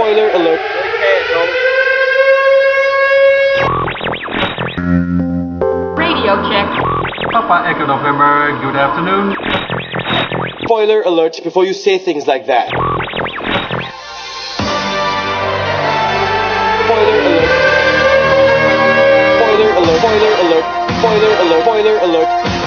Spoiler 0.00 0.30
alert. 0.30 0.60
Radio 5.98 6.40
check. 6.48 6.68
Papa 7.30 7.68
Echo 7.68 7.84
November, 7.84 8.58
good 8.62 8.76
afternoon. 8.76 9.36
Spoiler 10.64 11.02
alert 11.02 11.40
before 11.44 11.66
you 11.66 11.74
say 11.74 11.98
things 11.98 12.26
like 12.26 12.46
that. 12.46 12.68
Spoiler 16.88 17.16
alert. 17.20 17.50
Spoiler 19.36 19.70
alert. 19.76 19.98
Spoiler 20.00 20.32
alert. 20.40 20.64
Spoiler 20.96 21.32
alert. 21.44 21.62
Spoiler 21.62 21.98
alert. 21.98 22.59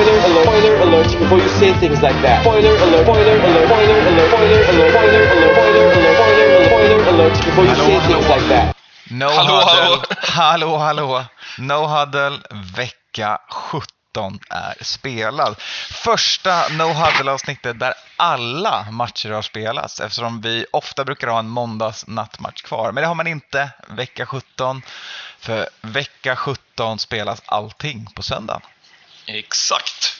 Spoiler 0.00 0.24
alert. 0.24 0.44
Spoiler 0.46 0.76
alert 0.82 1.18
before 1.18 1.38
you 1.38 1.48
say 1.60 1.72
things 1.80 2.00
like 2.02 2.22
that. 2.22 2.40
Spoiler 2.42 2.74
alert. 2.84 3.02
Spoiler 3.04 3.36
alert. 3.44 3.66
Spoiler 3.66 3.98
alert. 4.08 4.28
Spoiler 4.30 4.60
alert. 4.70 4.90
Spoiler 4.92 5.20
alert. 5.20 5.54
Spoiler 5.54 5.84
alert. 5.92 6.16
Spoiler 6.16 6.34
alert. 6.40 6.66
Spoiler 6.66 7.08
alert 7.08 7.44
before 7.44 7.64
you 7.64 7.74
say 7.74 8.00
things 8.08 8.28
like 8.28 8.48
that. 8.48 8.76
No 9.10 9.28
Hallå, 9.28 9.60
huddle. 9.60 10.02
hallå. 10.20 10.78
hallå, 10.78 11.06
hallå. 11.08 11.24
No 11.58 11.86
huddle, 11.86 12.38
vecka 12.76 13.38
17 13.50 14.38
är 14.50 14.84
spelad. 14.84 15.56
Första 15.90 16.68
No 16.68 16.84
huddle-avsnittet 16.92 17.78
där 17.80 17.94
alla 18.16 18.86
matcher 18.90 19.30
har 19.30 19.42
spelats 19.42 20.00
eftersom 20.00 20.40
vi 20.40 20.66
ofta 20.72 21.04
brukar 21.04 21.28
ha 21.28 21.38
en 21.38 21.48
måndags 21.48 22.06
nattmatch 22.06 22.62
kvar. 22.62 22.92
Men 22.92 23.02
det 23.02 23.08
har 23.08 23.14
man 23.14 23.26
inte 23.26 23.70
vecka 23.88 24.26
17. 24.26 24.82
För 25.40 25.68
vecka 25.80 26.36
17 26.36 26.98
spelas 26.98 27.42
allting 27.46 28.06
på 28.14 28.22
söndagen. 28.22 28.60
Exakt. 29.26 30.16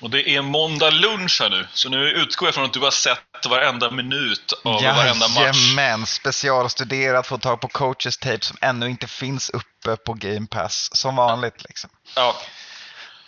Och 0.00 0.10
det 0.10 0.28
är 0.28 0.42
måndag 0.42 0.90
lunch 0.90 1.40
här 1.40 1.50
nu, 1.50 1.68
så 1.72 1.88
nu 1.88 2.10
utgår 2.10 2.48
jag 2.48 2.54
från 2.54 2.64
att 2.64 2.72
du 2.72 2.80
har 2.80 2.90
sett 2.90 3.46
varenda 3.48 3.90
minut 3.90 4.52
av 4.64 4.82
varenda 4.82 5.28
match. 5.28 5.38
Jajamän, 5.38 6.06
specialstuderat, 6.06 7.26
få 7.26 7.38
tag 7.38 7.60
på 7.60 7.68
coaches 7.68 8.18
tape 8.18 8.44
som 8.44 8.56
ännu 8.60 8.86
inte 8.90 9.06
finns 9.06 9.50
uppe 9.50 9.96
på 9.96 10.14
Game 10.14 10.46
Pass. 10.46 10.88
Som 10.92 11.16
vanligt 11.16 11.64
liksom. 11.64 11.90
Ja, 12.16 12.36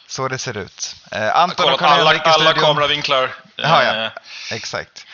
Så 0.07 0.29
det 0.29 0.39
ser 0.39 0.57
ut. 0.57 0.97
Eh, 1.13 1.37
Anton 1.37 1.73
och 1.73 1.83
alla, 1.83 2.19
alla 2.21 2.53
kameravinklar. 2.53 3.35
Ja, 3.57 3.85
ja. 3.85 4.05
Eh, 4.05 4.11
Exakt. 4.51 5.07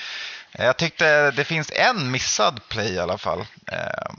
Eh, 0.52 0.64
Jag 0.64 0.76
tyckte 0.76 1.30
det 1.30 1.44
finns 1.44 1.70
en 1.70 2.10
missad 2.10 2.68
play 2.68 2.92
i 2.94 2.98
alla 2.98 3.18
fall. 3.18 3.40
Eh, 3.72 4.12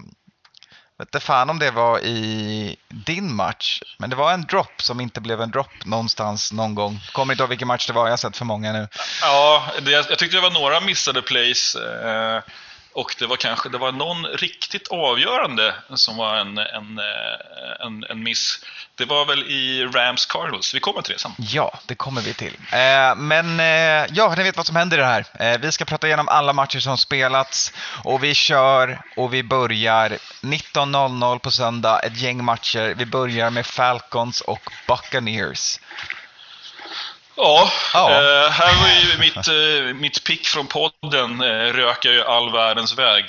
vet 1.00 1.16
inte 1.16 1.25
fan 1.25 1.50
om 1.50 1.59
det 1.59 1.72
var 1.72 2.00
i 2.00 2.75
din 2.88 3.36
match, 3.36 3.81
men 3.97 4.09
det 4.09 4.16
var 4.16 4.33
en 4.33 4.45
drop 4.45 4.81
som 4.81 5.00
inte 5.02 5.22
blev 5.22 5.42
en 5.42 5.52
drop 5.52 5.86
någonstans 5.86 6.52
någon 6.52 6.75
gång. 6.75 7.00
Kommer 7.11 7.33
inte 7.33 7.44
ihåg 7.44 7.50
vilken 7.50 7.67
match 7.67 7.88
det 7.88 7.94
var, 7.94 8.05
jag 8.05 8.11
har 8.11 8.17
sett 8.17 8.38
för 8.38 8.45
många 8.45 8.73
nu. 8.73 8.88
Ja, 9.22 9.64
det, 9.81 9.92
jag 9.92 10.20
tyckte 10.20 10.38
det 10.38 10.42
var 10.42 10.52
några 10.52 10.80
missade 10.80 11.22
plays. 11.22 11.75
Eh, 11.75 12.42
och 13.00 13.16
det 13.19 13.25
var 13.25 13.36
kanske 13.36 13.69
det 13.69 13.78
var 13.78 13.92
någon 13.92 14.25
riktigt 14.25 14.88
avgörande 14.88 15.73
som 15.94 16.17
var 16.17 16.36
en, 16.36 16.58
en, 16.58 16.97
eh, 16.97 17.86
en, 17.86 18.03
en 18.09 18.23
miss. 18.23 18.66
Det 18.95 19.05
var 19.05 19.25
väl 19.25 19.44
i 19.44 19.86
Rams 19.86 20.25
Cardinals. 20.25 20.75
Vi 20.75 20.80
kommer 20.80 21.02
till 21.02 21.14
det 21.14 21.20
sen. 21.20 21.31
Ja, 21.38 21.80
det 21.86 21.95
kommer 21.95 22.22
vi 22.22 22.33
till. 22.33 22.53
Eh, 22.72 23.16
men 23.16 23.59
eh, 23.59 24.08
ja, 24.11 24.33
ni 24.38 24.44
vet 24.44 24.58
vad 24.58 24.66
som 24.66 24.75
händer 24.75 24.97
i 24.97 25.00
det 25.00 25.05
här. 25.05 25.25
Eh, 25.39 25.59
vi 25.59 25.72
ska 25.72 25.86
prata 25.86 26.08
igenom 26.08 26.27
alla 26.27 26.53
matcher 26.53 26.80
som 26.80 26.97
spelats 26.97 27.73
och 28.03 28.23
vi 28.23 28.33
kör 28.33 29.02
och 29.16 29.33
vi 29.33 29.44
börjar 29.44 30.09
19.00 30.42 31.39
på 31.39 31.52
söndag, 31.52 32.00
ett 32.00 32.17
gäng 32.17 32.44
matcher. 32.44 32.94
Vi 32.97 33.05
börjar 33.05 33.50
med 33.50 33.66
Falcons 33.66 34.42
och 34.42 34.72
Buccaneers. 34.88 35.80
Ja, 37.40 37.72
Ja. 37.94 38.09
Eh, 38.12 38.50
här 38.52 38.76
var 38.82 38.90
ju 39.12 39.18
mitt, 39.20 39.48
eh, 39.48 39.95
mitt 39.95 40.23
pick 40.23 40.48
från 40.48 40.68
podden 40.68 41.42
eh, 41.42 41.73
rökar 41.73 42.09
ju 42.12 42.23
all 42.23 42.52
världens 42.52 42.98
väg. 42.98 43.26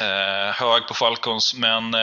Eh, 0.00 0.54
hög 0.54 0.86
på 0.86 0.94
Falcons, 0.94 1.54
men 1.54 1.94
eh, 1.94 2.00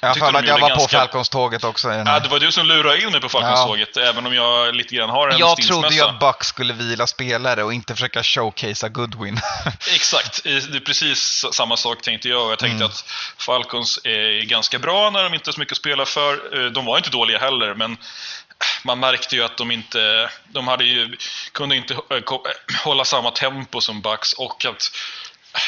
Jag 0.00 0.16
för 0.18 0.34
att 0.38 0.46
jag 0.46 0.58
var 0.60 0.68
ganska- 0.68 0.76
på 0.76 0.88
Falcons-tåget 0.88 1.64
också. 1.64 1.88
Ja, 1.92 2.20
det 2.20 2.28
var 2.28 2.38
du 2.38 2.52
som 2.52 2.66
lurade 2.66 3.02
in 3.02 3.10
mig 3.12 3.20
på 3.20 3.28
Falcons-tåget, 3.28 3.96
även 3.96 4.26
om 4.26 4.34
jag 4.34 4.74
lite 4.74 4.94
grann 4.94 5.10
har 5.10 5.28
en 5.28 5.38
Jag 5.38 5.56
trodde 5.62 5.94
ju 5.94 6.00
att 6.02 6.18
Bucks 6.20 6.46
skulle 6.46 6.72
vila 6.72 7.06
spelare 7.06 7.62
och 7.62 7.72
inte 7.74 7.94
försöka 7.94 8.22
showcasea 8.22 8.88
Goodwin. 8.88 9.40
Exakt, 9.94 10.44
det 10.44 10.50
är 10.76 10.80
precis 10.80 11.44
samma 11.52 11.76
sak 11.76 12.02
tänkte 12.02 12.28
jag. 12.28 12.50
Jag 12.50 12.58
tänkte 12.58 12.76
Mm. 12.76 12.86
att 12.86 13.04
Falcons 13.38 14.00
är 14.04 14.44
ganska 14.44 14.78
bra 14.78 15.10
när 15.10 15.22
de 15.24 15.34
inte 15.34 15.48
har 15.48 15.52
så 15.52 15.60
mycket 15.60 15.72
att 15.72 15.78
spela 15.78 16.04
för. 16.06 16.64
Eh, 16.64 16.70
De 16.70 16.84
var 16.84 16.96
inte 16.96 17.10
dåliga 17.10 17.38
heller, 17.38 17.74
men 17.74 17.96
man 18.84 19.00
märkte 19.00 19.36
ju 19.36 19.44
att 19.44 19.56
de 19.56 19.70
inte 19.70 20.30
de 20.48 20.68
hade 20.68 20.84
ju, 20.84 21.16
kunde 21.52 21.76
inte 21.76 21.94
eh, 21.94 22.16
eh, 22.16 22.22
hålla 22.84 23.04
samma 23.04 23.30
tempo 23.30 23.80
som 23.80 24.00
Bucks 24.00 24.32
och 24.32 24.64
att 24.64 24.90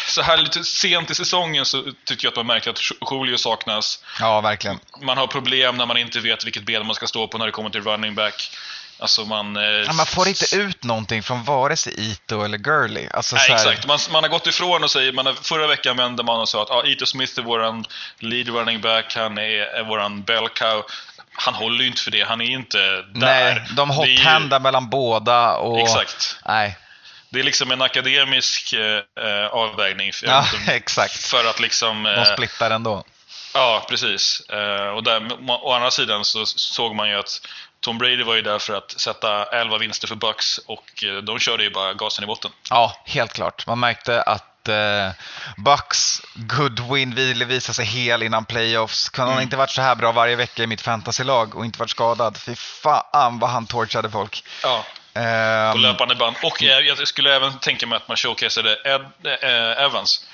så 0.08 0.22
här 0.22 0.36
lite 0.36 0.64
sent 0.64 1.10
i 1.10 1.14
säsongen 1.14 1.66
så 1.66 1.82
tycker 2.04 2.26
jag 2.26 2.30
att 2.30 2.36
man 2.36 2.46
märkte 2.46 2.70
att 2.70 2.80
Julio 3.10 3.36
saknas. 3.36 4.04
ja, 4.20 4.40
verkligen. 4.40 4.78
Man 5.00 5.18
har 5.18 5.26
problem 5.26 5.76
när 5.76 5.86
man 5.86 5.96
inte 5.96 6.20
vet 6.20 6.44
vilket 6.44 6.62
ben 6.62 6.86
man 6.86 6.94
ska 6.94 7.06
stå 7.06 7.28
på 7.28 7.38
när 7.38 7.46
det 7.46 7.52
kommer 7.52 7.70
till 7.70 7.82
running 7.82 8.14
back. 8.14 8.50
Alltså 8.98 9.24
man... 9.24 9.56
eh, 9.56 9.62
Ja, 9.62 9.92
man 9.92 10.06
får 10.06 10.28
inte 10.28 10.56
ut 10.56 10.84
någonting 10.84 11.22
från 11.22 11.44
vare 11.44 11.76
sig 11.76 12.10
Ito 12.10 12.44
eller 12.44 12.58
Gurley. 12.58 13.08
Alltså, 13.14 13.36
Nej, 13.36 13.46
här- 13.48 13.56
exakt. 13.56 13.86
Man, 13.86 13.98
man 14.10 14.24
har 14.24 14.30
gått 14.30 14.46
ifrån 14.46 14.84
och 14.84 14.90
säger, 14.90 15.12
man 15.12 15.26
har, 15.26 15.34
förra 15.34 15.66
veckan 15.66 15.96
vände 15.96 16.22
man 16.22 16.40
och 16.40 16.48
sa 16.48 16.62
att 16.62 16.70
ah, 16.70 16.84
Ito 16.86 17.06
Smith 17.06 17.38
är 17.38 17.42
våran 17.42 17.84
lead 18.18 18.48
running 18.48 18.80
back, 18.80 19.14
han 19.16 19.38
är, 19.38 19.58
är 19.58 19.84
våran 19.84 20.22
bell 20.22 20.48
cow. 20.48 20.82
Han 21.34 21.54
håller 21.54 21.80
ju 21.82 21.86
inte 21.86 22.02
för 22.02 22.10
det, 22.10 22.22
han 22.22 22.40
är 22.40 22.50
inte 22.50 22.78
där. 22.78 23.04
Nej, 23.14 23.62
de 23.76 23.90
är 23.90 24.06
ju- 24.54 24.58
mellan 24.58 24.90
båda 24.90 25.56
och... 25.56 25.80
Exakt. 25.80 26.36
Nej, 26.46 26.76
Det 27.30 27.40
är 27.40 27.44
liksom 27.44 27.70
en 27.70 27.82
akademisk 27.82 28.72
eh, 28.72 29.26
eh, 29.26 29.46
avvägning. 29.46 30.12
För, 30.12 30.26
ja, 30.26 30.44
exakt. 30.68 31.26
för 31.26 31.44
att 31.50 31.60
liksom... 31.60 32.02
De 32.02 32.10
Eh, 32.10 32.24
splittar 32.24 32.70
ändå. 32.70 33.04
ja, 33.54 33.86
precis. 33.88 34.40
Eh, 34.50 34.86
och 34.88 35.02
där, 35.02 35.28
å 35.48 35.72
andra 35.72 35.90
sidan 35.90 36.24
så 36.24 36.46
såg 36.46 36.94
man 36.94 37.08
ju 37.08 37.18
att 37.18 37.40
Tom 37.80 37.98
Brady 37.98 38.22
var 38.22 38.34
ju 38.34 38.42
där 38.42 38.58
för 38.58 38.74
att 38.74 39.00
sätta 39.00 39.44
11 39.44 39.78
vinster 39.78 40.08
för 40.08 40.14
Bucks 40.14 40.58
och 40.58 41.04
eh, 41.04 41.14
de 41.22 41.38
körde 41.38 41.62
ju 41.64 41.70
bara 41.70 41.94
gasen 41.94 42.24
i 42.24 42.26
botten. 42.26 42.50
Ja, 42.70 42.96
helt 43.06 43.32
klart. 43.32 43.66
Man 43.66 43.80
märkte 43.80 44.22
att 44.22 44.44
eh, 44.68 45.10
Bucks 45.56 46.22
Goodwin 46.34 47.14
ville 47.14 47.44
visa 47.44 47.72
sig 47.72 47.84
hel 47.84 48.22
innan 48.22 48.44
playoffs. 48.44 49.08
Kunde 49.08 49.26
Mm. 49.26 49.34
han 49.34 49.42
inte 49.42 49.56
varit 49.56 49.70
så 49.70 49.82
här 49.82 49.94
bra 49.94 50.12
varje 50.12 50.36
vecka 50.36 50.62
i 50.62 50.66
mitt 50.66 50.80
fantasylag 50.80 51.54
och 51.56 51.64
inte 51.64 51.78
varit 51.78 51.90
skadad? 51.90 52.36
Fy 52.36 52.54
fan 52.56 53.38
vad 53.38 53.50
han 53.50 53.66
torchade 53.66 54.10
folk. 54.10 54.44
Ja, 54.62 54.84
Ehm, 55.14 55.72
på 55.72 55.78
löpande 55.78 56.14
band. 56.14 56.36
Och 56.42 56.62
jag, 56.62 57.08
skulle 57.08 57.36
även 57.36 57.58
tänka 57.58 57.86
mig 57.86 57.96
att 57.96 58.08
man 58.08 58.16
showcaseade 58.16 58.76
Ed, 58.84 59.00
eh, 59.42 59.84
Evans. 59.84 60.26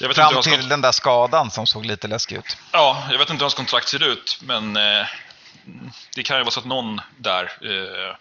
Hur 0.00 0.12
fram 0.12 0.42
till 0.42 0.68
den 0.68 0.80
där 0.80 0.92
skadan 0.92 1.50
som 1.50 1.66
såg 1.66 1.86
lite 1.86 2.08
läskig 2.08 2.36
ut. 2.36 2.56
ja, 2.72 3.02
jag 3.10 3.18
vet 3.18 3.30
inte 3.30 3.38
hur 3.40 3.44
hans 3.44 3.54
kontrakt 3.54 3.88
ser 3.88 4.02
ut, 4.02 4.38
men 4.42 4.76
eh, 4.76 5.06
det 6.14 6.22
kan 6.22 6.36
ju 6.36 6.42
vara 6.42 6.50
så 6.50 6.60
att 6.60 6.66
någon 6.66 7.00
där 7.18 7.42
eh, 7.44 8.16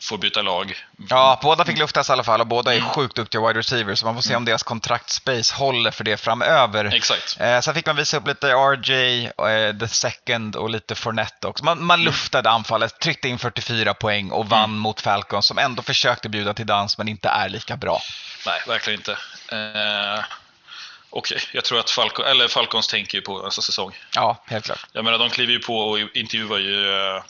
får 0.00 0.18
byta 0.18 0.42
lag. 0.42 0.84
Ja, 1.10 1.40
båda 1.42 1.64
fick 1.64 1.78
luftas 1.78 2.08
i 2.08 2.12
alla 2.12 2.24
fall 2.24 2.40
och 2.40 2.46
båda 2.46 2.72
Mm. 2.74 2.84
är 2.84 2.88
sjukt 2.90 3.16
duktiga 3.16 3.46
wide 3.46 3.58
receivers. 3.58 3.98
Så 3.98 4.06
man 4.06 4.14
får 4.14 4.22
se 4.22 4.36
om 4.36 4.44
deras 4.44 4.62
kontraktspace 4.62 5.54
håller 5.54 5.90
för 5.90 6.04
det 6.04 6.16
framöver. 6.16 6.84
Exakt. 6.94 7.40
Eh, 7.40 7.60
sen 7.60 7.74
fick 7.74 7.86
man 7.86 7.96
visa 7.96 8.16
upp 8.16 8.26
lite 8.26 8.46
RJ, 8.52 9.24
eh, 9.24 9.78
the 9.78 9.88
second 9.88 10.56
och 10.56 10.70
lite 10.70 10.94
Fournette 10.94 11.46
också. 11.46 11.64
Man, 11.64 11.84
man 11.84 12.02
luftade 12.04 12.50
anfallet, 12.50 12.98
tryckte 13.00 13.28
in 13.28 13.38
44 13.38 13.94
poäng 13.94 14.30
och 14.30 14.48
vann 14.48 14.76
mot 14.78 15.00
Falcons 15.00 15.46
som 15.46 15.58
ändå 15.58 15.82
försökte 15.82 16.28
bjuda 16.28 16.54
till 16.54 16.66
dans 16.66 16.98
men 16.98 17.08
inte 17.08 17.28
är 17.28 17.48
lika 17.48 17.76
bra. 17.76 18.00
Nej, 18.46 18.60
verkligen 18.68 19.00
inte. 19.00 19.12
Eh, 19.48 20.24
och 21.10 21.32
jag 21.52 21.64
tror 21.64 21.80
att 21.80 21.90
Falcon, 21.90 22.24
eller 22.24 22.48
Falcons 22.48 22.86
tänker 22.88 23.18
ju 23.18 23.22
på 23.22 23.42
nästa 23.42 23.62
säsong. 23.62 23.92
Ja, 24.14 24.42
helt 24.46 24.64
klart. 24.64 24.86
Jag 24.92 25.04
menar, 25.04 25.18
de 25.18 25.30
kliver 25.30 25.52
ju 25.52 25.58
på 25.58 25.78
och 25.78 25.98
intervjuar 25.98 26.58
ju 26.58 26.90
eh, 27.16 27.22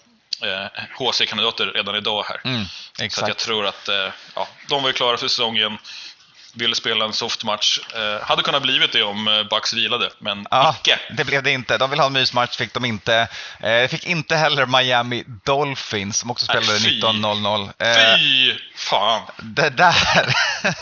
HC-kandidater 0.99 1.67
redan 1.67 1.95
idag 1.97 2.25
här. 2.29 2.41
Mm, 2.45 2.65
Så 3.11 3.25
jag 3.29 3.37
tror 3.37 3.67
att 3.67 3.89
eh, 3.89 4.09
ja, 4.35 4.49
de 4.69 4.83
var 4.83 4.89
ju 4.89 4.93
klara 4.93 5.17
för 5.17 5.29
säsongen. 5.29 5.79
Ville 6.57 6.75
spela 6.75 7.05
en 7.05 7.13
soft 7.13 7.45
match. 7.45 7.79
Eh, 7.95 8.27
hade 8.27 8.43
kunnat 8.43 8.63
blivit 8.63 8.93
det 8.93 9.03
om 9.03 9.29
eh, 9.29 9.43
Bucks 9.43 9.73
vilade, 9.73 10.11
men 10.19 10.47
Ja, 10.51 10.77
icke. 10.81 10.99
det 11.17 11.25
blev 11.25 11.43
det 11.43 11.51
inte. 11.51 11.79
De 11.79 11.91
vill 11.91 11.99
ha 11.99 12.07
en 12.07 12.13
mysmatch, 12.13 12.57
fick 12.57 12.75
de 12.75 12.85
inte. 12.85 13.29
Eh, 13.61 13.89
fick 13.89 14.05
inte 14.07 14.37
heller 14.37 14.67
Miami 14.67 15.25
Dolphins 15.45 16.19
som 16.19 16.31
också 16.31 16.47
Nej, 16.53 16.63
spelade 16.63 16.81
fy. 16.85 17.01
19.00. 17.01 17.73
Eh, 17.79 18.19
Fy 18.19 18.59
fan! 18.77 19.23
det 19.43 19.71
där. 19.71 20.35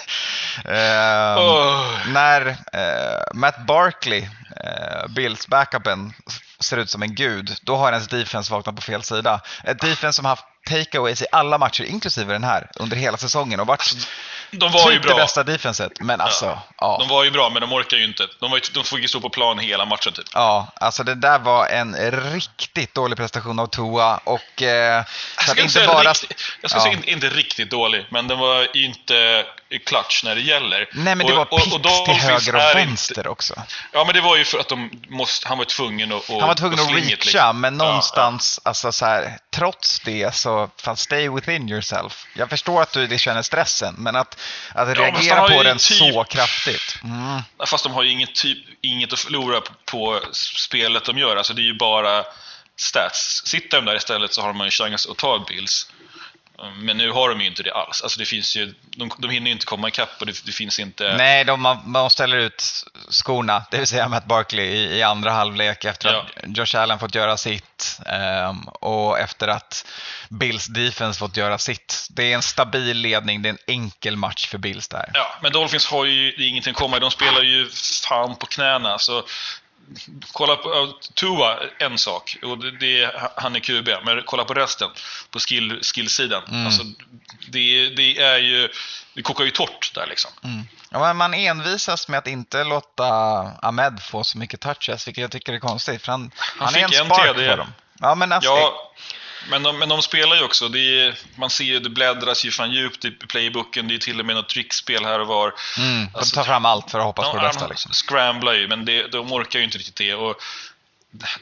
Ehm, 0.64 1.38
Åh. 1.38 1.90
När 2.06 2.46
eh, 2.72 3.22
Matt 3.34 3.66
Barkley, 3.66 4.20
eh, 4.64 5.06
Bills 5.08 5.46
backupen, 5.46 6.12
ser 6.62 6.76
ut 6.76 6.90
som 6.90 7.02
en 7.02 7.14
gud, 7.14 7.56
då 7.62 7.76
har 7.76 7.92
ens 7.92 8.08
defense 8.08 8.52
vaknat 8.52 8.76
på 8.76 8.82
fel 8.82 9.02
sida. 9.02 9.40
Ett 9.64 9.80
defense 9.80 10.16
som 10.16 10.24
haft 10.24 10.44
takeaways 10.68 11.22
i 11.22 11.26
alla 11.32 11.58
matcher, 11.58 11.84
inklusive 11.84 12.32
den 12.32 12.44
här, 12.44 12.70
under 12.76 12.96
hela 12.96 13.16
säsongen 13.16 13.60
och 13.60 13.66
varit 13.66 14.08
de 14.54 14.72
var 14.72 14.90
ju 14.90 14.96
typ 14.96 15.02
det 15.02 15.08
bra. 15.08 15.16
bästa 15.16 15.42
defenset, 15.42 15.92
men 16.00 16.20
alltså, 16.20 16.58
ja. 16.78 16.96
De 17.00 17.08
var 17.08 17.24
ju 17.24 17.30
bra, 17.30 17.50
men 17.50 17.60
de 17.60 17.72
orkar 17.72 17.96
ju 17.96 18.04
inte. 18.04 18.26
De, 18.40 18.50
var 18.50 18.58
ju, 18.58 18.62
de 18.74 18.84
fick 18.84 18.98
ju 19.00 19.08
stå 19.08 19.20
på 19.20 19.28
plan 19.30 19.58
hela 19.58 19.84
matchen 19.84 20.12
typ. 20.12 20.26
Ja, 20.34 20.66
alltså 20.74 21.04
det 21.04 21.14
där 21.14 21.38
var 21.38 21.66
en 21.66 21.96
riktigt 22.34 22.94
dålig 22.94 23.18
prestation 23.18 23.58
av 23.58 23.66
Toa 23.66 24.16
och... 24.24 24.62
Eh, 24.62 25.04
Jag 25.36 25.48
ska, 25.48 25.60
inte 25.60 25.72
säga 25.72 25.86
bara... 25.86 26.10
riktigt, 26.12 26.34
jag 26.60 26.70
ska 26.70 26.78
Ja. 26.78 26.82
säga 26.82 26.94
inte, 26.94 27.10
inte 27.10 27.28
riktigt 27.28 27.70
dålig, 27.70 28.06
men 28.10 28.28
den 28.28 28.38
var 28.38 28.66
ju 28.74 28.84
inte 28.84 29.44
clutch 29.86 30.24
när 30.24 30.34
det 30.34 30.40
gäller. 30.40 30.88
Nej, 30.92 31.14
men 31.14 31.26
det 31.26 31.32
Och- 31.32 31.38
var 31.38 31.44
och- 31.44 31.74
och 31.74 31.82
picks 31.82 32.04
till 32.04 32.14
höger 32.30 32.54
och 32.54 32.60
vänster 32.76 33.26
också. 33.28 33.54
Inte, 33.56 33.72
ja, 33.92 34.04
men 34.04 34.14
det 34.14 34.20
var 34.20 34.36
ju 34.36 34.44
för 34.44 34.58
att 34.58 34.68
de 34.68 34.90
måste, 35.08 35.48
han 35.48 35.58
var 35.58 35.64
tvungen 35.64 36.12
att... 36.12 36.28
Han 36.28 36.48
var 36.48 36.54
tvungen 36.54 36.80
att 36.80 36.90
reacha, 36.90 37.52
men 37.52 37.78
Ja, 37.78 37.84
någonstans, 37.84 38.60
alltså 38.62 38.92
så 38.92 39.06
här, 39.06 39.38
trots 39.62 40.00
det 40.00 40.34
så, 40.34 40.70
fan 40.76 40.96
stay 40.96 41.28
within 41.28 41.68
yourself. 41.68 42.26
Jag 42.34 42.50
förstår 42.50 42.82
att 42.82 42.92
du 42.92 43.06
det 43.06 43.18
känner 43.18 43.42
stressen, 43.42 43.94
men 43.98 44.16
att, 44.16 44.40
att 44.74 44.86
men 44.86 44.94
reagera 44.96 45.48
på 45.48 45.54
ju 45.54 45.62
den 45.62 45.78
typ- 45.78 45.98
så 45.98 46.24
kraftigt. 46.24 46.98
Mm. 47.04 47.40
Ja, 47.58 47.66
Fast 47.66 47.84
de 47.84 47.92
har 47.92 48.02
ju 48.02 48.10
inget, 48.10 48.34
typ, 48.34 48.58
inget 48.80 49.12
att 49.12 49.20
förlora 49.20 49.60
på, 49.60 49.72
på 49.84 50.20
spelet 50.32 51.04
de 51.04 51.18
gör. 51.18 51.36
Alltså 51.36 51.54
det 51.54 51.62
är 51.62 51.64
ju 51.64 51.78
bara 51.78 52.24
stats. 52.76 53.42
Sitter 53.44 53.76
de 53.76 53.84
där 53.86 53.96
istället 53.96 54.34
så 54.34 54.40
har 54.40 54.48
de 54.48 54.60
en 54.60 54.70
chans 54.70 55.06
att 55.06 55.16
ta 55.16 55.44
Bills. 55.48 55.86
Um, 56.62 56.84
Men 56.86 56.96
nu 56.96 57.10
har 57.10 57.28
de 57.28 57.40
ju 57.40 57.46
inte 57.46 57.62
det 57.62 57.72
alls. 57.74 58.02
Alltså 58.02 58.18
det 58.18 58.24
finns 58.24 58.56
ju, 58.56 58.74
de, 58.96 59.10
de 59.18 59.30
hinner 59.30 59.46
ju 59.46 59.52
inte 59.52 59.66
komma 59.66 59.88
ikapp 59.88 60.10
och 60.20 60.26
det, 60.26 60.46
det 60.46 60.52
finns 60.52 60.78
inte... 60.78 61.16
Nej, 61.16 61.44
de, 61.44 61.60
man, 61.60 61.78
man 61.84 62.10
ställer 62.10 62.36
ut 62.36 62.64
skorna, 63.08 63.64
det 63.70 63.78
vill 63.78 63.86
säga 63.86 64.08
Matt 64.08 64.24
Barkley 64.24 64.66
i, 64.66 64.98
i 64.98 65.02
andra 65.02 65.30
halvlek 65.30 65.84
efter 65.84 66.12
Ja. 66.12 66.26
att 66.36 66.56
Josh 66.56 66.76
Allen 66.80 66.98
fått 66.98 67.14
göra 67.14 67.36
sitt 67.36 68.00
ehm, 68.06 68.68
och 68.68 69.18
efter 69.18 69.48
att 69.48 69.86
Bills 70.28 70.66
defense 70.66 71.18
fått 71.18 71.36
göra 71.36 71.58
sitt. 71.58 72.06
Det 72.10 72.32
är 72.32 72.34
en 72.34 72.42
stabil 72.42 72.96
ledning, 72.96 73.42
det 73.42 73.48
är 73.48 73.50
en 73.52 73.58
enkel 73.66 74.16
match 74.16 74.46
för 74.46 74.58
Bills 74.58 74.88
där. 74.88 75.10
Ja, 75.14 75.34
men 75.42 75.52
Dolphins 75.52 75.86
har 75.86 76.04
ju 76.04 76.48
ingenting 76.48 76.70
att 76.70 76.76
komma 76.76 76.96
i. 76.96 77.00
De 77.00 77.10
spelar 77.10 77.42
ju 77.42 77.68
fan 78.08 78.36
på 78.36 78.46
knäna. 78.46 78.98
Så 78.98 79.24
kolla 80.32 80.56
på 80.56 80.68
ja, 80.68 80.98
Tua, 81.14 81.58
en 81.78 81.98
sak. 81.98 82.36
Och 82.42 82.58
det, 82.58 82.70
det 82.70 83.14
han 83.36 83.56
är 83.56 83.60
QB. 83.60 83.88
Men 84.04 84.22
kolla 84.24 84.44
på 84.44 84.54
resten. 84.54 84.90
På 85.30 85.38
skill, 85.38 85.80
skillsidan. 85.82 86.42
Mm. 86.48 86.66
Alltså, 86.66 86.82
det, 87.48 87.88
det 87.88 88.18
är 88.18 88.38
ju... 88.38 88.68
Det 89.14 89.22
kokar 89.22 89.44
ju 89.44 89.50
torrt 89.50 89.94
där 89.94 90.06
liksom. 90.06 90.30
Ja, 90.90 90.98
men 90.98 91.16
man 91.16 91.34
envisas 91.34 92.08
med 92.08 92.18
att 92.18 92.26
inte 92.26 92.64
låta 92.64 93.06
Ahmed 93.62 94.02
få 94.02 94.24
så 94.24 94.38
mycket 94.38 94.60
touches, 94.60 95.06
vilket 95.06 95.22
jag 95.22 95.30
tycker 95.30 95.52
är 95.52 95.58
konstigt. 95.58 96.02
För 96.02 96.12
han, 96.12 96.30
han, 96.58 96.74
är 96.74 96.78
en 96.78 96.84
en 96.84 97.06
spark 97.06 97.36
TD. 97.36 97.48
för 97.48 97.56
dem. 97.56 97.72
Ja, 98.00 98.14
men 98.14 98.32
alltså, 98.32 98.50
Ja, 98.50 98.92
men 99.48 99.62
de, 99.62 99.78
men 99.78 99.88
de 99.88 100.02
spelar 100.02 100.36
ju 100.36 100.42
också. 100.44 100.64
Är, 100.64 101.14
man 101.36 101.50
ser 101.50 101.64
ju, 101.64 101.80
det 101.80 101.90
bläddras 101.90 102.44
ju 102.44 102.50
fan 102.50 102.72
djupt 102.72 103.04
i 103.04 103.10
playbooken. 103.10 103.88
Det 103.88 103.94
är 103.94 103.98
till 103.98 104.20
och 104.20 104.26
med 104.26 104.36
något 104.36 104.48
trickspel 104.48 105.04
här 105.04 105.18
och 105.18 105.26
var. 105.26 105.54
mm, 105.78 106.06
de 106.12 106.18
Alltså, 106.18 106.34
tar 106.34 106.44
fram 106.44 106.64
allt 106.64 106.90
för 106.90 106.98
att 106.98 107.04
hoppas 107.04 107.30
på 107.30 107.36
det 107.36 107.42
de, 107.42 107.46
bästa. 107.48 107.66
Liksom. 107.66 107.92
scramblar 107.92 108.52
ju, 108.52 108.68
men 108.68 108.84
det, 108.84 109.06
de 109.12 109.32
orkar 109.32 109.58
ju 109.58 109.64
inte 109.64 109.78
riktigt 109.78 109.96
det. 109.96 110.14
Och 110.14 110.36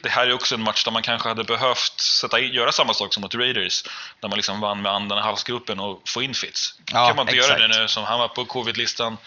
det 0.01 0.09
här 0.09 0.27
är 0.27 0.33
också 0.33 0.55
en 0.55 0.61
match 0.61 0.83
där 0.83 0.91
man 0.91 1.03
kanske 1.03 1.27
hade 1.29 1.43
behövt 1.43 1.99
sätta 1.99 2.39
göra 2.39 2.71
samma 2.71 2.93
sak 2.93 3.13
som 3.13 3.21
mot 3.21 3.35
Raiders. 3.35 3.83
Där 4.19 4.29
man 4.29 4.37
liksom 4.37 4.59
vann 4.61 4.81
med 4.81 4.91
andan 4.91 5.17
i 5.17 5.21
halsgropen 5.21 5.79
och 5.79 6.01
få 6.09 6.21
in 6.21 6.33
Fitz. 6.33 6.73
Ja, 6.93 7.07
kan 7.07 7.15
man 7.15 7.27
inte 7.27 7.37
göra 7.37 7.55
exakt. 7.55 7.73
det 7.73 7.81
nu 7.81 7.87
som 7.87 8.03
han 8.03 8.19
var 8.19 8.27
på 8.27 8.45
covid-listan. 8.45 9.17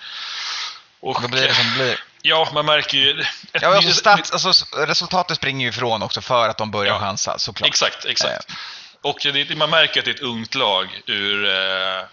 Och, 1.00 1.22
Då 1.22 1.28
blir 1.28 1.42
det 1.42 1.54
som 1.54 1.74
blir. 1.74 2.00
Ja, 2.26 2.48
man 2.54 2.66
märker 2.66 2.98
ju... 2.98 3.24
Ja, 3.52 3.76
alltså, 3.76 3.92
stats, 3.92 4.30
alltså, 4.46 4.66
resultatet 4.86 5.36
springer 5.36 5.66
ju 5.66 5.70
ifrån 5.70 6.02
också 6.02 6.20
för 6.20 6.48
att 6.48 6.58
de 6.58 6.70
börjar 6.70 6.92
Ja. 6.92 7.00
chansa, 7.00 7.38
såklart. 7.38 7.68
Exakt, 7.68 8.04
exakt. 8.04 8.50
Och 9.02 9.18
det, 9.22 9.56
man 9.56 9.70
märker 9.70 10.00
att 10.00 10.04
det 10.04 10.10
är 10.10 10.14
ett 10.14 10.20
ungt 10.20 10.54
lag 10.54 11.00
ur, 11.06 11.44
eh, 11.46 12.04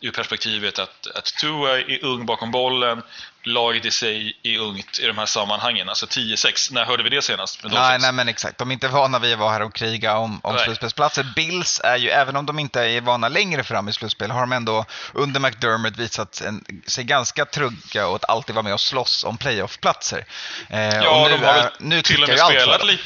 ur 0.00 0.10
perspektivet 0.10 0.78
att, 0.78 1.06
att 1.14 1.24
Tua 1.24 1.78
är 1.78 2.04
ung 2.04 2.26
bakom 2.26 2.50
bollen, 2.50 3.02
laget 3.46 3.84
i 3.84 3.90
sig 3.90 4.36
är 4.42 4.58
ungt 4.58 4.98
i 4.98 5.06
de 5.06 5.18
här 5.18 5.26
sammanhangen. 5.26 5.88
Alltså 5.88 6.06
10-6, 6.06 6.72
när 6.72 6.84
hörde 6.84 7.02
vi 7.02 7.08
det 7.08 7.22
senast? 7.22 7.60
Nej, 7.64 7.98
nej, 7.98 8.12
men 8.12 8.28
exakt. 8.28 8.58
De 8.58 8.68
är 8.70 8.72
inte 8.72 8.88
vana 8.88 9.18
vid 9.18 9.32
att 9.32 9.38
vara 9.38 9.52
här 9.52 9.62
och 9.62 9.74
kriga 9.74 10.16
om, 10.16 10.40
om 10.42 10.58
slutspelsplatser. 10.58 11.26
Bills 11.36 11.80
är 11.84 11.96
ju, 11.96 12.08
även 12.10 12.36
om 12.36 12.46
de 12.46 12.58
inte 12.58 12.80
är 12.80 13.00
vana 13.00 13.28
längre 13.28 13.64
fram 13.64 13.88
i 13.88 13.92
slutspel, 13.92 14.30
har 14.30 14.40
de 14.40 14.52
ändå 14.52 14.84
under 15.12 15.40
McDermott 15.40 15.96
visat 15.96 16.40
en, 16.40 16.64
sig 16.86 17.04
ganska 17.04 17.44
trugga 17.44 18.06
och 18.06 18.16
att 18.16 18.30
alltid 18.30 18.54
vara 18.54 18.62
med 18.62 18.74
och 18.74 18.80
slåss 18.80 19.24
om 19.24 19.36
playoffplatser. 19.36 20.24
Eh, 20.70 20.96
Ja, 20.96 21.22
och 21.22 21.30
nu, 21.30 21.36
de 21.36 21.44
har 21.44 21.54
är, 21.54 21.62
väl 21.62 21.72
nu 21.78 22.02
till 22.02 22.22
och 22.22 22.28
med 22.28 22.38
spelat 22.38 22.86
lite. 22.86 23.02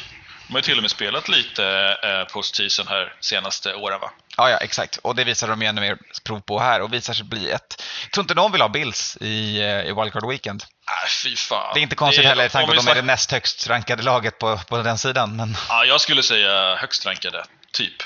De 0.51 0.55
har 0.55 0.59
ju 0.59 0.63
till 0.63 0.77
och 0.77 0.83
med 0.83 0.91
spelat 0.91 1.29
lite 1.29 1.97
eh, 2.03 2.33
postseason 2.33 2.87
här 2.89 3.13
senaste 3.21 3.75
åren 3.75 4.01
va? 4.01 4.11
Ja, 4.37 4.51
ja, 4.51 4.57
exakt. 4.57 4.97
Och 4.97 5.15
det 5.15 5.25
visar 5.25 5.49
de 5.49 5.63
ju 5.63 5.69
ännu 5.69 5.81
mer 5.81 5.99
prov 6.25 6.41
på 6.41 6.59
här 6.61 6.81
och 6.81 6.93
visar 6.93 7.15
sig 7.15 7.25
bli 7.25 7.51
ett... 7.51 7.83
Jag 8.03 8.13
tror 8.13 8.25
inte 8.25 8.35
någon 8.35 8.53
vill 8.53 8.61
ha 8.61 8.69
Bills 8.69 9.17
i, 9.21 9.61
eh, 9.61 9.81
i 9.81 9.93
Wildcard 9.93 10.29
Weekend. 10.29 10.65
Nej, 10.87 11.11
fy 11.23 11.37
fan. 11.37 11.71
Det 11.75 11.81
är 11.81 11.83
inte 11.83 11.97
konstigt 11.97 12.23
Det- 12.25 12.29
heller 12.29 12.45
i 12.45 12.49
tanke 12.49 12.67
på 12.75 12.79
att 12.81 12.87
de 12.87 12.91
är 12.91 12.95
det 12.95 13.03
näst 13.03 13.33
högst 13.33 13.69
rankade 13.69 14.03
laget 14.03 14.39
på, 14.39 14.61
på 14.69 14.83
den 14.83 14.99
sidan. 14.99 15.37
Men... 15.37 15.57
Ja, 15.69 15.85
jag 15.85 16.01
skulle 16.01 16.23
säga 16.23 16.75
högst 16.77 17.07
rankade, 17.07 17.45
typ. 17.73 18.03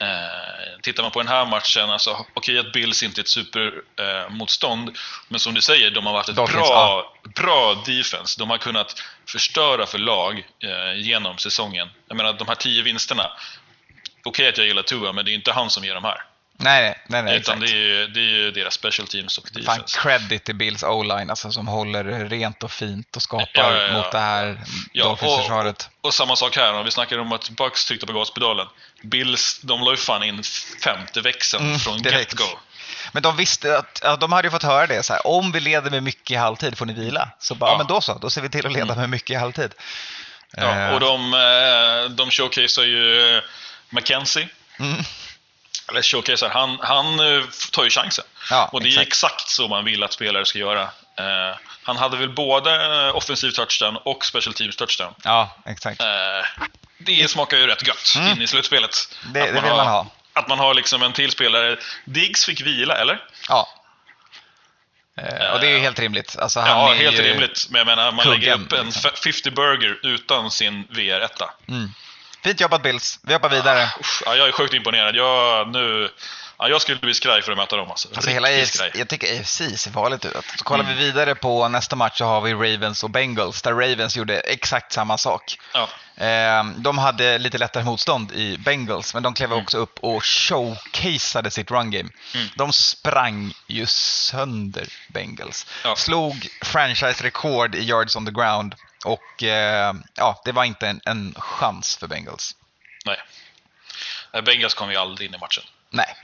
Eh, 0.00 0.80
tittar 0.82 1.02
man 1.02 1.12
på 1.12 1.18
den 1.18 1.28
här 1.28 1.46
matchen, 1.46 1.90
alltså, 1.90 2.26
okej 2.34 2.58
att 2.58 2.72
Bills 2.72 3.02
inte 3.02 3.20
är 3.20 3.22
ett 3.22 3.28
supermotstånd, 3.28 4.28
eh, 4.28 4.36
motstånd, 4.36 4.96
men 5.28 5.40
som 5.40 5.54
du 5.54 5.60
säger, 5.60 5.90
de 5.90 6.06
har 6.06 6.12
varit 6.12 6.28
ett 6.28 6.36
Dolphins, 6.36 6.68
bra, 6.68 7.14
bra 7.34 7.74
defense. 7.86 8.38
De 8.38 8.50
har 8.50 8.58
kunnat 8.58 9.02
förstöra 9.26 9.86
för 9.86 9.98
lag 9.98 10.46
eh, 10.64 11.00
genom 11.00 11.38
säsongen. 11.38 11.88
Jag 12.08 12.16
menar, 12.16 12.32
de 12.32 12.48
här 12.48 12.54
tio 12.54 12.82
vinsterna, 12.82 13.30
okej 14.24 14.48
att 14.48 14.58
jag 14.58 14.66
gillar 14.66 14.82
Tua, 14.82 15.12
men 15.12 15.24
det 15.24 15.30
är 15.30 15.34
inte 15.34 15.52
han 15.52 15.70
som 15.70 15.84
ger 15.84 15.94
de 15.94 16.04
här. 16.04 16.24
Nej, 16.58 16.98
nej, 17.08 17.22
nej, 17.22 17.36
Utan 17.36 17.56
exakt. 17.56 17.60
det 17.60 17.78
är, 17.78 17.82
ju- 17.82 18.06
det 18.06 18.20
är 18.20 18.30
ju 18.30 18.50
deras 18.50 18.74
special 18.74 19.08
teams 19.08 19.38
och 19.38 19.48
Fan, 19.48 19.62
defense. 19.62 19.98
credit 20.00 20.44
till 20.44 20.54
Bills 20.54 20.82
O-line 20.82 21.30
alltså, 21.30 21.50
som 21.52 21.68
håller 21.68 22.04
rent 22.28 22.62
och 22.62 22.72
fint 22.72 23.16
och 23.16 23.22
skapar 23.22 23.48
Ja, 23.54 23.72
ja, 23.72 23.82
ja. 23.86 23.92
mot 23.92 24.12
det 24.12 24.18
här 24.18 24.60
Ja, 24.92 25.04
Dolphins-försvaret. 25.04 25.90
Och 26.00 26.14
samma 26.14 26.36
sak 26.36 26.56
här, 26.56 26.72
om 26.72 26.84
vi 26.84 26.90
snackar 26.90 27.18
om 27.18 27.32
att 27.32 27.50
Bucks 27.50 27.84
tryckte 27.84 28.06
på 28.06 28.12
gaspedalen. 28.12 28.66
Bills, 29.02 29.60
de 29.62 29.80
la 29.82 29.90
ju 29.90 29.96
fan 29.96 30.22
in 30.22 30.42
femte 30.84 31.20
växeln 31.20 31.64
Mm, 31.66 31.78
från 31.78 31.98
get-go. 31.98 32.58
Men 33.12 33.22
de 33.22 33.36
visste 33.36 33.78
att, 33.78 34.20
de 34.20 34.32
hade 34.32 34.46
ju 34.48 34.50
fått 34.52 34.62
höra 34.62 34.86
det 34.86 35.02
så 35.02 35.12
här, 35.12 35.26
om 35.26 35.52
vi 35.52 35.60
leder 35.60 35.90
med 35.90 36.02
mycket 36.02 36.30
i 36.30 36.34
halvtid 36.34 36.78
får 36.78 36.86
ni 36.86 36.92
vila. 36.92 37.28
Så 37.38 37.54
bara, 37.54 37.70
ja. 37.70 37.78
Men 37.78 37.86
då 37.86 38.00
så, 38.00 38.18
då 38.18 38.30
ser 38.30 38.40
vi 38.40 38.48
till 38.48 38.66
att 38.66 38.72
leda 38.72 38.94
med 38.94 39.10
mycket 39.10 39.30
i 39.30 39.34
halvtid. 39.34 39.74
Ja, 40.56 40.62
Eh, 40.74 40.94
och 40.94 41.00
de, 41.00 41.34
eh, 41.34 42.10
de 42.10 42.30
showcasear 42.30 42.84
ju 42.84 43.36
eh, 43.36 43.42
McKenzie. 43.90 44.48
Mm. 44.78 45.02
Eller 45.88 46.02
showcasear, 46.02 46.50
han, 46.50 46.78
han 46.82 47.20
eh, 47.20 47.44
tar 47.72 47.84
ju 47.84 47.90
chansen. 47.90 48.24
Ja, 48.50 48.68
och 48.72 48.80
det 48.82 48.86
är 48.88 48.90
exakt. 48.90 49.06
exakt 49.06 49.48
så 49.48 49.68
man 49.68 49.84
vill 49.84 50.02
att 50.02 50.12
spelare 50.12 50.44
ska 50.44 50.58
göra. 50.58 50.82
Eh, 51.18 51.56
han 51.82 51.96
hade 51.96 52.16
väl 52.16 52.28
både 52.30 53.04
eh, 53.06 53.16
offensiv 53.16 53.50
touchdown 53.50 53.96
och 53.96 54.24
special 54.24 54.54
teams 54.54 54.76
touchdown. 54.76 55.14
Ja, 55.24 55.56
exakt. 55.66 56.00
Eh, 56.00 56.06
det 56.98 57.30
smakar 57.30 57.56
ju 57.56 57.66
rätt 57.66 57.86
gött 57.86 58.14
in 58.16 58.42
i 58.42 58.46
slutspelet. 58.46 59.08
Mm. 59.22 59.32
Det- 59.32 59.40
det 59.40 59.52
vill 59.52 59.70
har, 59.70 59.76
man 59.76 59.86
ha. 59.86 60.06
Att 60.32 60.48
man 60.48 60.58
har 60.58 60.74
liksom 60.74 61.02
en 61.02 61.12
till 61.12 61.30
spelare. 61.30 61.76
Diggs 62.04 62.44
fick 62.44 62.60
vila, 62.60 62.94
eller? 62.96 63.24
Ja. 63.48 63.68
Eh, 65.18 65.50
och 65.52 65.60
det 65.60 65.66
är 65.66 65.70
ju 65.70 65.78
helt 65.78 65.98
rimligt. 65.98 66.36
Alltså, 66.38 66.60
han 66.60 66.68
ja, 66.68 66.90
är 66.94 66.98
helt 66.98 67.18
rimligt. 67.18 67.66
Men 67.70 67.78
jag 67.78 67.86
menar, 67.86 68.12
man 68.12 68.26
lägger 68.28 68.52
kuggen, 68.52 68.62
upp 68.66 68.72
en 68.72 68.86
liksom. 68.86 69.10
f- 69.14 69.20
50 69.24 69.50
burger 69.50 69.98
utan 70.02 70.50
sin 70.50 70.84
VR1. 70.84 71.48
Fint 72.46 72.60
jobbat 72.60 72.82
Bills. 72.82 73.18
Vi 73.22 73.32
hoppar 73.32 73.48
vidare. 73.48 73.90
Usch, 74.00 74.22
ja, 74.26 74.34
jag 74.36 74.48
är 74.48 74.52
sjukt 74.52 74.74
imponerad. 74.74 75.14
Jag, 75.16 75.68
nu, 75.72 76.10
ja, 76.58 76.68
jag 76.68 76.80
skulle 76.82 76.98
bli 76.98 77.14
skraj 77.14 77.42
för 77.42 77.52
att 77.52 77.58
möta 77.58 77.76
dem. 77.76 77.90
Alltså. 77.90 78.08
Alltså 78.14 78.30
hela 78.30 78.48
AFC, 78.48 78.82
jag 78.94 79.08
tycker 79.08 79.40
AFC 79.40 79.56
ser 79.76 79.90
farligt 79.90 80.24
ut. 80.24 80.32
Så 80.58 80.64
kollar 80.64 80.84
Mm. 80.84 80.96
vi 80.96 81.04
vidare 81.04 81.34
på 81.34 81.68
nästa 81.68 81.96
match 81.96 82.18
så 82.18 82.24
har 82.24 82.40
vi 82.40 82.54
Ravens 82.54 83.04
och 83.04 83.10
Bengals, 83.10 83.62
där 83.62 83.72
Ravens 83.72 84.16
gjorde 84.16 84.40
exakt 84.40 84.92
samma 84.92 85.18
sak. 85.18 85.58
Ja. 85.74 85.88
Eh, 86.24 86.64
De 86.76 86.98
hade 86.98 87.38
lite 87.38 87.58
lättare 87.58 87.84
motstånd 87.84 88.32
i 88.32 88.58
Bengals, 88.58 89.14
men 89.14 89.22
de 89.22 89.34
klev 89.34 89.52
Mm. 89.52 89.62
också 89.62 89.78
upp 89.78 89.98
och 90.00 90.24
showcaseade 90.24 91.50
sitt 91.50 91.70
run 91.70 91.90
game. 91.90 92.08
De 92.54 92.72
sprang 92.72 93.54
ju 93.66 93.86
sönder 93.86 94.86
Bengals. 95.08 95.66
Ja. 95.84 95.96
Slog 95.96 96.48
franchise-rekord 96.62 97.74
i 97.74 97.80
yards 97.82 98.16
on 98.16 98.26
the 98.26 98.32
ground 98.32 98.74
och 99.04 99.42
eh, 99.42 99.94
ja, 100.14 100.42
det 100.44 100.52
var 100.52 100.64
inte 100.64 100.88
en, 100.88 101.00
en 101.04 101.34
chans 101.38 101.96
för 101.96 102.06
Bengals. 102.06 102.56
Nej. 103.04 103.20
Eh, 104.32 104.40
Bengals 104.40 104.74
kom 104.74 104.90
ju 104.90 104.96
aldrig 104.96 105.28
in 105.28 105.34
i 105.34 105.38
matchen. 105.38 105.64
Nej. 105.90 106.16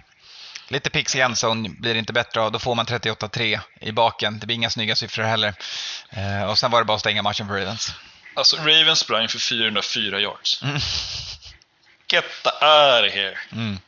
Lite 0.69 0.91
pix 0.91 1.17
i 1.17 1.21
endzone 1.21 1.69
blir 1.69 1.95
inte 1.95 2.13
bättre 2.13 2.41
av. 2.41 2.53
Då 2.53 2.59
får 2.59 2.75
man 2.75 2.87
38-3 2.87 3.61
i 3.81 3.93
baken. 3.93 4.39
Det 4.39 4.47
blir 4.47 4.57
inga 4.57 4.71
snygga 4.71 4.97
siffror 4.97 5.25
heller. 5.25 5.55
Eh, 6.11 6.51
och 6.51 6.59
sen 6.59 6.71
var 6.71 6.81
det 6.81 6.85
bara 6.85 6.95
att 6.95 7.01
stänga 7.01 7.23
matchen 7.23 7.49
för 7.49 7.55
Ravens. 7.55 7.93
Alltså, 8.35 8.57
Ravens 8.57 8.99
sprang 8.99 9.29
för 9.29 9.39
404 9.39 10.21
yards. 10.21 10.63
Mm. 10.63 10.79
Get 12.09 12.25
the 12.43 12.49
out 12.49 13.09
of 13.09 13.15
here. 13.15 13.39
Mm. 13.53 13.79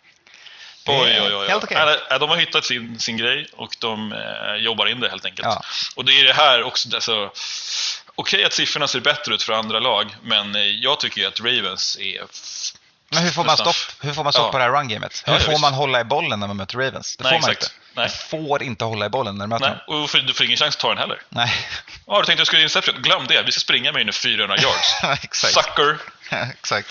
Oj, 0.87 1.21
oj, 1.21 1.35
oj. 1.35 1.49
Helt 1.49 1.71
nej, 1.71 2.19
De 2.21 2.31
har 2.31 2.37
hittat 2.37 2.65
sin, 2.65 3.01
sin 3.01 3.17
grej 3.17 3.47
och 3.53 3.77
de 3.79 4.13
eh, 4.13 4.55
jobbar 4.55 4.87
in 4.87 5.01
det 5.01 5.09
helt 5.09 5.25
enkelt. 5.25 5.47
Ja. 5.47 5.63
Och 5.97 6.05
det 6.05 6.21
är 6.21 6.25
det 6.25 6.33
här 6.33 6.63
också. 6.63 6.95
Alltså, 6.95 7.33
Okej 8.17 8.45
att 8.45 8.53
siffrorna 8.53 8.89
ser 8.89 9.01
bättre 9.01 9.35
ut 9.35 9.43
för 9.43 9.53
andra 9.53 9.79
lag, 9.81 10.17
men 10.23 10.55
eh, 10.55 10.63
jag 10.63 11.01
tycker 11.01 11.29
att 11.29 11.41
Ravens 11.41 11.97
är 12.01 12.23
Men 13.11 13.23
hur 13.23 13.31
får 13.31 13.45
man 13.45 13.57
stopp, 13.57 13.77
hur 14.01 14.13
får 14.13 14.25
man 14.25 14.33
stopp 14.33 14.45
Ja. 14.47 14.53
på 14.53 14.59
det 14.59 14.65
här 14.65 14.71
run-gamet? 14.71 15.23
Hur 15.27 15.33
Ja, 15.33 15.39
får 15.41 15.49
visst. 15.51 15.61
man 15.61 15.75
hålla 15.75 16.01
i 16.01 16.05
bollen 16.05 16.41
när 16.41 16.47
man 16.47 16.57
möter 16.57 16.79
Ravens? 16.79 17.17
Det 17.17 17.25
Nej, 17.25 17.33
får 17.33 17.41
man 17.41 17.51
exakt. 17.51 17.63
inte. 17.73 17.75
Nej. 17.97 18.09
Man 18.09 18.41
får 18.49 18.63
inte 18.63 18.85
hålla 18.85 19.07
i 19.07 19.09
bollen 19.09 19.39
när 19.39 19.45
du 19.45 19.49
möter 19.49 19.67
Nej, 19.69 19.79
dem. 19.87 20.03
och 20.03 20.27
du 20.27 20.35
får 20.35 20.47
ingen 20.47 20.57
chans 20.59 20.75
att 20.77 20.81
ta 20.81 20.89
den 20.89 20.99
heller. 20.99 21.23
Nej. 21.29 21.53
Ja, 22.07 22.19
du 22.21 22.25
tänkte 22.27 22.41
jag 22.41 22.47
skulle 22.47 22.63
interception. 22.63 23.03
Glöm 23.03 23.27
det. 23.27 23.43
Vi 23.43 23.53
ska 23.53 23.61
springa 23.61 23.93
med 23.93 24.03
in 24.03 24.09
i 24.09 24.13
400 24.13 24.57
yards. 24.59 24.95
Exakt. 25.25 25.55
Sucker! 25.55 25.99
Exakt. 26.51 26.89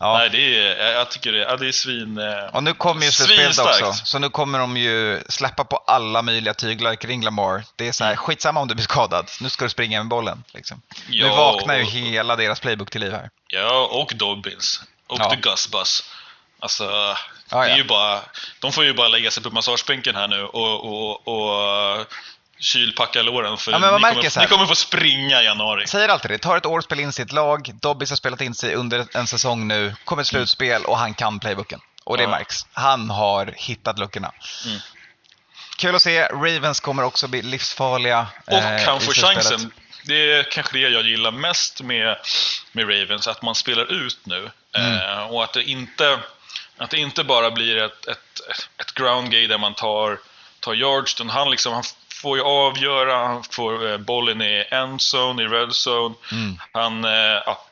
Ja. 0.00 0.18
Nej, 0.18 0.30
det 0.30 0.58
är, 0.58 0.92
jag 0.92 1.10
tycker 1.10 1.32
det, 1.32 1.56
det 1.56 1.68
är 1.68 1.72
svin... 1.72 2.18
eh, 2.18 2.54
Och 2.54 2.62
nu 2.64 2.74
kommer 2.74 3.06
ju 3.06 3.12
slutspelet 3.12 3.58
också, 3.58 3.92
så 3.92 4.18
nu 4.18 4.28
kommer 4.28 4.58
de 4.58 4.76
ju 4.76 5.22
släppa 5.28 5.64
på 5.64 5.76
alla 5.76 6.22
möjliga 6.22 6.54
tyglar 6.54 6.94
kring 6.94 7.22
Lamar. 7.24 7.64
Det 7.76 7.88
är 7.88 7.92
så 7.92 8.04
här, 8.04 8.10
Mm. 8.10 8.16
skitsamma 8.24 8.60
om 8.60 8.68
du 8.68 8.74
blir 8.74 8.84
skadad, 8.84 9.30
nu 9.40 9.48
ska 9.48 9.64
du 9.64 9.68
springa 9.70 9.98
med 10.00 10.08
bollen. 10.08 10.44
Liksom. 10.54 10.82
nu 11.08 11.16
Ja, 11.16 11.36
vaknar 11.36 11.76
ju 11.76 11.82
och- 11.82 11.90
hela 11.90 12.36
deras 12.36 12.60
playbook 12.60 12.90
till 12.90 13.00
liv 13.00 13.12
här. 13.12 13.30
Ja, 13.48 13.88
och 13.92 14.12
Dobbins. 14.16 14.82
Och 15.06 15.20
Ja. 15.20 15.30
The 15.30 15.36
Gus 15.36 15.68
Bus. 15.70 16.10
Alltså, 16.60 16.84
Ja, 17.50 17.64
det 17.64 17.70
är 17.70 17.76
ju 17.76 17.84
bara, 17.84 18.20
de 18.60 18.72
får 18.72 18.84
ju 18.84 18.94
bara 18.94 19.08
lägga 19.08 19.30
sig 19.30 19.42
på 19.42 19.50
massagebänken 19.50 20.14
här 20.16 20.28
nu 20.28 20.42
och, 20.44 20.84
och, 20.84 21.28
och 21.28 22.06
kylpacka 22.60 23.22
låren 23.22 23.56
för 23.56 23.72
Ja, 23.72 23.78
ni, 23.78 23.84
kommer, 23.84 24.40
ni 24.40 24.46
kommer 24.46 24.66
få 24.66 24.74
springa 24.74 25.42
i 25.42 25.44
januari. 25.44 25.86
Säger 25.86 26.08
alltid 26.08 26.30
det, 26.30 26.38
tar 26.38 26.56
ett 26.56 26.66
år 26.66 26.78
att 26.78 26.84
spela 26.84 27.02
in 27.02 27.12
sitt 27.12 27.32
lag, 27.32 27.70
Dobbis 27.82 28.10
har 28.10 28.16
spelat 28.16 28.40
in 28.40 28.54
sig 28.54 28.74
under 28.74 29.06
en 29.14 29.26
säsong 29.26 29.68
nu, 29.68 29.94
kommer 30.04 30.22
ett 30.22 30.28
slutspel 30.28 30.84
och 30.84 30.98
han 30.98 31.14
kan 31.14 31.40
playbooken. 31.40 31.80
Och 32.04 32.16
det 32.16 32.22
Ja. 32.22 32.28
märks. 32.28 32.66
Han 32.72 33.10
har 33.10 33.54
hittat 33.56 33.98
luckorna. 33.98 34.32
Mm. 34.66 34.78
Kul 35.78 35.94
att 35.94 36.02
se, 36.02 36.22
Ravens 36.26 36.80
kommer 36.80 37.02
också 37.02 37.28
bli 37.28 37.42
livsfarliga. 37.42 38.26
Och 38.46 38.52
eh, 38.52 38.84
kan 38.84 38.96
i 38.96 39.00
få 39.00 39.12
slutspelet. 39.12 39.34
chansen. 39.46 39.70
Det 40.04 40.32
är 40.32 40.42
kanske 40.42 40.72
det 40.72 40.78
jag 40.88 41.02
gillar 41.06 41.30
mest 41.30 41.80
med, 41.82 42.16
med 42.72 42.84
Ravens, 42.88 43.28
att 43.28 43.42
man 43.42 43.54
spelar 43.54 43.92
ut 43.92 44.18
nu. 44.26 44.50
Mm. 44.72 44.94
Eh, 45.18 45.18
och 45.26 45.44
att 45.44 45.52
det 45.52 45.62
inte, 45.62 46.18
att 46.78 46.90
det 46.90 46.98
inte 46.98 47.24
bara 47.24 47.50
blir 47.50 47.76
ett, 47.76 48.06
ett, 48.06 48.40
ett 48.80 48.94
ground 48.94 49.30
game 49.30 49.46
där 49.46 49.58
man 49.58 49.74
tar, 49.74 50.18
tar 50.60 50.74
yards, 50.74 51.14
utan 51.14 51.30
han, 51.30 51.50
liksom, 51.50 51.72
han 51.72 51.82
får 52.22 52.36
ju 52.38 52.44
avgöra, 52.44 53.26
han 53.26 53.44
får 53.50 53.90
eh, 53.90 53.98
bollen 53.98 54.42
i 54.42 54.64
endzone, 54.70 55.42
i 55.42 55.46
red 55.46 55.68
zone. 55.86 56.14
Mm. 56.32 56.58
Han, 56.72 57.04
eh, 57.04 57.42
ja, 57.46 57.64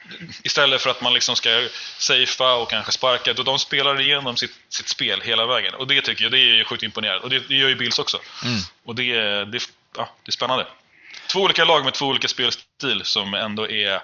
istället 0.43 0.83
för 0.83 0.91
att 0.91 1.01
man 1.01 1.15
liksom 1.15 1.37
ska 1.37 1.69
safea 1.99 2.55
och 2.55 2.71
kanske 2.71 2.93
sparka, 2.93 3.33
då 3.33 3.43
de 3.43 3.59
spelar 3.59 4.01
igenom 4.01 4.37
sitt, 4.37 4.55
sitt 4.69 4.89
spel 4.89 5.21
hela 5.21 5.47
vägen. 5.47 5.75
Och 5.75 5.87
det 5.87 6.01
tycker 6.01 6.23
jag, 6.23 6.33
det 6.33 6.39
är 6.39 6.65
sjukt 6.65 6.83
imponerande. 6.83 7.23
Och 7.23 7.31
det, 7.31 7.49
det 7.49 7.55
gör 7.55 7.69
ju 7.69 7.75
Bills 7.75 7.99
också. 7.99 8.19
Mm. 8.45 8.61
Och 8.85 8.95
det, 8.95 9.45
det, 9.45 9.63
ja, 9.97 10.09
det 10.23 10.31
är 10.31 10.33
spännande. 10.33 10.67
Två 11.33 11.41
olika 11.41 11.65
lag 11.65 11.85
med 11.85 11.95
två 11.95 12.07
olika 12.07 12.29
spelstil 12.29 13.01
som 13.05 13.35
ändå 13.35 13.71
är, 13.71 14.01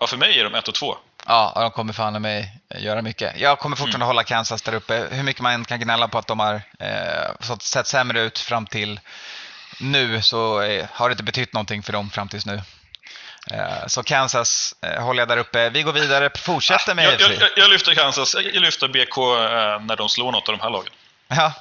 ja 0.00 0.06
för 0.06 0.16
mig 0.16 0.40
är 0.40 0.44
de 0.44 0.54
ett 0.54 0.68
och 0.68 0.74
två. 0.74 0.96
Ja, 1.26 1.52
och 1.54 1.60
de 1.60 1.70
kommer 1.70 1.92
fan 1.92 2.22
mig 2.22 2.50
göra 2.78 3.02
mycket. 3.02 3.40
Jag 3.40 3.58
kommer 3.58 3.76
fortfarande 3.76 3.96
Mm. 3.96 4.06
hålla 4.06 4.24
Kansas 4.24 4.62
där 4.62 4.74
uppe. 4.74 5.08
Hur 5.10 5.22
mycket 5.22 5.42
man 5.42 5.64
kan 5.64 5.80
gnälla 5.80 6.08
på 6.08 6.18
att 6.18 6.26
de 6.26 6.40
har 6.40 6.54
eh, 6.78 7.56
sett 7.60 7.86
sämre 7.86 8.20
ut 8.20 8.38
fram 8.38 8.66
till 8.66 9.00
nu 9.80 10.22
så 10.22 10.60
eh, 10.62 10.86
har 10.92 11.08
det 11.08 11.12
inte 11.12 11.22
betytt 11.22 11.52
någonting 11.52 11.82
för 11.82 11.92
dem 11.92 12.10
fram 12.10 12.28
tills 12.28 12.46
nu. 12.46 12.62
Eh, 13.50 13.86
så 13.86 14.02
Kansas 14.02 14.74
eh, 14.82 15.02
håller 15.02 15.20
jag 15.20 15.28
där 15.28 15.36
uppe. 15.36 15.70
Vi 15.70 15.82
går 15.82 15.92
vidare, 15.92 16.30
fortsätter 16.38 16.94
med 16.94 17.04
Jag, 17.04 17.14
AFC. 17.14 17.40
jag, 17.40 17.50
jag, 17.56 17.70
lyfter 17.70 17.94
Kansas, 17.94 18.34
jag, 18.34 18.62
lyfter 18.62 18.88
BK 18.88 19.16
när 19.86 19.96
de 19.96 20.08
slår 20.08 20.32
något 20.32 20.48
av 20.48 20.56
de 20.56 20.62
här 20.62 20.70
lagen. 20.70 20.92
Ja. 21.28 21.52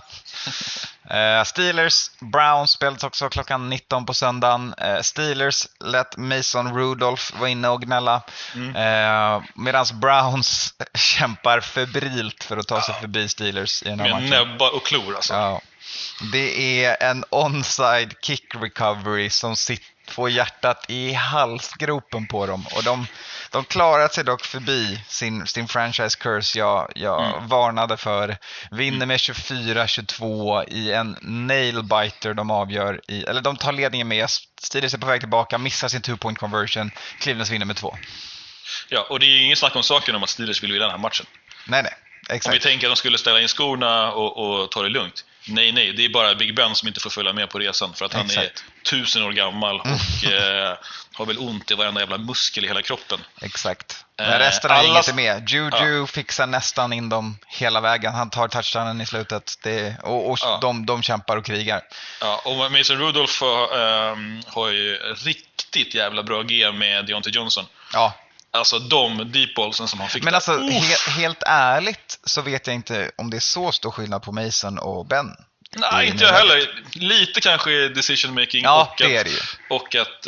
Steelers, 1.46 2.12
Browns 2.20 2.72
spelas 2.72 3.04
också 3.04 3.30
klockan 3.30 3.70
19 3.70 4.06
på 4.06 4.14
söndagen. 4.14 4.76
Steelers 5.02 5.68
lät 5.80 6.18
Mason 6.18 6.78
Rudolph 6.78 7.40
vara 7.40 7.50
inne 7.50 7.70
och 7.70 7.82
gnälla. 7.82 8.22
Mm. 8.56 9.44
Medan 9.56 9.86
Browns 9.94 10.74
kämpar 10.94 11.60
febrilt 11.62 12.44
för 12.44 12.58
att 12.58 12.68
ta 12.68 12.82
sig 12.82 12.96
förbi 13.02 13.30
Steelers 13.30 13.84
i 13.84 13.90
den 13.90 14.00
här 14.00 14.08
Med 14.08 14.16
matchen. 14.16 14.30
näbbar 14.30 14.76
och 14.76 14.86
klor 14.86 15.16
alltså. 15.16 15.34
Ja. 15.34 15.62
Det 16.32 16.84
är 16.86 17.04
en 17.04 17.24
onside 17.30 18.14
kick 18.22 18.56
recovery 18.56 19.30
som 19.30 19.56
får 20.08 20.30
hjärtat 20.30 20.86
i 20.88 21.14
halsgropen 21.14 22.28
på 22.28 22.46
dem. 22.46 22.66
Och 22.76 22.84
de, 22.84 23.08
de 23.52 23.64
klarar 23.66 24.08
sig 24.08 24.24
dock 24.24 24.46
förbi 24.46 25.00
sin, 25.08 25.48
sin 25.48 25.68
franchise 25.68 26.18
curse 26.20 26.60
jag, 26.60 26.92
jag 26.96 27.26
Mm. 27.26 27.48
varnade 27.48 27.98
för. 27.98 28.38
Vinner 28.72 29.06
med 29.06 29.18
24-22 29.18 30.70
i 30.70 30.92
en 30.92 31.18
nailbiter 31.22 32.34
de 32.34 32.52
avgör 32.52 33.02
i, 33.08 33.24
eller 33.24 33.42
de 33.42 33.58
tar 33.58 33.72
ledningen 33.72 34.08
med. 34.08 34.30
Steelers 34.62 34.94
är 34.94 34.98
på 34.98 35.08
väg 35.08 35.20
tillbaka, 35.20 35.58
missar 35.58 35.88
sin 35.88 36.02
two 36.02 36.18
point 36.18 36.38
conversion. 36.38 36.92
Clevelands 37.20 37.52
vinner 37.52 37.66
med 37.66 37.76
två. 37.76 37.98
Ja, 38.90 39.08
och 39.10 39.20
det 39.20 39.26
är 39.26 39.30
ju 39.30 39.44
ingen 39.44 39.58
snack 39.58 39.76
om 39.76 39.84
saken 39.84 40.16
om 40.16 40.24
att 40.24 40.30
Steelers 40.30 40.64
vill 40.64 40.72
vinna 40.72 40.86
den 40.86 40.92
här 40.92 40.98
matchen. 40.98 41.26
Nej, 41.68 41.84
nej. 41.84 41.94
Om 41.94 42.28
vi 42.30 42.36
Exakt. 42.36 42.64
tänker 42.64 42.88
att 42.88 42.92
de 42.92 42.96
skulle 42.96 43.18
ställa 43.18 43.42
in 43.42 43.48
skorna 43.48 44.12
och, 44.12 44.62
och 44.62 44.72
ta 44.72 44.82
det 44.82 44.90
lugnt. 44.90 45.26
Nej, 45.48 45.72
nej, 45.72 45.94
det 45.94 46.06
är 46.06 46.10
bara 46.10 46.36
Big 46.36 46.56
Ben 46.56 46.76
som 46.76 46.88
inte 46.88 47.00
får 47.00 47.10
följa 47.10 47.34
med 47.34 47.50
på 47.50 47.60
resan 47.60 47.94
för 47.94 48.06
att 48.06 48.14
han 48.14 48.26
Exakt. 48.26 48.64
är 48.86 48.90
tusen 48.90 49.24
år 49.24 49.32
gammal 49.32 49.80
och 49.80 50.32
eh, 50.32 50.78
har 51.14 51.26
väl 51.26 51.38
ont 51.38 51.72
i 51.72 51.74
varenda 51.74 52.02
jävla 52.02 52.18
muskel 52.18 52.66
i 52.66 52.68
hela 52.68 52.82
kroppen. 52.82 53.20
Exakt. 53.42 54.06
Eh, 54.20 54.28
Men 54.30 54.40
resten 54.40 54.72
av 54.72 54.78
alla- 54.78 55.00
är 55.00 55.14
med. 55.14 55.50
Juju 55.50 56.08
fixar 56.08 56.48
nästan 56.48 56.94
in 56.94 57.10
dem 57.10 57.38
hela 57.48 57.82
vägen. 57.82 58.14
Han 58.14 58.30
tar 58.30 58.48
touchdownen 58.48 59.02
i 59.02 59.06
slutet. 59.06 59.54
Det, 59.64 59.96
och 60.04 60.32
och 60.32 60.38
Ja. 60.42 60.58
de, 60.62 60.86
de 60.86 61.04
kämpar 61.04 61.38
och 61.38 61.46
krigar. 61.46 61.82
Ja, 62.22 62.42
och 62.46 62.72
Mason 62.72 62.98
Rudolph 62.98 63.44
har, 63.44 63.80
ehm, 63.80 64.42
har 64.48 64.70
ju 64.70 64.96
riktigt 64.98 65.94
jävla 65.94 66.24
bra 66.24 66.42
G 66.42 66.72
med 66.72 67.06
Deontay 67.06 67.32
Johnson. 67.34 67.66
Ja. 67.94 68.14
Alltså 68.52 68.80
de 68.80 69.32
deep 69.32 69.56
ballsen 69.56 69.88
som 69.88 70.00
han 70.00 70.10
fick 70.10 70.24
Men 70.24 70.36
alltså, 70.36 70.58
he, 70.60 70.96
helt 71.12 71.44
ärligt 71.46 72.05
så 72.26 72.42
vet 72.42 72.68
jag 72.68 72.76
inte 72.76 73.12
om 73.18 73.30
det 73.30 73.38
är 73.38 73.42
så 73.42 73.72
stor 73.72 73.92
skillnad 73.92 74.24
på 74.24 74.32
Mason 74.32 74.80
och 74.80 75.06
Ben. 75.06 75.36
Nej, 75.78 76.08
inte 76.08 76.24
jag 76.24 76.34
heller. 76.34 76.84
Lite 76.94 77.42
kanske 77.42 77.88
decision 77.90 78.34
making 78.36 78.64
Ja, 78.64 78.82
och, 78.92 78.96
det 78.98 79.18
att, 79.18 79.26
det 79.26 79.32
ju. 79.32 79.38
och 79.70 79.96
att 79.96 80.28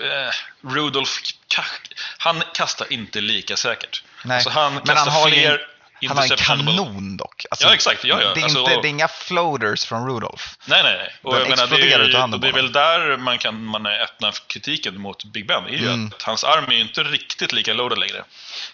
eh, 0.00 0.70
Rudolph, 0.74 1.12
ka- 1.54 1.92
han 2.18 2.42
kastar 2.54 2.92
inte 2.92 3.20
lika 3.20 3.56
säkert. 3.56 4.02
Nej. 4.24 4.34
Alltså 4.34 4.50
han 4.50 4.74
Men 4.74 4.82
kastar 4.82 5.10
han 5.10 5.20
har 5.22 5.28
fler 5.28 5.52
en, 6.00 6.08
han 6.08 6.16
har 6.16 6.24
en 6.24 6.36
kanon 6.36 7.16
dock. 7.16 7.44
Alltså, 7.50 7.66
Ja, 7.66 7.74
exakt. 7.74 8.04
Ja, 8.04 8.22
ja. 8.22 8.34
Det, 8.34 8.40
är 8.40 8.44
Alltså, 8.44 8.58
inte, 8.58 8.74
och- 8.76 8.82
det 8.82 8.88
är 8.88 8.90
inga 8.90 9.08
floaters 9.08 9.84
från 9.84 10.08
Rudolph. 10.08 10.44
Nej, 10.66 10.82
nej, 10.82 10.96
nej. 10.98 11.14
Och 11.22 11.32
Den 11.34 11.40
jag 11.42 11.50
menar, 11.50 11.66
det, 11.66 11.92
är, 11.92 12.38
det 12.38 12.48
är 12.48 12.52
väl 12.52 12.72
där 12.72 13.16
man 13.16 13.38
kan 13.38 13.64
man 13.64 13.86
öppna 13.86 14.32
kritiken 14.46 15.00
mot 15.00 15.24
Big 15.24 15.46
Ben. 15.46 15.64
är 15.64 15.70
ju 15.70 15.86
Mm. 15.86 16.12
att 16.16 16.22
hans 16.22 16.44
arm 16.44 16.64
är 16.70 16.74
ju 16.74 16.80
inte 16.80 17.02
riktigt 17.02 17.52
lika 17.52 17.72
loaded 17.72 17.98
längre. 17.98 18.24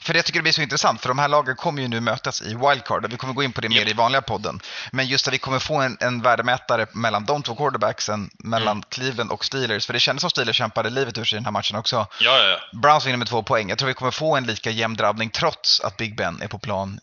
För 0.06 0.14
jag 0.14 0.25
tycker 0.25 0.38
det 0.38 0.42
blir 0.42 0.52
så 0.52 0.62
intressant, 0.62 1.00
för 1.00 1.08
de 1.08 1.18
här 1.18 1.28
lagen 1.28 1.56
kommer 1.56 1.82
ju 1.82 1.88
nu 1.88 2.00
mötas 2.00 2.42
i 2.42 2.54
wildcard. 2.54 3.04
och 3.04 3.12
Vi 3.12 3.16
kommer 3.16 3.34
gå 3.34 3.42
in 3.42 3.52
på 3.52 3.60
det 3.60 3.68
mer 3.68 3.80
Japp. 3.80 3.88
i 3.88 3.92
vanliga 3.92 4.22
podden. 4.22 4.60
Men 4.92 5.06
just 5.06 5.28
att 5.28 5.34
vi 5.34 5.38
kommer 5.38 5.58
få 5.58 5.75
en, 5.76 5.96
en 6.00 6.22
värdemätare 6.22 6.86
mellan 6.92 7.25
de 7.25 7.42
två 7.42 7.54
quarterbacksen, 7.54 8.30
mellan 8.38 8.76
Mm. 8.76 8.82
Cleveland 8.88 9.30
och 9.30 9.44
Steelers. 9.44 9.86
För 9.86 9.92
det 9.92 10.00
kändes 10.00 10.20
som 10.20 10.30
Steelers 10.30 10.56
kämpade 10.56 10.90
livet 10.90 11.18
ur 11.18 11.25
sig 11.25 11.36
i 11.36 11.38
den 11.38 11.44
här 11.44 11.52
matchen 11.52 11.76
också. 11.76 11.96
Ja, 11.96 12.06
ja, 12.20 12.44
ja. 12.48 12.78
Browns 12.78 13.06
vinner 13.06 13.16
med 13.16 13.28
två 13.28 13.42
poäng. 13.42 13.68
Jag 13.68 13.78
tror 13.78 13.86
vi 13.88 13.94
kommer 13.94 14.10
få 14.10 14.36
en 14.36 14.44
lika 14.44 14.70
jämn 14.70 14.96
drabbning 14.96 15.30
trots 15.30 15.80
att 15.80 15.96
Big 15.96 16.16
Ben 16.16 16.42
är 16.42 16.48
på 16.48 16.58
plan 16.58 17.00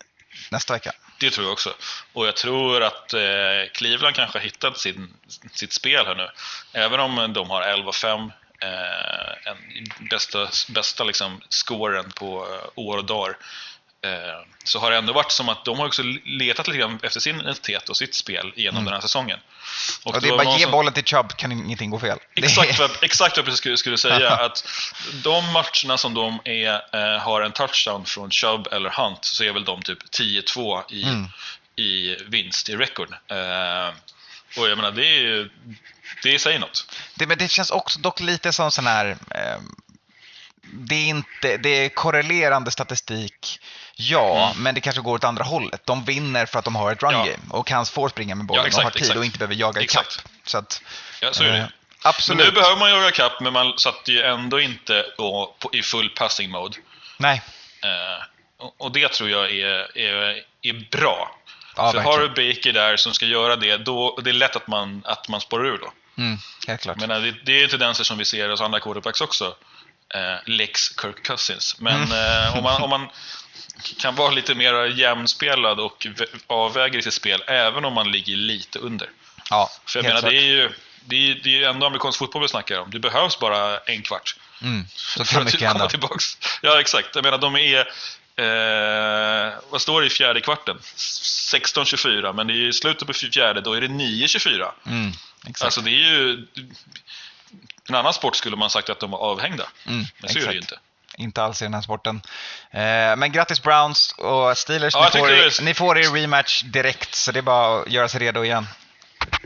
nästa 0.51 0.73
vecka. 0.73 0.91
Det 1.19 1.29
tror 1.29 1.45
jag 1.45 1.53
också. 1.53 1.73
Och 2.13 2.27
jag 2.27 2.35
tror 2.35 2.83
att 2.83 3.13
eh, 3.13 3.19
Cleveland 3.73 4.15
kanske 4.15 4.37
har 4.39 4.43
hittat 4.43 4.77
sin, 4.77 5.13
sitt 5.51 5.73
spel 5.73 6.05
här 6.05 6.15
nu. 6.15 6.29
Även 6.73 6.99
om 6.99 7.33
de 7.33 7.49
har 7.49 7.61
11-5, 7.61 8.31
eh, 8.63 9.51
en 9.51 10.07
bästa, 10.09 10.47
bästa 10.69 11.03
liksom 11.03 11.41
scoren 11.49 12.11
på 12.11 12.47
eh, 12.53 12.69
år 12.75 12.97
och 12.97 13.05
dagar. 13.05 13.37
Eh, 14.05 14.45
så 14.63 14.79
har 14.79 14.91
det 14.91 14.97
ändå 14.97 15.13
varit 15.13 15.31
som 15.31 15.49
att 15.49 15.65
de 15.65 15.79
har 15.79 15.85
också 15.85 16.01
letat 16.25 16.67
lite 16.67 16.79
grann 16.79 16.99
efter 17.03 17.19
sin 17.19 17.39
identitet 17.39 17.89
och 17.89 17.97
sitt 17.97 18.15
spel 18.15 18.53
genom 18.55 18.85
den 18.85 18.93
här 18.93 19.01
säsongen. 19.01 19.39
Och 20.03 20.21
det 20.21 20.27
är 20.27 20.37
bara 20.37 20.57
ge 20.57 20.63
som- 20.63 20.71
bollen 20.71 20.93
till 20.93 21.03
Chubb 21.03 21.37
kan 21.37 21.51
ingenting 21.51 21.89
gå 21.89 21.99
fel. 21.99 22.17
Exakt 22.35 22.79
vad, 22.79 22.91
exakt 23.01 23.37
vad 23.37 23.37
jag 23.37 23.45
precis 23.45 23.59
skulle, 23.59 23.77
skulle 23.77 23.97
säga. 23.97 24.29
att 24.45 24.67
de 25.23 25.53
matcherna 25.53 25.97
som 25.97 26.13
de 26.13 26.39
är, 26.43 26.73
eh, 26.93 27.19
har 27.21 27.41
en 27.41 27.51
touchdown 27.51 28.05
från 28.05 28.31
Chubb 28.31 28.67
eller 28.71 28.89
Hunt 28.89 29.25
så 29.25 29.43
är 29.43 29.51
väl 29.51 29.65
de 29.65 29.81
typ 29.81 29.99
10-2 30.11 30.83
i, 30.91 31.03
Mm. 31.03 31.25
i 31.75 32.15
vinst 32.27 32.69
i 32.69 32.75
rekord. 32.75 33.09
Och 34.57 34.69
jag 34.69 34.75
menar, 34.77 34.91
det 34.91 35.05
är 35.07 35.19
ju- 35.19 35.49
det 36.23 36.39
säger 36.39 36.59
något. 36.59 36.85
Det, 37.15 37.27
men 37.27 37.37
det 37.37 37.47
känns 37.51 37.71
också 37.71 37.99
dock 37.99 38.19
lite 38.19 38.53
som 38.53 38.71
sån 38.71 38.87
här... 38.87 39.17
Eh, 39.31 39.59
det, 40.75 40.95
är 40.95 41.05
inte, 41.07 41.57
det 41.57 41.69
är 41.69 41.89
korrelerande 41.89 42.71
statistik, 42.71 43.59
ja, 43.95 44.49
Mm. 44.51 44.63
men 44.63 44.75
det 44.75 44.81
kanske 44.81 45.01
går 45.01 45.15
åt 45.15 45.23
andra 45.23 45.43
hållet. 45.43 45.85
De 45.85 46.05
vinner 46.05 46.45
för 46.45 46.59
att 46.59 46.65
de 46.65 46.75
har 46.75 46.91
ett 46.91 47.03
run 47.03 47.11
Ja. 47.11 47.17
game 47.25 47.37
och 47.49 47.67
kan 47.67 47.85
få 47.85 48.09
springa 48.09 48.35
med 48.35 48.45
bollen 48.45 48.61
Ja, 48.63 48.67
exakt, 48.67 48.79
och 48.79 48.83
har 48.83 48.91
tid 48.91 49.01
exakt. 49.01 49.17
och 49.17 49.25
inte 49.25 49.37
behöver 49.37 49.55
jaga 49.55 49.81
ikapp. 49.81 50.05
Så 50.45 50.57
att, 50.57 50.81
Ja, 51.21 51.33
så 51.33 51.43
är 51.43 51.47
det. 51.47 51.53
eh, 51.57 51.59
Men 51.63 51.71
absolut. 52.01 52.45
nu 52.45 52.51
behöver 52.51 52.75
man 52.79 52.89
jaga 52.91 53.11
kapp, 53.11 53.41
men 53.41 53.53
man 53.53 53.73
satt 53.77 54.07
ju 54.07 54.21
ändå 54.21 54.59
inte 54.61 55.05
på, 55.17 55.55
på, 55.59 55.69
i 55.75 55.81
full 55.81 56.09
passing 56.09 56.49
mode. 56.51 56.77
Nej, 57.17 57.41
Eh, 57.83 58.23
och- 58.57 58.75
och 58.81 58.91
det 58.91 59.11
tror 59.11 59.29
jag 59.29 59.51
är, 59.51 59.97
är, 59.97 60.41
är 60.61 60.87
bra. 60.91 61.35
Ja, 61.75 61.91
För 61.91 61.99
har 61.99 62.19
du. 62.19 62.27
Baker 62.29 62.73
där 62.73 62.97
som 62.97 63.13
ska 63.13 63.25
göra 63.25 63.55
det, 63.55 63.77
då 63.77 64.19
det 64.23 64.29
är 64.29 64.33
lätt 64.33 64.55
att 64.55 64.67
man, 64.67 65.01
att 65.05 65.27
man 65.27 65.41
spårar 65.41 65.65
ur 65.65 65.77
då. 65.77 65.93
mm, 66.17 66.37
helt 66.67 66.81
klart. 66.81 66.97
Men 66.99 67.09
det, 67.09 67.31
det 67.45 67.63
är 67.63 67.67
tendenser 67.67 68.03
som 68.03 68.17
vi 68.17 68.25
ser 68.25 68.49
hos 68.49 68.61
andra 68.61 68.79
quarterbacks 68.79 69.21
också. 69.21 69.55
Eh, 70.15 70.35
Lex 70.45 70.81
Kirk 71.01 71.23
Cousins. 71.23 71.75
Men 71.79 72.03
Mm. 72.03 72.11
eh, 72.47 72.57
om, 72.57 72.63
man, 72.63 72.81
om, 72.81 72.89
man, 72.89 73.09
kan 73.99 74.15
vara 74.15 74.31
lite 74.31 74.55
mer 74.55 74.73
jämnspelad 74.85 75.79
och 75.79 76.05
vä- 76.05 76.39
avväger 76.47 76.99
i 76.99 77.01
sitt 77.01 77.13
spel, 77.13 77.43
även 77.47 77.85
om 77.85 77.93
man 77.93 78.11
ligger 78.11 78.35
lite 78.35 78.79
under. 78.79 79.09
Ja, 79.49 79.69
För 79.85 79.99
jag 79.99 80.03
menar, 80.05 80.15
det 80.15 80.21
klart. 80.21 80.33
är 80.33 80.41
ju 80.41 80.71
det 81.05 81.15
är, 81.31 81.39
det 81.43 81.63
är 81.63 81.69
ändå 81.69 81.85
amerikansk 81.87 82.19
fotboll 82.19 82.41
vi 82.41 82.47
snackar 82.47 82.79
om. 82.79 82.91
Det 82.91 82.99
behövs 82.99 83.39
bara 83.39 83.77
en 83.79 84.01
kvart 84.01 84.35
Mm, 84.61 84.85
så 84.95 85.25
för 85.25 85.33
kan 85.33 85.39
att 85.41 85.45
mycket 85.45 85.59
komma 85.59 85.69
hända. 85.71 85.87
tillbaks. 85.87 86.37
Ja, 86.61 86.79
exakt. 86.79 87.15
Jag 87.15 87.23
menar, 87.23 87.37
de 87.37 87.55
är... 87.55 87.87
Eh, 88.35 89.53
vad 89.69 89.81
står 89.81 90.01
det 90.01 90.07
i 90.07 90.09
fjärde 90.09 90.41
kvarten? 90.41 90.79
16-24, 90.95 92.33
men 92.33 92.47
det 92.47 92.53
är 92.53 92.67
i 92.67 92.73
slutet 92.73 93.07
på 93.07 93.13
fjärde, 93.13 93.61
då 93.61 93.73
är 93.73 93.81
det 93.81 93.87
9-24. 93.87 94.71
Mm, 94.85 95.11
exakt. 95.47 95.61
Alltså 95.63 95.81
det 95.81 95.89
är 95.89 95.93
ju... 96.11 96.47
En 97.89 97.95
annan 97.95 98.13
sport 98.13 98.35
skulle 98.35 98.55
man 98.55 98.69
sagt 98.69 98.89
att 98.89 98.99
de 98.99 99.11
var 99.11 99.19
avhängda. 99.19 99.67
Mm, 99.87 100.05
Men 100.21 100.29
så 100.29 100.39
är 100.39 100.45
det 100.47 100.53
ju 100.53 100.59
inte. 100.59 100.79
Inte 101.17 101.43
alls 101.43 101.61
i 101.61 101.65
den 101.65 101.73
här 101.73 101.81
sporten. 101.81 102.21
Eh, 102.71 103.15
men 103.15 103.31
grattis 103.31 103.61
Browns 103.61 104.15
och 104.17 104.57
Steelers. 104.57 104.93
Ja, 104.93 105.09
ni, 105.13 105.19
får, 105.19 105.31
er- 105.31 105.61
ni 105.63 105.73
får 105.73 105.97
er 105.97 106.09
rematch 106.13 106.61
direkt, 106.63 107.15
så 107.15 107.31
det 107.31 107.39
är 107.39 107.41
bara 107.41 107.81
att 107.81 107.91
göra 107.91 108.07
sig 108.09 108.19
redo 108.19 108.43
igen. 108.43 108.67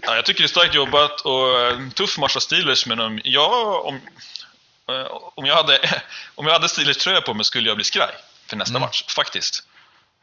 Ja, 0.02 0.16
jag 0.16 0.26
tycker 0.26 0.42
det 0.42 0.46
är 0.46 0.48
starkt 0.48 0.74
jobbat 0.76 1.22
och 1.22 1.62
en 1.72 1.92
tuff 1.92 2.18
match 2.18 2.36
av 2.36 2.40
Steelers, 2.40 2.86
men 2.86 3.00
om 3.00 3.20
jag, 3.24 3.86
om, 3.86 3.96
eh, 4.90 5.06
om 5.36 5.46
jag, 5.46 5.56
hade, 5.56 5.80
om 6.36 6.46
jag 6.46 6.54
hade 6.54 6.68
Steelers-tröja 6.70 7.22
på 7.22 7.34
mig 7.34 7.46
skulle 7.46 7.68
jag 7.68 7.78
bli 7.78 7.84
skraj 7.84 8.12
för 8.50 8.56
nästa 8.58 8.72
Mm. 8.72 8.82
match, 8.82 9.04
faktiskt. 9.16 9.64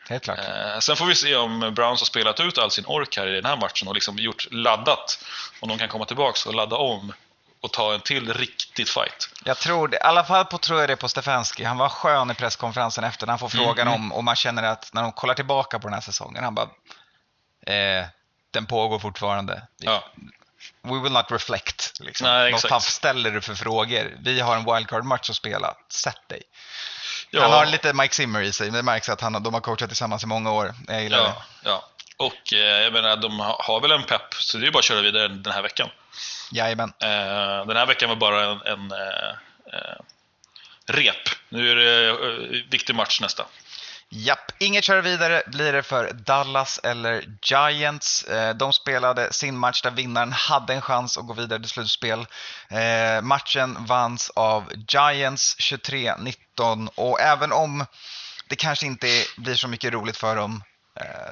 Helt 0.09 0.25
klart. 0.25 0.39
Eh, 0.39 0.79
sen 0.79 0.97
får 0.97 1.07
vi 1.07 1.15
se 1.15 1.37
om 1.37 1.61
Browns 1.75 2.01
har 2.01 2.07
spelat 2.07 2.41
ut 2.41 2.59
all 2.59 2.71
sin 2.71 2.85
ork 2.87 3.17
här 3.17 3.27
i 3.27 3.33
den 3.35 3.45
här 3.45 3.57
matchen 3.57 3.89
och 3.89 3.95
liksom 3.95 4.19
gjort 4.19 4.47
laddat. 4.51 5.25
Om 5.61 5.69
de 5.69 5.79
kan 5.79 5.89
komma 5.89 6.05
tillbaks 6.05 6.47
och 6.47 6.55
ladda 6.55 6.77
om 6.77 7.13
och 7.61 7.73
ta 7.73 7.95
en 7.95 8.01
till 8.01 8.35
riktigt 8.35 8.91
fight. 8.91 9.29
Jag 9.45 9.59
tror 9.59 9.89
det, 9.89 9.97
i 9.97 10.01
alla 10.01 10.25
fall 10.25 10.45
på, 10.45 10.59
tror 10.59 10.81
jag 10.81 10.89
det 10.89 10.97
på 10.97 11.09
Stefanski. 11.09 11.65
Han 11.65 11.79
var 11.79 11.89
skön 11.89 12.31
i 12.31 12.35
presskonferensen 12.35 13.05
efter 13.05 13.27
när 13.27 13.33
han 13.33 13.39
får 13.39 13.49
frågan 13.49 13.89
Mm. 13.89 13.95
om, 14.01 14.13
och 14.13 14.25
man 14.25 14.37
känner 14.37 14.63
att 14.63 14.93
när 14.93 15.03
de 15.03 15.13
kollar 15.13 15.35
tillbaka 15.35 15.79
på 15.79 15.87
den 15.89 15.95
här 15.95 16.01
säsongen, 16.01 16.45
han 16.45 16.55
bara 16.55 16.69
eh, 17.67 18.07
den 18.51 18.67
pågår 18.67 18.99
fortfarande. 18.99 19.63
Ja, 19.79 20.05
We 20.83 21.01
will 21.03 21.13
not 21.13 21.31
reflect. 21.31 21.93
Liksom. 22.01 22.27
Nej, 22.27 22.53
Vad 22.53 22.61
fan 22.63 22.81
ställer 22.81 23.31
du 23.31 23.41
för 23.41 23.55
frågor? 23.55 24.17
Vi 24.21 24.41
har 24.41 24.57
en 24.57 24.65
wildcard-match 24.65 25.31
att 25.31 25.37
spela. 25.37 25.75
Sätt 25.93 26.29
dig. 26.29 26.43
Ja, 27.35 27.43
Han 27.43 27.53
har 27.53 27.67
lite 27.67 27.93
Mike 27.93 28.15
Zimmer 28.15 28.41
i 28.43 28.53
sig. 28.53 28.67
men 28.67 28.77
Det 28.77 28.83
märks 28.83 29.09
att 29.09 29.21
han, 29.21 29.43
de 29.43 29.55
har 29.55 29.61
coachat 29.61 29.89
tillsammans 29.91 30.23
i 30.23 30.27
många 30.27 30.53
år. 30.53 30.75
Jag 30.89 31.03
gillar 31.03 31.19
det. 31.19 31.25
ja, 31.25 31.43
ja. 31.65 31.89
Och 32.17 32.53
eh, 32.53 32.59
jag 32.59 32.93
menar, 32.93 33.17
de 33.17 33.41
ha- 33.41 33.63
har 33.63 33.81
väl 33.81 33.91
en 33.91 34.03
pepp, 34.03 34.35
så 34.35 34.59
det 34.59 34.67
är 34.67 34.71
bara 34.71 34.79
att 34.79 34.85
köra 34.85 35.01
vidare 35.03 35.29
den 35.29 35.53
här 35.53 35.63
veckan. 35.63 35.89
Jajamän. 36.53 36.93
Eh, 37.03 37.67
den 37.67 37.77
här 37.77 37.87
veckan 37.87 38.09
var 38.09 38.17
bara 38.17 38.45
en, 38.45 38.61
en 38.67 38.91
eh, 38.93 39.29
eh, 39.73 39.97
rep. 40.87 41.29
Nu 41.49 41.71
är 41.71 41.77
det 41.77 42.13
viktig 42.71 42.95
match 42.95 43.21
nästa. 43.21 43.47
Japp, 44.17 44.53
inget 44.59 44.85
kör 44.85 45.03
vidare 45.03 45.43
blir 45.47 45.73
det 45.73 45.83
för 45.83 46.13
Dallas 46.13 46.81
eller 46.83 47.25
Giants. 47.43 48.25
Eh, 48.25 48.55
de 48.55 48.73
spelade 48.73 49.33
sin 49.33 49.59
match 49.59 49.83
där 49.83 49.91
vinnaren 49.91 50.33
hade 50.33 50.75
en 50.75 50.81
chans 50.81 51.19
att 51.19 51.27
gå 51.27 51.33
vidare 51.33 51.59
till 51.59 51.69
slutspel. 51.69 52.27
Eh, 52.69 53.23
matchen 53.23 53.77
vanns 53.87 54.31
av 54.31 54.73
Giants 54.89 55.57
23-19 55.59 56.89
och 56.95 57.21
även 57.21 57.53
om 57.53 57.85
det 58.49 58.57
kanske 58.57 58.87
inte 58.87 59.07
blir 59.37 59.55
så 59.55 59.69
mycket 59.69 59.93
roligt 59.93 60.17
för 60.17 60.37
dem 60.37 60.63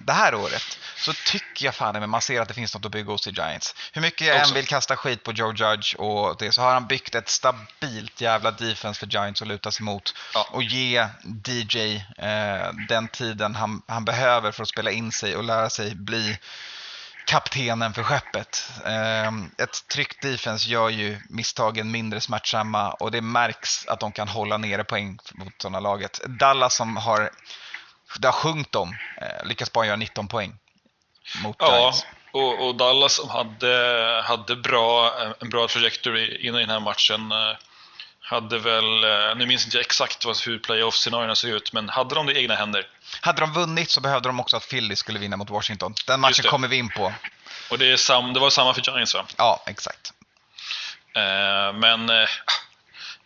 det 0.01 0.13
här 0.13 0.35
året 0.35 0.79
så 0.97 1.13
tycker 1.13 1.65
jag 1.65 1.75
fan 1.75 2.01
men 2.01 2.11
man 2.11 2.21
ser 2.21 2.41
att 2.41 2.49
det 2.49 2.55
finns 2.55 2.75
något 2.75 2.85
att 2.85 2.93
bygga 2.93 3.13
hos 3.13 3.27
i 3.27 3.31
Giants. 3.31 3.75
Hur 3.93 4.03
mycket 4.03 4.27
jag 4.27 4.37
än 4.49 4.55
vill 4.55 4.67
kasta 4.67 4.97
skit 4.97 5.23
på 5.23 5.33
Joe 5.33 5.53
Judge 5.55 5.95
och 5.97 6.37
det 6.39 6.53
så 6.53 6.63
har 6.63 6.73
han 6.73 6.87
byggt 6.87 7.15
ett 7.15 7.29
stabilt 7.29 8.21
jävla 8.21 8.51
defense 8.51 9.01
för 9.01 9.07
Giants 9.07 9.43
att 9.43 9.49
luta 9.49 9.71
sig 9.71 9.85
mot 9.85 10.15
Ja. 10.35 10.49
och 10.51 10.63
ge 10.63 11.09
DJ 11.47 11.97
eh, 12.19 12.73
den 12.89 13.09
tiden 13.09 13.55
han, 13.55 13.83
han 13.89 14.05
behöver 14.05 14.53
för 14.53 14.63
att 14.63 14.69
spela 14.69 14.91
in 14.91 15.13
sig 15.13 15.37
och 15.37 15.45
lära 15.45 15.71
sig 15.71 15.95
bli 15.95 16.39
kaptenen 17.27 17.93
för 17.93 18.03
skeppet. 18.03 18.71
Eh, 18.87 19.29
ett 19.65 19.89
tryggt 19.89 20.23
defense 20.23 20.69
gör 20.69 20.89
ju 20.89 21.19
misstagen 21.29 21.91
mindre 21.91 22.21
smärtsamma 22.21 22.91
och 22.91 23.11
det 23.11 23.21
märks 23.21 23.87
att 23.87 24.01
de 24.01 24.13
kan 24.13 24.29
hålla 24.29 24.57
nere 24.57 24.85
poäng 24.85 25.19
mot 25.33 25.53
sådana 25.63 25.81
laget. 25.81 26.21
Dallas 26.27 26.75
som 26.75 26.97
har, 26.97 27.31
det 28.19 28.29
har 28.29 28.33
sjunkit 28.33 28.75
om, 28.75 28.97
eh, 29.23 29.47
lyckas 29.47 29.73
bara 29.73 29.87
göra 29.87 29.97
19 29.97 30.29
poäng 30.29 30.53
mot 31.43 31.57
Ja, 31.59 31.79
Giants. 31.79 32.07
och, 32.33 32.67
och 32.69 32.75
Dallas 32.75 33.15
som 33.15 33.31
hade, 33.31 34.23
hade 34.25 34.57
bra, 34.57 35.13
en 35.41 35.51
bra 35.51 35.69
trajectory 35.69 36.47
in 36.49 36.55
i 36.55 36.61
den 36.61 36.71
här 36.71 36.81
matchen. 36.81 37.33
eh, 37.33 37.57
Hade 38.25 38.59
väl, 38.59 39.05
eh, 39.05 39.35
nu 39.37 39.47
minns 39.47 39.65
inte 39.65 39.77
jag 39.77 39.85
exakt 39.85 40.25
vad, 40.25 40.39
hur 40.41 40.59
playoff-scenarierna 40.59 41.35
ser 41.35 41.49
ut, 41.49 41.73
men 41.73 41.89
hade 41.89 42.15
de 42.15 42.27
det 42.27 42.33
i 42.33 42.39
egna 42.43 42.55
händer. 42.55 42.87
Hade 43.21 43.41
de 43.41 43.53
vunnit 43.53 43.91
så 43.91 44.01
behövde 44.01 44.29
de 44.29 44.41
också 44.41 44.57
att 44.57 44.69
Philly 44.69 44.97
skulle 44.97 45.19
vinna 45.19 45.37
mot 45.37 45.51
Washington. 45.51 45.95
Den 46.07 46.21
matchen 46.21 46.45
kommer 46.51 46.69
vi 46.69 46.77
in 46.77 46.89
på. 46.89 47.13
Och 47.71 47.79
det, 47.79 47.93
är 47.93 47.97
sam, 47.97 48.33
det 48.33 48.41
var 48.41 48.51
samma 48.51 48.75
för 48.75 48.83
Giants 48.83 49.15
va? 49.15 49.25
Ja, 49.39 49.63
exakt. 49.67 50.13
Eh, 51.17 51.73
men 51.73 52.11
eh, 52.11 52.29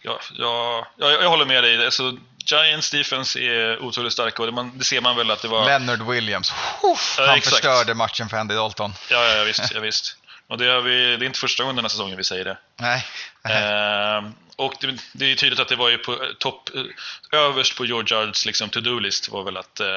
ja, 0.02 0.18
ja, 0.38 0.86
jag, 0.96 1.12
jag 1.12 1.28
håller 1.28 1.44
med 1.46 1.64
dig. 1.64 1.84
Alltså, 1.84 2.16
Giants 2.46 2.90
defense 2.90 3.40
är 3.40 3.78
otroligt 3.82 4.12
starka 4.12 4.42
och 4.42 4.46
det, 4.46 4.52
man, 4.52 4.78
det 4.78 4.84
ser 4.84 5.00
man 5.00 5.16
väl 5.16 5.30
att 5.30 5.42
det 5.42 5.48
var... 5.48 5.66
Leonard 5.66 6.02
Williams, 6.02 6.52
Uff, 6.82 7.16
han 7.18 7.34
exakt. 7.36 7.54
förstörde 7.54 7.94
matchen 7.94 8.28
för 8.28 8.36
Andy 8.36 8.54
Dalton. 8.54 8.94
Ja, 9.10 9.24
ja, 9.24 9.44
visst. 9.44 9.74
Ja, 9.74 9.80
visst. 9.80 10.16
Och 10.48 10.58
det, 10.58 10.80
vi, 10.80 11.16
det 11.16 11.24
är 11.24 11.26
inte 11.26 11.38
första 11.38 11.62
gången 11.62 11.76
den 11.76 11.84
här 11.84 11.88
säsongen 11.88 12.16
vi 12.16 12.24
säger 12.24 12.44
det. 12.44 12.58
Nej. 12.76 13.06
Eh, 13.44 14.24
och 14.56 14.74
det, 14.80 14.94
det 15.12 15.32
är 15.32 15.36
tydligt 15.36 15.60
att 15.60 15.68
det 15.68 15.76
var 15.76 15.88
ju 15.88 15.98
på 15.98 16.12
eh, 16.12 16.18
topp, 16.38 16.70
eh, 16.74 17.40
överst 17.40 17.76
på 17.76 17.84
George 17.84 18.20
Judds 18.20 18.46
liksom, 18.46 18.68
to-do-list 18.68 19.28
var 19.28 19.42
väl 19.42 19.56
att 19.56 19.80
eh, 19.80 19.96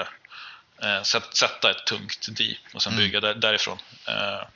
eh, 0.83 1.03
sätt, 1.03 1.35
sätta 1.35 1.71
ett 1.71 1.85
tungt 1.85 2.27
D 2.29 2.57
och 2.73 2.81
sen 2.81 2.93
Mm. 2.93 3.03
bygga 3.05 3.19
där, 3.19 3.33
därifrån. 3.33 3.77
Eh, 4.07 4.47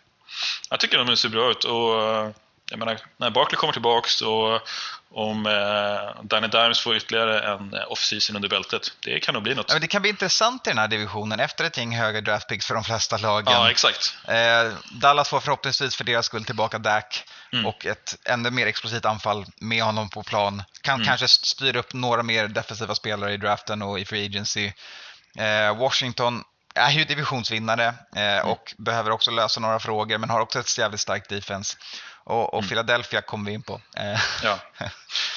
jag 0.70 0.80
tycker 0.80 0.98
de 0.98 1.18
ser 1.18 1.30
bra 1.30 1.52
ut 1.52 1.64
och 1.64 2.36
jag 2.74 2.80
menar, 2.80 3.00
när 3.18 3.30
Barkley 3.30 3.58
kommer 3.58 3.74
tillbaks 3.74 4.22
och 4.22 4.62
om 5.16 5.46
eh, 5.46 6.24
Danny 6.24 6.48
Dimes 6.48 6.80
får 6.80 6.96
ytterligare 6.96 7.54
en 7.54 7.74
eh, 7.74 7.92
off-season 7.92 8.36
under 8.36 8.50
bältet, 8.50 8.82
det 9.00 9.20
kan 9.20 9.34
nog 9.34 9.44
bli 9.44 9.56
något. 9.56 9.66
Ja, 9.70 9.76
men 9.76 9.82
det 9.82 9.88
kan 9.88 10.02
bli 10.02 10.10
intressant 10.10 10.68
i 10.68 10.70
den 10.70 10.78
här 10.78 10.88
divisionen 10.88 11.40
efter 11.40 11.64
ett 11.64 11.78
gäng 11.78 11.96
höga 11.96 12.22
draft 12.22 12.48
picks 12.50 12.66
för 12.68 12.74
de 12.76 12.84
flesta 12.84 13.18
lagen. 13.18 13.54
Ja, 13.54 13.72
exakt. 13.72 14.18
Eh, 14.28 14.74
Dallas 14.92 15.30
får 15.30 15.40
förhoppningsvis 15.40 15.96
för 15.96 16.04
deras 16.04 16.26
skull 16.26 16.46
tillbaka 16.46 16.78
Dak 16.80 17.24
Mm. 17.54 17.66
och 17.66 17.86
ett 17.86 18.16
ännu 18.26 18.52
mer 18.52 18.68
explosivt 18.68 19.06
anfall 19.06 19.46
med 19.58 19.84
honom 19.84 20.10
på 20.10 20.24
plan. 20.24 20.64
Kan 20.82 20.96
Mm. 20.96 21.08
kanske 21.08 21.28
styra 21.28 21.80
upp 21.80 21.94
några 21.94 22.24
mer 22.24 22.48
defensiva 22.48 22.96
spelare 22.96 23.34
i 23.34 23.38
draften 23.38 23.82
och 23.82 24.00
i 24.00 24.06
free 24.06 24.26
agency. 24.26 24.72
Eh, 25.38 25.78
Washington 25.78 26.44
är 26.76 26.92
ju 26.92 27.04
divisionsvinnare 27.06 27.86
eh, 28.16 28.22
Mm. 28.38 28.48
och 28.48 28.74
behöver 28.78 29.12
också 29.12 29.32
lösa 29.32 29.60
några 29.60 29.80
frågor 29.80 30.18
men 30.18 30.30
har 30.30 30.40
också 30.40 30.60
ett 30.60 30.78
jävligt 30.78 31.00
starkt 31.02 31.30
defense. 31.30 31.78
Och, 32.26 32.54
och 32.54 32.60
Mm. 32.60 32.70
Philadelphia 32.70 33.22
kommer 33.22 33.46
vi 33.46 33.52
in 33.54 33.62
på. 33.62 33.82
Eh, 33.98 34.20
Ja, 34.44 34.60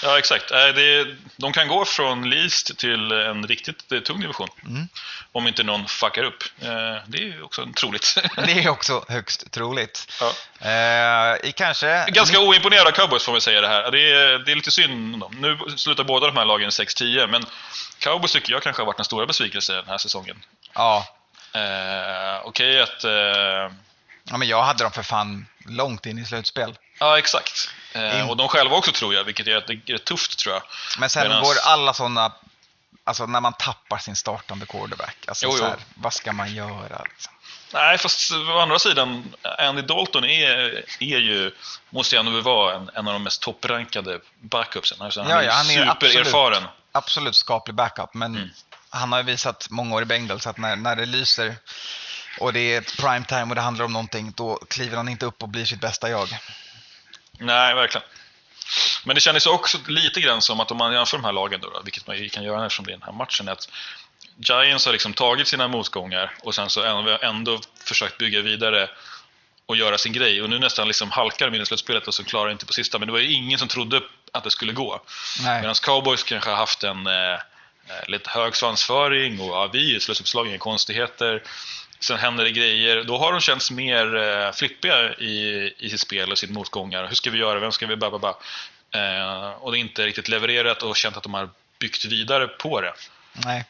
ja 0.03 0.19
exakt. 0.19 0.51
Eh, 0.51 0.59
Det, 0.59 1.17
de 1.37 1.53
kan 1.53 1.69
gå 1.69 1.85
från 1.85 2.31
least 2.31 2.79
till 2.79 3.13
en 3.13 3.47
riktigt 3.47 3.93
eh, 3.93 4.01
tung 4.01 4.21
division. 4.21 4.49
Mm. 4.67 4.89
Om 5.33 5.49
inte 5.49 5.63
någon 5.63 5.87
fuckar 5.89 6.23
upp. 6.23 6.45
Det 7.07 7.19
är 7.19 7.45
också 7.45 7.67
troligt. 7.77 8.19
det 8.37 8.53
är 8.65 8.69
också 8.69 9.05
högst 9.09 9.51
troligt. 9.53 10.13
Ja. 10.21 11.37
I 11.43 11.53
kanske... 11.53 12.05
Ganska 12.09 12.41
oimponerad 12.41 12.87
av 12.87 12.91
cowboys 12.93 13.25
får 13.25 13.33
vi 13.33 13.41
säga 13.41 13.61
det 13.61 13.69
här. 13.69 13.91
Det 13.91 14.13
är, 14.13 14.39
det 14.39 14.53
är 14.53 14.57
lite 14.57 14.71
synd 14.71 15.15
om 15.15 15.21
dem. 15.21 15.37
Nu 15.41 15.77
slutar 15.77 16.05
båda 16.05 16.27
de 16.27 16.37
här 16.37 16.45
lagen 16.45 16.71
6-10, 16.71 17.27
men 17.27 17.45
cowboys 17.99 18.33
tycker 18.33 18.53
jag 18.53 18.63
kanske 18.63 18.83
har 18.83 18.87
varit 18.87 18.97
den 18.97 19.05
stora 19.05 19.27
besvikelsen 19.27 19.77
den 19.77 19.87
här 19.89 19.99
säsongen. 19.99 20.43
Ja, 20.75 21.07
Eh, 21.53 22.41
Okej 22.47 22.81
att... 22.83 23.05
Eh, 23.05 23.11
ja, 24.31 24.37
men 24.37 24.49
jag 24.49 24.63
hade 24.63 24.85
dem 24.85 24.93
för 24.93 25.03
fan 25.03 25.47
långt 25.69 26.07
in 26.07 26.19
i 26.19 26.25
slutspel. 26.25 26.79
ja, 27.01 27.19
exakt. 27.19 27.71
Eh, 27.93 28.31
och 28.31 28.37
de 28.37 28.49
själva 28.49 28.77
också 28.77 28.93
tror 28.93 29.15
jag, 29.15 29.25
vilket 29.25 29.47
är, 29.47 29.91
är 29.93 29.99
tufft 29.99 30.39
tror 30.39 30.55
jag. 30.55 30.63
Men 30.99 31.11
sen 31.11 31.27
Medans- 31.27 31.43
går 31.45 31.55
alla 31.65 31.95
sådana, 31.95 32.33
alltså 33.05 33.27
när 33.27 33.41
man 33.41 33.53
tappar 33.53 33.99
sin 33.99 34.17
startande 34.17 34.67
quarterback, 34.67 35.17
alltså 35.29 35.47
Jo, 35.47 35.53
så 35.53 35.65
här, 35.65 35.77
vad 35.95 36.13
ska 36.15 36.33
man 36.33 36.55
göra? 36.55 37.03
Liksom? 37.11 37.33
Nej, 37.73 37.99
fast 37.99 38.31
å 38.33 38.59
andra 38.59 38.79
sidan, 38.79 39.35
Andy 39.59 39.83
Dalton 39.83 40.25
är, 40.25 40.85
är 41.01 41.19
ju, 41.19 41.53
måste 41.91 42.17
ju 42.17 42.21
ändå 42.21 42.41
vara 42.41 42.75
en, 42.75 42.91
en 42.95 43.07
av 43.09 43.13
de 43.13 43.23
mest 43.23 43.43
topprankade 43.43 44.21
backupsen. 44.41 45.03
Alltså, 45.03 45.21
han 45.23 45.31
Ja, 45.31 45.43
ja, 45.43 45.53
han 45.53 45.71
är 45.71 45.87
supererfaren. 45.95 46.65
Absolut 46.93 47.37
skaplig 47.37 47.75
backup, 47.75 48.15
men 48.15 48.37
Mm. 48.37 48.49
han 48.91 49.13
har 49.13 49.19
ju 49.19 49.25
visat 49.25 49.67
många 49.71 49.95
år 49.95 50.03
i 50.03 50.05
Bengals 50.05 50.47
att 50.47 50.59
när, 50.59 50.77
när 50.77 50.97
det 50.97 51.07
lyser 51.07 51.57
och 52.41 52.53
det 52.53 52.61
är 52.61 52.79
ett 52.79 52.97
prime 52.97 53.25
time 53.25 53.43
och 53.43 53.55
det 53.55 53.61
handlar 53.61 53.85
om 53.85 53.93
någonting, 53.93 54.33
då 54.37 54.57
kliver 54.57 54.97
han 54.97 55.09
inte 55.09 55.27
upp 55.27 55.43
och 55.43 55.49
blir 55.49 55.65
sitt 55.65 55.81
bästa 55.81 56.11
jag. 56.11 56.29
Nej, 57.39 57.75
verkligen. 57.75 58.07
Men 59.05 59.15
det 59.15 59.21
kändes 59.21 59.47
också 59.47 59.79
lite 59.89 60.21
grann 60.21 60.43
som 60.43 60.61
att 60.61 60.71
om 60.71 60.77
man 60.77 60.93
jämför 60.93 61.19
de 61.19 61.25
här 61.25 61.33
lagen, 61.33 61.61
då, 61.61 61.81
vilket 61.85 62.07
man 62.07 62.29
kan 62.29 62.45
göra 62.45 62.67
eftersom 62.67 62.87
det 62.87 62.93
är 62.93 62.97
den 62.97 63.03
här 63.03 63.13
matchen, 63.13 63.49
är 63.49 63.53
att 63.53 63.69
Giants 64.39 64.87
har 64.87 64.93
liksom 64.93 65.13
tagit 65.13 65.49
sina 65.49 65.69
motgångar 65.69 66.35
och 66.43 66.55
sen 66.55 66.71
så 66.71 66.83
ändå, 67.23 67.61
försökt 67.85 68.19
bygga 68.19 68.43
vidare 68.43 68.91
och 69.67 69.77
göra 69.77 69.99
sin 69.99 70.13
grej. 70.13 70.43
Och 70.43 70.51
nu 70.51 70.59
nästan 70.59 70.89
liksom 70.89 71.11
halkar 71.11 71.51
de 71.51 71.57
in 71.57 71.63
i 71.63 71.67
slutspelet 71.67 72.09
och 72.09 72.15
så 72.15 72.25
klarar 72.25 72.51
inte 72.51 72.67
på 72.67 72.73
sista. 72.73 72.99
Men 72.99 73.07
det 73.07 73.13
var 73.13 73.21
ju 73.21 73.33
ingen 73.33 73.59
som 73.59 73.69
trodde 73.69 74.01
att 74.33 74.45
det 74.45 74.51
skulle 74.51 74.73
gå. 74.73 75.03
Medan 75.45 75.75
cowboys 75.75 76.23
kanske 76.23 76.51
har 76.51 76.57
haft 76.57 76.85
en, 76.85 77.07
eh, 77.07 77.33
eh, 77.33 78.09
lite 78.09 78.31
hög 78.31 78.57
svansföring 78.57 79.41
och 79.41 79.49
ja, 79.49 79.71
vi 79.73 79.97
är 79.97 80.01
slutspelslag, 80.01 80.49
inga 80.49 80.59
konstigheter. 80.59 81.43
Sen 82.01 82.19
händer 82.19 82.45
det 82.45 82.51
grejer. 82.51 83.05
Då 83.05 83.19
har 83.19 83.33
de 83.33 83.41
känts 83.41 83.71
mer 83.71 84.17
eh, 84.17 84.53
flippiga 84.53 85.15
i, 85.15 85.73
i 85.79 85.91
sitt 85.91 86.01
spel 86.01 86.33
och 86.33 86.39
sitt 86.39 86.51
motgångar. 86.51 87.07
Hur 87.07 87.15
ska 87.15 87.31
vi 87.31 87.39
göra? 87.39 87.59
Vem 87.59 87.73
ska 87.73 87.87
vi? 87.87 87.97
Ba, 87.97 88.19
ba. 88.19 88.29
Eh, 88.95 89.51
och 89.51 89.73
det 89.73 89.79
är 89.79 89.81
inte 89.81 90.07
riktigt 90.07 90.29
levererat 90.29 90.83
och 90.83 90.97
känt 90.97 91.17
att 91.17 91.23
de 91.23 91.35
har 91.35 91.51
byggt 91.79 92.05
vidare 92.05 92.49
på 92.49 92.81
det. 92.81 92.93
Nej. 93.33 93.65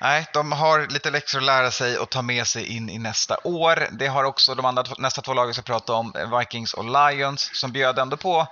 Nej, 0.00 0.26
de 0.32 0.52
har 0.52 0.86
lite 0.86 1.10
läxor 1.10 1.38
att 1.38 1.44
lära 1.44 1.70
sig 1.70 1.98
och 1.98 2.10
ta 2.10 2.22
med 2.22 2.46
sig 2.46 2.76
in 2.76 2.90
i 2.90 2.98
nästa 2.98 3.36
år. 3.44 3.88
Det 3.92 4.06
har 4.06 4.24
också 4.24 4.54
de 4.54 4.64
andra, 4.64 4.84
nästa 4.98 5.22
två 5.22 5.34
lagen 5.34 5.48
vi 5.48 5.54
ska 5.54 5.62
prata 5.62 5.92
om, 5.92 6.14
eh, 6.18 6.38
Vikings 6.38 6.74
och 6.74 6.84
Lions, 6.84 7.50
som 7.54 7.72
bjöd 7.72 7.98
ändå 7.98 8.16
på 8.16 8.46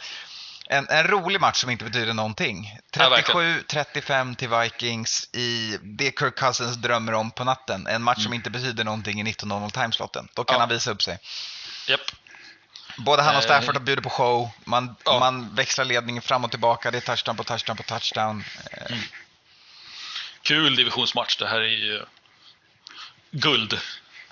en, 0.72 0.88
en 0.88 1.04
rolig 1.06 1.40
match 1.40 1.56
som 1.56 1.70
inte 1.70 1.84
betyder 1.84 2.12
någonting. 2.14 2.78
Ja, 2.96 3.08
verkligen. 3.08 3.60
37-35 3.60 4.34
till 4.36 4.48
Vikings 4.48 5.28
i 5.32 5.78
det 5.82 6.18
Kirk 6.18 6.38
Cousins 6.38 6.76
drömmer 6.76 7.12
om 7.14 7.30
på 7.30 7.44
natten. 7.44 7.86
En 7.86 8.02
match 8.02 8.16
som 8.18 8.26
Mm. 8.26 8.34
inte 8.34 8.50
betyder 8.50 8.84
någonting 8.84 9.20
i 9.20 9.24
19.00 9.24 9.70
timeslotten. 9.70 10.28
Då 10.34 10.44
kan 10.44 10.54
Ja. 10.54 10.60
han 10.60 10.68
visa 10.68 10.90
upp 10.90 11.02
sig. 11.02 11.18
Japp. 11.88 12.00
Både 12.96 13.22
han 13.22 13.36
och 13.36 13.42
Eh, 13.42 13.44
Stafford 13.44 13.82
bjuder 13.82 14.02
på 14.02 14.10
show. 14.10 14.50
Man, 14.64 14.96
Ja. 15.04 15.18
man 15.18 15.54
växlar 15.54 15.84
ledningen 15.84 16.22
fram 16.22 16.44
och 16.44 16.50
tillbaka. 16.50 16.90
Det 16.90 16.98
är 16.98 17.00
touchdown 17.00 17.36
på 17.36 17.44
touchdown 17.44 17.76
på 17.76 17.82
touchdown. 17.82 18.44
Eh, 18.72 18.96
Kul 20.42 20.76
divisionsmatch. 20.76 21.36
Det 21.36 21.48
här 21.48 21.60
är 21.60 21.66
ju 21.66 22.04
guld. 23.30 23.78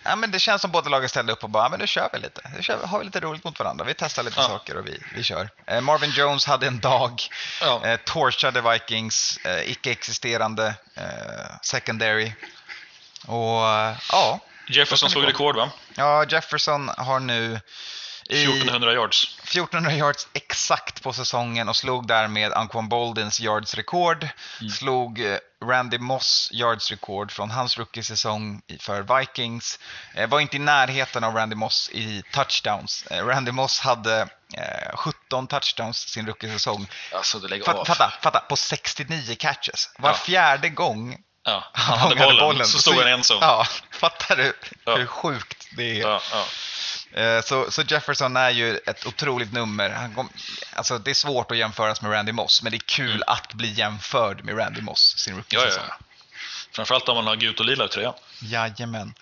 Ja, 0.02 0.16
men 0.16 0.30
det 0.30 0.38
känns 0.38 0.62
som 0.62 0.70
båda 0.70 0.90
lagen 0.90 1.08
ställde 1.08 1.32
upp 1.32 1.44
och 1.44 1.50
bara, 1.50 1.64
"Ja, 1.64 1.68
men 1.68 1.80
nu 1.80 1.86
kör 1.86 2.08
vi 2.12 2.18
lite. 2.18 2.40
Nu 2.56 2.62
kör 2.62 2.76
vi, 2.76 2.86
har 2.86 2.98
vi 2.98 3.04
lite 3.04 3.20
roligt 3.20 3.44
mot 3.44 3.58
varandra. 3.58 3.84
Vi 3.84 3.94
testar 3.94 4.22
lite 4.22 4.40
Ja. 4.40 4.46
saker 4.46 4.76
och 4.76 4.86
vi, 4.86 5.02
vi 5.14 5.22
kör. 5.22 5.48
Eh, 5.66 5.80
Marvin 5.80 6.10
Jones 6.10 6.46
hade 6.46 6.66
en 6.66 6.80
dag. 6.80 7.22
Ja. 7.60 7.86
Eh, 7.86 7.96
torchade 8.04 8.60
Vikings 8.60 9.38
eh, 9.44 9.70
icke-existerande 9.70 10.74
eh, 10.94 11.04
secondary. 11.62 12.32
Och 13.26 13.66
eh, 13.68 13.96
ja, 14.12 14.40
Jefferson 14.68 15.10
slog 15.10 15.26
rekord 15.26 15.56
va? 15.56 15.70
ja, 15.94 16.24
Jefferson 16.28 16.90
har 16.96 17.20
nu 17.20 17.60
1400 18.28 18.92
yards. 18.92 19.38
1400 19.42 19.92
yards 19.92 20.26
exakt 20.32 21.02
på 21.02 21.12
säsongen 21.12 21.68
och 21.68 21.76
slog 21.76 22.06
därmed 22.06 22.52
Anquan 22.52 22.88
Boldins 22.88 23.40
yards-rekord. 23.40 24.28
Mm. 24.60 24.70
Slog 24.72 25.20
eh, 25.20 25.38
Randy 25.64 25.98
Moss 25.98 26.50
yards-rekord 26.52 27.32
från 27.32 27.50
hans 27.50 27.78
rookie-säsong 27.78 28.62
i- 28.66 28.78
för 28.78 29.18
Vikings. 29.18 29.78
Eh, 30.14 30.28
Var 30.28 30.40
inte 30.40 30.56
i 30.56 30.58
närheten 30.58 31.24
av 31.24 31.34
Randy 31.34 31.56
Moss 31.56 31.90
i 31.92 32.22
touchdowns. 32.32 33.04
Eh, 33.10 33.26
Randy 33.26 33.52
Moss 33.52 33.80
hade 33.80 34.20
eh, 34.54 34.96
17 34.96 35.46
touchdowns 35.46 35.98
sin 36.08 36.26
rookie-säsong. 36.26 36.86
Alltså 37.14 37.40
Fatta, 37.64 37.84
fatta, 37.84 38.12
fatta, 38.22 38.40
på 38.40 38.56
69 38.56 39.36
catches. 39.38 39.90
Var 39.98 40.10
Ja. 40.10 40.14
fjärde 40.14 40.68
gång 40.68 41.18
Ja. 41.44 41.64
han 41.72 41.98
Han 41.98 42.18
hade 42.18 42.40
bollen, 42.40 42.66
så 42.66 42.78
stod 42.78 42.94
han 42.94 43.06
en 43.08 43.24
sån. 43.24 43.38
Ja, 43.40 43.66
fattar 43.90 44.36
du 44.36 44.52
Ja. 44.84 44.96
hur 44.96 45.06
sjukt 45.06 45.66
det 45.76 45.82
är? 46.00 46.00
Ja, 46.00 46.20
ja. 46.32 46.44
Eh, 47.12 47.40
Så, 47.42 47.70
så 47.70 47.82
Jefferson 47.82 48.36
är 48.36 48.50
ju 48.50 48.76
ett 48.86 49.06
otroligt 49.06 49.52
nummer. 49.52 49.90
Han 49.90 50.14
kom, 50.14 50.28
alltså 50.74 50.98
det 50.98 51.10
är 51.10 51.14
svårt 51.14 51.50
att 51.50 51.56
jämföras 51.56 52.02
med 52.02 52.12
Randy 52.12 52.32
Moss, 52.32 52.62
men 52.62 52.72
det 52.72 52.76
är 52.76 52.86
kul 52.86 53.22
att 53.26 53.52
bli 53.52 53.72
jämförd 53.72 54.44
med 54.44 54.58
Randy 54.58 54.80
Moss 54.80 55.14
sin 55.18 55.32
Mm. 55.32 55.44
Ja, 55.48 55.60
ja, 55.64 55.72
ja. 55.88 55.96
Framförallt 56.72 57.08
om 57.08 57.16
man 57.16 57.26
har 57.26 57.36
gult 57.36 57.60
och 57.60 57.66
lila 57.66 57.84
i 57.84 57.88
tröjan. 57.88 58.14
Jajamän. 58.40 59.14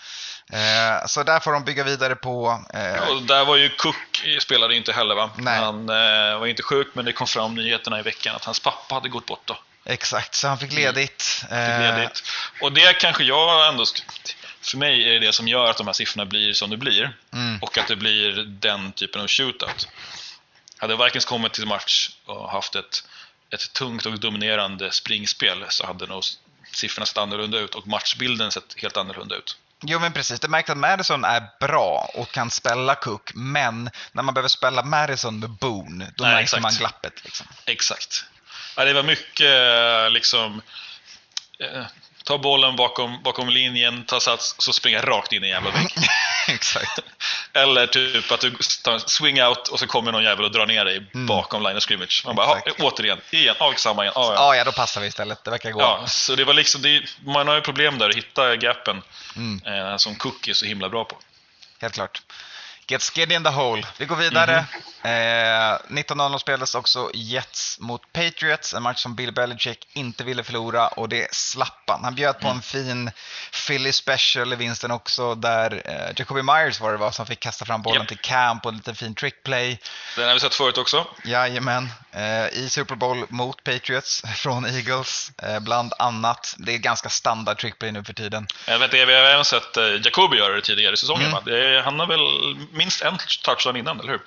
Eh, 0.53 1.07
så 1.07 1.23
där 1.23 1.41
får 1.41 1.53
de 1.53 1.65
bygga 1.65 1.85
vidare 1.85 2.17
på. 2.17 2.65
Eh, 2.75 3.09
Och 3.09 3.23
där 3.23 3.45
var 3.45 3.57
ju 3.57 3.69
Cook, 3.69 4.27
spelade 4.41 4.77
inte 4.77 4.93
heller 4.93 5.15
va? 5.15 5.31
Nej. 5.37 5.59
Han 5.59 5.89
eh, 5.89 6.39
var 6.39 6.47
inte 6.47 6.63
sjuk 6.63 6.89
men 6.95 7.05
det 7.05 7.13
kom 7.13 7.27
fram 7.27 7.55
nyheterna 7.55 7.99
i 7.99 8.03
veckan 8.03 8.37
att 8.37 8.45
hans 8.45 8.61
pappa 8.61 8.95
hade 8.95 9.09
gått 9.09 9.27
bort 9.27 9.43
då. 9.45 9.59
Exakt, 9.85 10.35
så 10.35 10.49
han 10.49 10.59
fick 10.59 10.73
ledigt. 10.73 11.23
Fick 11.23 11.51
Eh, 11.53 11.81
ledigt. 11.81 12.23
Och 12.61 12.73
det 12.73 12.93
kanske 12.93 13.25
jag 13.25 13.69
ändå... 13.69 13.85
För 14.67 14.79
mig 14.79 15.09
är 15.09 15.13
det 15.13 15.27
det 15.27 15.33
som 15.33 15.49
gör 15.49 15.71
att 15.71 15.77
de 15.77 15.87
här 15.87 15.95
siffrorna 15.95 16.25
blir 16.25 16.53
som 16.53 16.71
det 16.71 16.77
blir. 16.77 17.17
Mm. 17.33 17.59
Och 17.63 17.79
att 17.79 17.89
det 17.89 17.97
blir 17.97 18.33
den 18.43 18.93
typen 18.93 19.21
av 19.21 19.29
shootout. 19.29 19.89
Hade 20.79 21.05
Vikings 21.05 21.25
kommit 21.25 21.53
till 21.53 21.67
match 21.67 22.11
och 22.25 22.51
haft 22.51 22.75
ett, 22.75 23.05
ett 23.51 23.73
tungt 23.73 24.07
och 24.07 24.21
dominerande 24.21 24.93
springspel 24.93 25.65
så 25.69 25.87
hade 25.87 26.07
nog 26.07 26.25
siffrorna 26.73 27.07
sett 27.07 27.19
annorlunda 27.19 27.59
ut 27.59 27.75
och 27.75 27.87
matchbilden 27.87 28.53
sett 28.53 28.75
helt 28.83 28.97
annorlunda 28.97 29.37
ut. 29.37 29.57
Jo 29.83 29.99
men 29.99 30.13
precis, 30.13 30.41
det 30.41 30.49
märks 30.49 30.71
att 30.71 30.77
Madison 30.77 31.25
är 31.25 31.43
bra 31.61 32.11
och 32.15 32.31
kan 32.31 32.51
spela 32.51 32.95
Cook, 32.95 33.31
men 33.35 33.91
när 34.13 34.23
man 34.23 34.35
behöver 34.35 34.49
spela 34.49 34.83
Madison 34.83 35.39
med 35.41 35.51
Boone, 35.51 36.13
då 36.17 36.25
Nej, 36.25 36.33
märker 36.33 36.43
exakt. 36.43 36.63
man 36.63 36.73
glappet. 36.75 37.25
Liksom. 37.25 37.47
Exakt. 37.65 38.25
Ja, 38.77 38.85
det 38.85 38.93
var 38.93 39.03
mycket 39.03 39.51
eh, 40.05 40.11
liksom... 40.11 40.63
Ta 42.27 42.39
bollen 42.39 42.77
bakom, 42.77 43.23
bakom 43.23 43.49
linjen, 43.49 44.05
ta 44.05 44.21
sats, 44.21 44.55
så 44.59 44.73
springa 44.73 45.03
rakt 45.03 45.33
in 45.33 45.45
i 45.45 45.47
en 45.47 45.53
jävla 45.53 45.71
vägg. 45.71 45.87
Exakt. 46.49 46.99
Eller 47.53 47.87
typ 47.87 48.33
att 48.33 48.41
du 48.41 48.51
tar 48.83 48.99
swing 48.99 49.43
out 49.43 49.69
och 49.69 49.79
så 49.79 49.87
kommer 49.87 50.13
någon 50.13 50.23
jävel 50.25 50.45
och 50.45 50.51
drar 50.53 50.67
ner 50.67 50.85
dig 50.85 51.07
bakom 51.13 51.63
line 51.63 51.77
of 51.77 51.83
scrimmage. 51.83 52.23
Man 52.27 52.37
bara, 52.37 52.59
Exakt. 52.59 52.77
"Ja, 52.79 52.85
återigen, 52.85 53.21
igen, 53.31 53.55
ja, 53.59 53.73
samma 53.77 54.03
igen. 54.03 54.13
Ja, 54.17 54.25
ja. 54.35 54.35
Ja, 54.35 54.57
ja, 54.57 54.65
då 54.65 54.73
passar 54.73 55.01
vi 55.01 55.07
istället. 55.07 55.45
Det 55.45 55.51
verkar 55.51 55.71
gå. 55.71 55.81
Ja, 55.81 56.05
så 56.07 56.35
det 56.35 56.45
var 56.45 56.55
liksom, 56.55 56.83
det, 56.83 57.03
man 57.25 57.49
har 57.49 57.55
ju 57.55 57.61
problem 57.61 57.99
där 57.99 58.09
att 58.09 58.17
hitta 58.17 58.57
gapen 58.57 59.03
Mm. 59.37 59.61
eh, 59.91 59.97
som 59.97 60.15
Cook 60.17 60.49
är 60.49 60.53
så 60.55 60.67
himla 60.67 60.89
bra 60.89 61.05
på. 61.05 61.17
Helt 61.81 61.95
klart. 61.95 62.23
Get 62.89 63.03
skid 63.03 63.33
in 63.33 63.45
the 63.45 63.51
hole. 63.51 63.83
Vi 63.99 64.07
går 64.07 64.17
vidare. 64.17 64.67
Eh, 65.07 65.79
19.00 65.89 66.39
spelades 66.39 66.75
också 66.75 67.11
Jets 67.15 67.81
mot 67.81 68.13
Patriots, 68.13 68.75
en 68.75 68.83
match 68.83 69.03
som 69.03 69.15
Bill 69.15 69.33
Belichick 69.33 69.87
inte 69.93 70.25
ville 70.25 70.45
förlora 70.45 70.89
och 70.89 71.09
det 71.09 71.35
slapp 71.35 71.83
han. 71.87 72.05
Han 72.05 72.15
bjöd 72.15 72.41
på 72.41 72.49
en 72.49 72.63
fin 72.63 73.11
Philly 73.67 73.93
special 73.93 74.53
i 74.53 74.57
vinsten 74.57 74.91
också 74.91 75.35
där 75.35 75.83
eh, 75.85 76.13
Jacoby 76.17 76.43
Myers 76.43 76.81
var 76.81 76.93
det 76.93 76.99
var 76.99 77.11
som 77.11 77.27
fick 77.27 77.41
kasta 77.41 77.65
fram 77.65 77.83
bollen 77.83 78.01
Japp. 78.01 78.09
till 78.09 78.19
Cam 78.19 78.61
på 78.61 78.69
en 78.69 78.77
liten 78.77 78.95
fin 78.95 79.15
trickplay. 79.15 79.79
Den 80.17 80.27
har 80.27 80.35
vi 80.35 80.41
sett 80.41 80.55
förut 80.55 80.79
också. 80.79 81.07
Jajamän, 81.25 81.89
eh, 82.13 82.47
i 82.47 82.69
Super 82.71 82.95
Bowl 82.95 83.27
mot 83.29 83.65
Patriots 83.65 84.23
från 84.37 84.67
Eagles 84.67 85.33
eh, 85.43 85.61
bland 85.61 85.93
annat. 85.99 86.55
Det 86.59 86.75
är 86.75 86.79
ganska 86.79 87.09
standard 87.09 87.59
trickplay 87.59 87.93
nu 87.93 88.05
för 88.05 88.13
tiden. 88.13 88.47
Jag 88.67 88.79
vet, 88.79 88.95
inte, 88.95 89.07
vi 89.07 89.15
har 89.15 89.23
även 89.23 89.45
sett 89.45 89.77
eh, 89.77 89.85
Jacoby 89.85 90.37
göra 90.37 90.55
det 90.55 90.63
tidigare 90.63 90.95
i 90.95 90.97
säsongen. 90.97 91.27
Mm. 91.31 91.45
Det, 91.45 91.83
han 91.85 92.01
har 92.01 92.07
väl 92.07 92.21
minst 92.77 93.03
en 93.03 93.19
touchdown 93.45 93.77
innan, 93.77 94.01
eller 94.01 94.11
hur? 94.13 94.21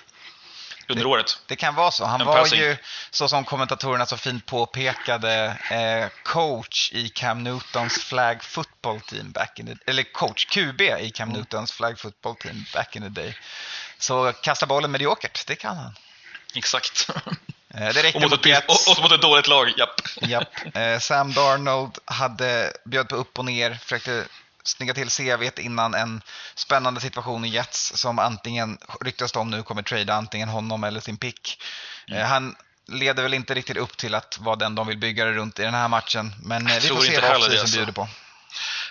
Under 0.91 1.05
året. 1.05 1.39
Det 1.47 1.55
kan 1.55 1.75
vara 1.75 1.91
så. 1.91 2.05
Han 2.05 2.21
En 2.21 2.27
var 2.27 2.37
passing. 2.37 2.59
ju, 2.59 2.77
så 3.11 3.27
som 3.27 3.45
kommentatorerna 3.45 4.05
så 4.05 4.17
fint 4.17 4.45
påpekade, 4.45 5.57
eh, 5.71 6.09
coach 6.23 6.91
i 6.93 7.09
Cam 7.09 7.43
Newtons 7.43 8.03
flag 8.03 8.43
football 8.43 9.01
team 9.01 9.31
back 9.31 9.59
in 9.59 9.65
the, 9.65 9.91
eller 9.91 10.03
coach, 10.03 10.45
QB 10.45 10.81
i 10.81 11.11
Cam 11.11 11.29
Mm. 11.29 11.37
Newtons 11.39 11.71
flag 11.71 11.99
football 11.99 12.35
team 12.35 12.65
back 12.73 12.95
in 12.95 13.01
the 13.01 13.09
day. 13.09 13.37
Så 13.99 14.33
kasta 14.43 14.65
bollen 14.65 14.91
mediokert, 14.91 15.47
det 15.47 15.55
kan 15.55 15.77
han. 15.77 15.95
Exakt. 16.55 17.09
Eh, 17.73 17.93
det 17.93 18.03
räcker 18.03 18.25
och, 18.25 18.31
mot 18.31 18.39
ett, 18.39 18.45
Jets. 18.45 18.87
och, 18.87 18.97
och 18.97 19.03
mot 19.03 19.11
ett 19.11 19.21
dåligt 19.21 19.47
lag, 19.47 19.73
japp. 19.77 20.01
Japp. 20.21 20.75
Eh, 20.75 20.99
Sam 20.99 21.33
Darnold 21.33 21.97
hade, 22.05 22.73
bjöd 22.85 23.09
på 23.09 23.15
upp 23.15 23.39
och 23.39 23.45
ner, 23.45 23.73
försökte 23.73 24.25
snygga 24.63 24.93
till 24.93 25.09
CVt 25.09 25.59
innan 25.59 25.93
en 25.93 26.21
spännande 26.55 27.01
situation 27.01 27.45
i 27.45 27.49
Jets 27.49 27.91
som 27.95 28.19
antingen, 28.19 28.77
ryktas 29.01 29.35
om 29.35 29.49
nu, 29.49 29.63
kommer 29.63 29.81
trada 29.81 30.13
antingen 30.13 30.49
honom 30.49 30.83
eller 30.83 30.99
sin 30.99 31.17
pick. 31.17 31.61
Mm. 32.07 32.21
Eh, 32.21 32.27
han 32.27 32.55
leder 32.87 33.23
väl 33.23 33.33
inte 33.33 33.53
riktigt 33.53 33.77
upp 33.77 33.97
till 33.97 34.15
att 34.15 34.37
vara 34.39 34.55
den 34.55 34.75
de 34.75 34.87
vill 34.87 34.97
bygga 34.97 35.25
det 35.25 35.31
runt 35.31 35.59
i 35.59 35.63
den 35.63 35.73
här 35.73 35.87
matchen. 35.87 36.33
Men 36.43 36.67
eh, 36.67 36.73
vi 36.81 36.87
får 36.87 37.01
se 37.01 37.07
inte 37.07 37.21
vad 37.21 37.37
offseason 37.37 37.59
alltså. 37.59 37.77
bjuder 37.77 37.93
på. 37.93 38.07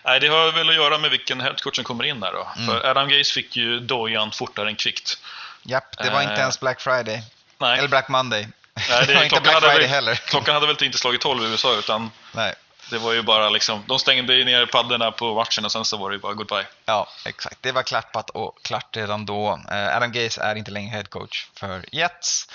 Nej, 0.05 0.21
det 0.21 0.29
har 0.29 0.53
väl 0.53 0.69
att 0.69 0.75
göra 0.75 0.99
med 0.99 1.11
vilken 1.11 1.41
headcoach 1.41 1.77
som 1.77 1.85
kommer 1.85 2.05
in 2.05 2.21
där 2.21 2.33
då. 2.33 2.49
Mm. 2.57 2.67
För 2.67 2.91
Adam 2.91 3.09
Gaze 3.09 3.33
fick 3.33 3.57
ju 3.57 3.81
dojan 3.81 4.33
fortare 4.33 4.69
än 4.69 4.77
kvickt. 4.77 5.19
Japp, 5.63 5.99
det 5.99 6.11
var 6.11 6.23
Eh, 6.23 6.31
inte 6.31 6.41
ens 6.41 6.61
Black 6.61 6.81
Friday. 6.81 7.23
Nej, 7.59 7.79
Eller 7.79 7.89
Black 7.89 8.09
Monday. 8.09 8.49
Nej 8.89 9.07
det 9.07 9.15
var 9.15 9.21
det, 9.21 9.25
inte 9.25 9.29
klockan, 9.29 9.43
Black 9.43 9.63
Friday 9.63 9.79
väl, 9.79 9.89
heller. 9.89 10.15
klockan 10.15 10.55
hade 10.55 10.67
väl 10.67 10.85
inte 10.85 10.99
slagit 10.99 11.21
12 11.21 11.45
i 11.45 11.47
USA 11.51 11.79
utan 11.79 12.11
Nej. 12.33 12.55
Det 12.91 12.99
var 12.99 13.13
ju 13.13 13.23
bara 13.23 13.49
liksom, 13.51 13.85
de 13.87 13.99
stängde 13.99 14.35
ju 14.35 14.45
ner 14.45 14.67
paddorna 14.67 15.11
på 15.11 15.35
matchen 15.35 15.65
och 15.65 15.73
sen 15.73 15.85
så 15.85 15.97
var 15.97 16.11
det 16.11 16.17
ju 16.17 16.21
bara 16.21 16.35
goodbye. 16.35 16.67
Ja, 16.85 17.09
exakt. 17.25 17.59
Det 17.61 17.73
var 17.73 17.83
klappat 17.83 18.31
och 18.31 18.63
klart 18.63 18.97
redan 18.97 19.27
då. 19.27 19.61
Eh, 19.71 19.97
Adam 19.97 20.13
Gaze 20.13 20.41
är 20.43 20.55
inte 20.55 20.71
längre 20.71 20.91
head 20.91 21.05
coach 21.05 21.47
för 21.55 21.85
Jets. 21.93 22.49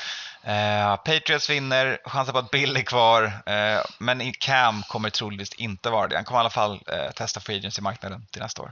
Eh, 0.43 0.95
Patriots 0.95 1.49
vinner, 1.49 1.99
chansen 2.05 2.33
på 2.33 2.39
att 2.39 2.51
Bill 2.51 2.77
är 2.77 2.81
kvar, 2.81 3.23
eh, 3.45 3.81
men 3.97 4.33
Cam 4.33 4.83
kommer 4.83 5.09
troligtvis 5.09 5.53
inte 5.53 5.89
vara 5.89 6.07
det. 6.07 6.15
Han 6.15 6.25
kommer 6.25 6.39
i 6.39 6.41
alla 6.41 6.49
fall 6.49 6.79
eh, 6.87 7.11
testa 7.11 7.39
free 7.39 7.57
agency-marknaden 7.57 8.25
till 8.31 8.41
nästa 8.41 8.61
år. 8.61 8.69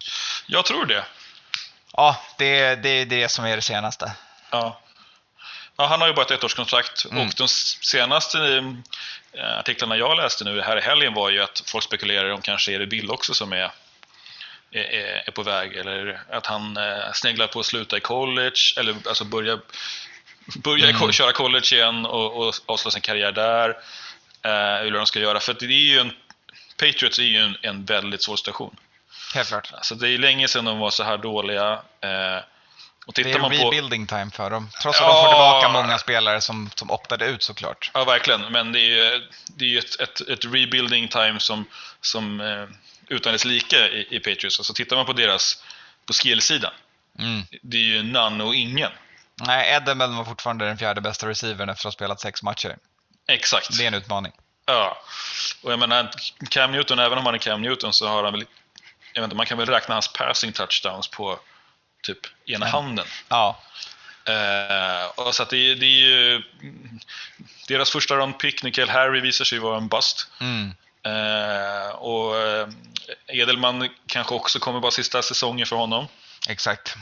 Jag 0.48 0.66
tror 0.66 0.86
det. 0.86 1.06
Ja, 1.94 2.18
det, 2.38 2.76
det 2.76 2.90
är 2.90 3.06
det 3.06 3.30
som 3.30 3.46
är 3.46 3.56
det 3.56 3.62
senaste. 3.62 4.12
Ja. 4.52 4.82
Ja, 5.78 5.86
han 5.88 6.02
har 6.02 6.08
ju 6.08 6.14
bara 6.14 6.26
ett 6.26 6.32
ettårskontrakt 6.32 7.06
Mm. 7.06 7.28
och 7.28 7.34
de 7.38 7.48
senaste 7.48 8.38
artiklarna 9.40 9.98
jag 9.98 10.18
läste 10.18 10.44
nu 10.44 10.62
här 10.62 10.78
i 10.78 10.82
helgen 10.82 11.14
var 11.14 11.30
ju 11.30 11.42
att 11.42 11.64
folk 11.66 11.84
spekulerar 11.84 12.30
om 12.30 12.42
kanske 12.42 12.74
är 12.74 12.80
det 12.80 12.88
Bill 12.88 13.12
också 13.12 13.34
som 13.34 13.54
är, 13.54 13.72
är, 14.72 14.84
är 15.28 15.32
på 15.32 15.44
väg 15.44 15.76
eller 15.76 16.20
att 16.30 16.46
han 16.46 16.78
eh, 16.78 17.12
sneglar 17.14 17.48
på 17.48 17.60
att 17.60 17.66
sluta 17.66 17.98
i 17.98 18.00
college 18.00 18.74
eller 18.78 18.96
alltså 19.08 19.26
börja, 19.26 19.60
börja 20.56 20.94
ko- 20.94 21.12
köra 21.12 21.32
college 21.32 21.76
igen 21.76 22.06
och, 22.06 22.48
och 22.48 22.56
avsluta 22.66 22.92
sin 22.92 23.02
karriär 23.02 23.32
där. 23.32 23.70
Eh, 24.44 24.84
vad 24.84 24.94
de 24.94 25.06
ska 25.06 25.20
göra. 25.20 25.40
För 25.40 25.54
det 25.54 25.66
är 25.66 25.70
ju 25.70 26.00
en, 26.00 26.12
Patriots 26.78 27.20
är 27.20 27.24
ju 27.24 27.38
en, 27.38 27.58
en 27.62 27.86
väldigt 27.86 28.24
svår 28.24 28.36
situation. 28.36 28.76
Helt 29.36 29.48
klart. 29.48 29.74
Alltså 29.74 29.96
det 29.96 30.10
är 30.10 30.18
länge 30.18 30.48
sedan 30.48 30.66
de 30.66 30.80
var 30.80 30.90
så 30.90 31.04
här 31.04 31.18
dåliga. 31.18 31.72
Eh, 32.02 32.44
och 33.06 33.14
Det 33.14 33.24
tittar 33.24 33.38
är 33.38 33.42
man 33.42 33.52
på... 33.52 33.58
rebuilding 33.58 34.08
time 34.08 34.32
för 34.32 34.50
dem. 34.50 34.70
Trots 34.82 35.00
att 35.02 35.08
Ja. 35.08 35.14
de 35.14 35.22
får 35.24 35.30
tillbaka 35.32 35.70
många 35.70 35.98
spelare 35.98 36.42
som, 36.42 36.70
som 36.76 36.92
optade 36.92 37.26
ut 37.26 37.44
såklart. 37.44 37.92
Ja, 37.94 38.04
verkligen. 38.04 38.42
Men 38.42 38.72
det 38.72 38.80
är 38.80 39.14
ju, 39.14 39.28
det 39.48 39.66
är 39.66 39.70
ju 39.70 39.80
ett, 39.80 40.00
ett, 40.00 40.22
ett 40.30 40.46
rebuilding 40.46 41.08
time 41.08 41.40
som, 41.40 41.66
som 42.02 42.42
eh, 42.42 42.66
utan 43.08 43.34
dess 43.34 43.46
like 43.46 43.88
i, 43.88 44.08
i 44.16 44.20
Patriots. 44.20 44.60
Alltså 44.60 44.74
tittar 44.74 44.96
man 44.96 45.06
på 45.06 45.14
deras 45.14 45.64
på 46.06 46.14
skillsidan. 46.14 46.74
Mm. 47.20 47.42
Det 47.62 47.78
är 47.78 47.82
ju 47.82 48.04
none 48.04 48.44
och 48.44 48.56
ingen. 48.56 48.92
Nej, 49.36 49.74
Edelman 49.76 50.16
var 50.18 50.26
fortfarande 50.26 50.66
den 50.66 50.78
fjärde 50.78 51.02
bästa 51.02 51.28
receivern 51.30 51.70
efter 51.70 51.82
att 51.88 51.94
ha 51.94 51.98
spelat 51.98 52.20
sex 52.20 52.44
matcher. 52.44 52.78
Exakt. 53.28 53.78
Det 53.78 53.84
är 53.84 53.88
en 53.88 53.94
utmaning. 53.94 54.32
Ja. 54.66 54.98
Och 55.64 55.72
jag 55.72 55.80
menar, 55.80 56.12
Cam 56.50 56.72
Newton, 56.72 57.00
även 57.00 57.18
om 57.18 57.26
han 57.26 57.36
är 57.36 57.40
Cam 57.40 57.62
Newton 57.62 57.94
så 57.94 58.08
har 58.08 58.24
han 58.24 58.34
väl... 58.34 58.46
Jag 59.14 59.22
vet 59.22 59.24
inte, 59.26 59.36
man 59.36 59.46
kan 59.46 59.58
väl 59.58 59.68
räkna 59.68 59.96
hans 59.96 60.08
passing 60.14 60.52
touchdowns 60.52 61.08
på 61.08 61.40
typ 62.02 62.20
ena 62.46 62.66
handen. 62.66 63.06
Ja, 63.30 63.62
Eh, 64.26 65.06
och 65.16 65.36
så 65.36 65.44
det, 65.44 65.76
det 65.76 65.86
är 65.86 66.00
ju... 66.00 66.42
Deras 67.68 67.92
första 67.92 68.16
round 68.16 68.40
pick, 68.40 68.64
Nickel 68.64 68.90
Harry, 68.90 69.20
visar 69.20 69.46
sig 69.46 69.60
vara 69.60 69.78
en 69.78 69.88
bust. 69.88 70.28
mm. 70.42 70.74
Eh, 71.04 71.90
och 71.96 72.38
eh, 72.38 72.68
Edelman 73.28 73.90
kanske 74.08 74.36
också 74.36 74.60
kommer 74.60 74.80
vara 74.80 74.92
sista 74.92 75.22
säsongen 75.22 75.66
för 75.66 75.76
honom. 75.76 76.08
exakt. 76.50 76.96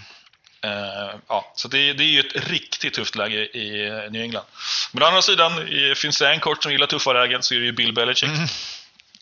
Ja, 1.27 1.53
så 1.55 1.67
det, 1.67 1.93
det 1.93 2.03
är 2.03 2.07
ju 2.07 2.19
ett 2.19 2.49
riktigt 2.49 2.93
tufft 2.93 3.15
läge 3.15 3.57
i 3.57 3.89
New 4.11 4.21
England. 4.21 4.45
Men 4.91 5.03
å 5.03 5.05
andra 5.05 5.21
sidan, 5.21 5.67
finns 5.95 6.19
det 6.19 6.29
en 6.29 6.39
kort 6.39 6.63
som 6.63 6.71
gillar 6.71 6.87
tuffa 6.87 7.13
lägen 7.13 7.43
så 7.43 7.53
är 7.53 7.59
det 7.59 7.65
ju 7.65 7.71
Bill 7.71 7.93
Belichick. 7.93 8.29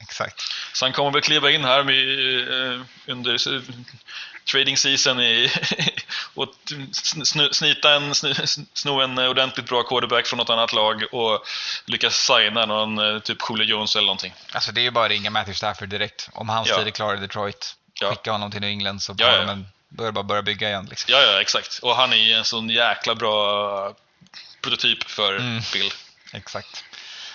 Exakt. 0.08 0.42
Så 0.74 0.86
han 0.86 0.94
kommer 0.94 1.12
väl 1.12 1.22
kliva 1.22 1.52
in 1.52 1.64
här 1.66 1.84
med, 1.84 2.74
eh, 2.74 2.82
under 3.08 3.38
trading 4.52 4.78
season 4.78 5.20
i, 5.22 5.52
och 6.34 6.54
sn- 6.68 7.22
sn- 7.24 7.52
snita 7.54 7.94
en, 7.96 8.14
sn- 8.14 8.66
sno 8.74 9.02
en 9.02 9.20
ordentligt 9.20 9.66
bra 9.70 9.84
quarterback 9.84 10.28
från 10.28 10.38
något 10.38 10.50
annat 10.50 10.74
lag 10.74 11.04
och 11.14 11.48
lyckas 11.86 12.16
signa 12.16 12.66
någon 12.66 12.98
eh, 13.16 13.20
typ 13.20 13.38
Julio 13.50 13.66
Jones 13.66 13.96
eller 13.96 14.06
någonting. 14.06 14.34
Alltså 14.52 14.72
det 14.72 14.82
är 14.82 14.84
ju 14.84 14.92
bara 14.92 15.06
att 15.06 15.12
ringa 15.12 15.30
Matthew 15.30 15.58
Stafford 15.58 15.90
direkt. 15.90 16.30
Om 16.34 16.50
hans 16.50 16.70
Ja. 16.70 16.78
tid 16.78 16.88
är 16.88 16.92
klar 16.92 17.16
i 17.16 17.20
Detroit, 17.20 17.76
Ja. 18.02 18.10
skicka 18.10 18.32
honom 18.32 18.52
till 18.52 18.62
New 18.62 18.70
England 18.70 19.00
så 19.02 19.16
Ja, 19.18 19.36
ja, 19.48 19.58
då 19.90 20.04
är 20.04 20.08
det 20.08 20.12
bara 20.12 20.20
att 20.20 20.26
börja 20.26 20.42
bygga 20.42 20.68
igen. 20.70 20.88
Liksom. 20.90 21.14
Ja, 21.14 21.22
ja, 21.22 21.42
exakt. 21.42 21.80
Och 21.82 21.96
han 21.96 22.14
är 22.14 22.18
ju 22.18 22.34
en 22.34 22.46
sån 22.46 22.70
jäkla 22.70 23.16
bra 23.16 23.94
prototyp 24.62 25.04
för 25.04 25.36
Mm. 25.38 25.62
Bill. 25.74 25.92
Exakt. 26.34 26.84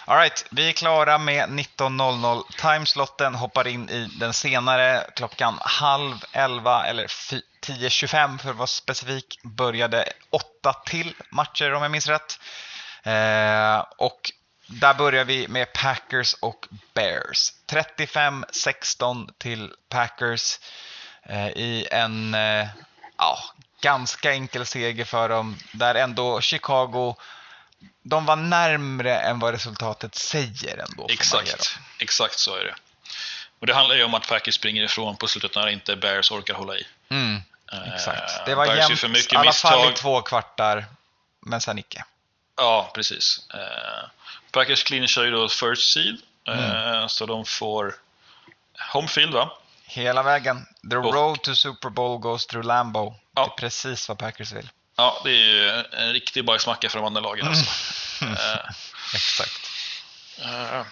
Alright, 0.05 0.47
vi 0.51 0.69
är 0.69 0.73
klara 0.73 1.19
med 1.19 1.49
19.00 1.49 2.43
timeslotten, 2.61 3.35
hoppar 3.35 3.67
in 3.67 3.89
i 3.89 4.09
den 4.21 4.33
senare 4.33 5.11
klockan 5.17 5.59
halv 5.61 6.25
11 6.33 6.85
eller 6.85 7.07
10.25 7.07 8.39
för 8.39 8.51
att 8.51 8.57
vara 8.57 8.67
specifik. 8.67 9.39
Började 9.43 10.13
åtta 10.31 10.73
till 10.73 11.15
matcher 11.31 11.73
om 11.75 11.83
jag 11.83 11.91
minns 11.91 12.09
rätt. 12.09 12.41
Eh, 13.03 13.85
och 13.97 14.33
där 14.67 14.95
börjar 14.95 15.25
vi 15.25 15.49
med 15.49 15.73
Packers 15.73 16.35
och 16.35 16.67
Bears. 16.95 17.53
35-16 17.67 19.31
till 19.39 19.73
Packers 19.89 20.59
eh, 21.23 21.49
i 21.49 21.89
en 21.91 22.35
eh, 22.35 22.67
ja, 23.19 23.39
ganska 23.81 24.33
enkel 24.33 24.67
seger 24.67 25.05
för 25.05 25.29
dem. 25.29 25.57
Där 25.73 25.95
ändå 25.95 26.41
Chicago 26.41 27.15
de 28.03 28.27
var 28.27 28.37
närmre 28.37 29.19
än 29.21 29.39
vad 29.39 29.53
resultatet 29.55 30.15
säger 30.15 30.79
ändå. 30.91 31.07
Exakt, 31.11 31.79
exakt 31.99 32.39
så 32.39 32.57
är 32.57 32.65
det. 32.65 32.75
Och 33.61 33.67
det 33.67 33.75
handlar 33.75 33.97
ju 33.97 34.05
om 34.05 34.15
att 34.15 34.29
Packers 34.29 34.55
springer 34.55 34.83
ifrån 34.83 35.17
på 35.17 35.29
slutet 35.29 35.55
när 35.55 35.67
inte 35.69 35.97
Bears 35.97 36.31
orkar 36.31 36.55
hålla 36.55 36.77
i. 36.77 36.87
Mm, 37.09 37.43
Eh, 37.73 37.95
exakt. 37.95 38.47
Det 38.47 38.55
var 38.55 38.67
Bears 38.67 38.79
jämnt, 38.79 39.01
för 39.01 39.09
mycket 39.09 39.33
i 39.33 39.37
alla 39.37 39.53
fall 39.53 39.73
i 39.75 39.77
misstag. 39.77 39.97
två 39.97 40.23
kvartar, 40.23 40.87
men 41.41 41.61
sen 41.61 41.79
icke. 41.79 42.05
Ja, 42.57 42.91
precis. 42.95 43.41
Eh, 43.55 44.09
Packers 44.51 44.85
clinchar 44.85 45.23
ju 45.25 45.31
då 45.31 45.49
first 45.49 45.93
seed, 45.93 46.17
eh, 46.49 46.89
Mm. 46.95 47.09
så 47.09 47.27
de 47.27 47.45
får 47.45 47.95
home 48.93 49.09
field 49.09 49.33
va? 49.35 49.51
Hela 49.85 50.23
vägen. 50.23 50.67
The 50.91 50.97
road 50.97 51.43
to 51.43 51.55
Super 51.55 51.89
Bowl 51.91 52.19
goes 52.19 52.47
through 52.47 52.67
Lambo. 52.67 53.15
Ja. 53.35 53.43
Det 53.43 53.51
är 53.53 53.57
precis 53.57 54.09
vad 54.09 54.19
Packers 54.19 54.53
vill. 54.53 54.71
Ja, 55.03 55.21
det 55.25 55.31
är 55.31 55.35
ju 55.35 55.85
en 55.93 56.13
riktig 56.13 56.45
bajsmacka 56.45 56.89
för 56.89 56.99
de 56.99 57.07
andra 57.07 57.21
lagen 57.21 57.49
alltså. 57.49 57.71
Mm. 58.25 58.35
Eh, 58.35 58.61
Exakt. 59.15 59.61
eh, 60.43 60.83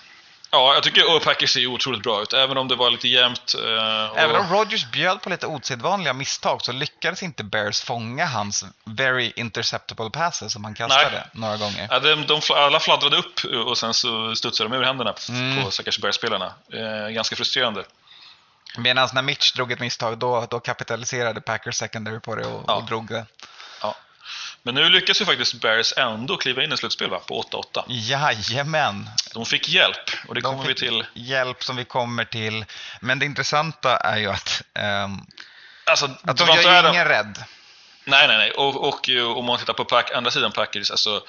ja, 0.51 0.75
jag 0.75 0.83
tycker 0.83 1.17
att 1.17 1.25
Packers 1.25 1.51
ser 1.51 1.67
otroligt 1.67 2.03
bra 2.03 2.23
ut, 2.23 2.33
även 2.33 2.59
om 2.59 2.69
det 2.69 2.75
var 2.77 2.91
lite 2.91 3.09
jämnt. 3.09 3.53
och- 3.55 4.19
Även 4.19 4.37
om 4.37 4.53
Rodgers 4.53 4.87
bjöd 4.91 5.23
på 5.23 5.31
lite 5.31 5.47
osedvanliga 5.47 6.13
misstag 6.13 6.63
så 6.63 6.73
lyckades 6.73 7.23
inte 7.23 7.45
Bears 7.45 7.81
fånga 7.81 8.27
hans 8.27 8.65
very 8.85 9.33
interceptable 9.37 10.11
passes 10.11 10.53
som 10.53 10.65
han 10.65 10.75
kastade 10.75 11.11
Nej. 11.11 11.23
några 11.33 11.57
gånger. 11.57 11.87
Ja, 11.91 11.99
de, 12.01 12.27
de, 12.27 12.41
alla 12.55 12.81
fladdrade 12.81 13.17
upp 13.17 13.41
och 13.67 13.79
sen 13.79 13.95
så 13.95 14.35
studsade 14.35 14.71
de 14.71 14.77
ur 14.77 14.83
händerna 14.85 15.15
Mm. 15.29 15.65
på 15.65 15.71
stackars 15.71 15.99
Bears-spelarna. 15.99 16.53
Ganska 17.11 17.37
frustrerande. 17.37 17.85
Medan 18.79 19.09
när 19.13 19.23
Mitch 19.23 19.53
drog 19.53 19.73
ett 19.73 19.81
misstag 19.81 20.19
då, 20.19 20.47
då 20.51 20.61
kapitaliserade 20.61 21.41
Packers 21.41 21.77
secondary 21.77 22.21
på 22.21 22.35
det 22.37 22.47
och, 22.47 22.65
Ja. 22.67 22.75
och 22.75 22.85
drog 22.85 23.09
det. 23.09 23.27
Men 24.63 24.75
nu 24.75 24.89
lyckas 24.89 25.21
ju 25.21 25.25
faktiskt 25.25 25.55
Bears 25.55 25.93
ändå 25.97 26.37
kliva 26.37 26.65
in 26.65 26.73
i 26.73 26.77
slutspel 26.77 27.11
va? 27.11 27.21
på 27.27 27.43
8-8. 27.43 27.85
Jajamän! 27.89 29.11
De 29.35 29.47
fick 29.47 29.69
hjälp 29.69 30.11
och 30.29 30.35
det 30.35 30.41
De 30.41 30.45
kommer 30.45 30.69
vi 30.69 30.75
till. 30.75 31.05
Hjälp 31.15 31.65
som 31.65 31.77
vi 31.77 31.85
kommer 31.85 32.25
till. 32.25 32.65
Men 33.01 33.19
det 33.19 33.27
intressanta 33.27 33.97
är 33.97 34.19
ju 34.19 34.31
att, 34.31 34.63
ehm, 34.75 35.27
Alltså, 35.85 36.11
att 36.23 36.37
de 36.37 36.49
gör 36.49 36.83
ju 36.83 36.89
ingen 36.89 37.05
rädd. 37.05 37.45
Nej, 38.05 38.29
nej, 38.29 38.39
nej. 38.39 38.51
Och, 38.51 38.89
och 38.89 39.09
ju, 39.09 39.25
om 39.25 39.45
man 39.45 39.59
tittar 39.59 39.73
på 39.73 39.85
pack, 39.85 40.13
andra 40.13 40.31
sidan 40.31 40.53
Packers, 40.53 40.91
alltså 40.91 41.23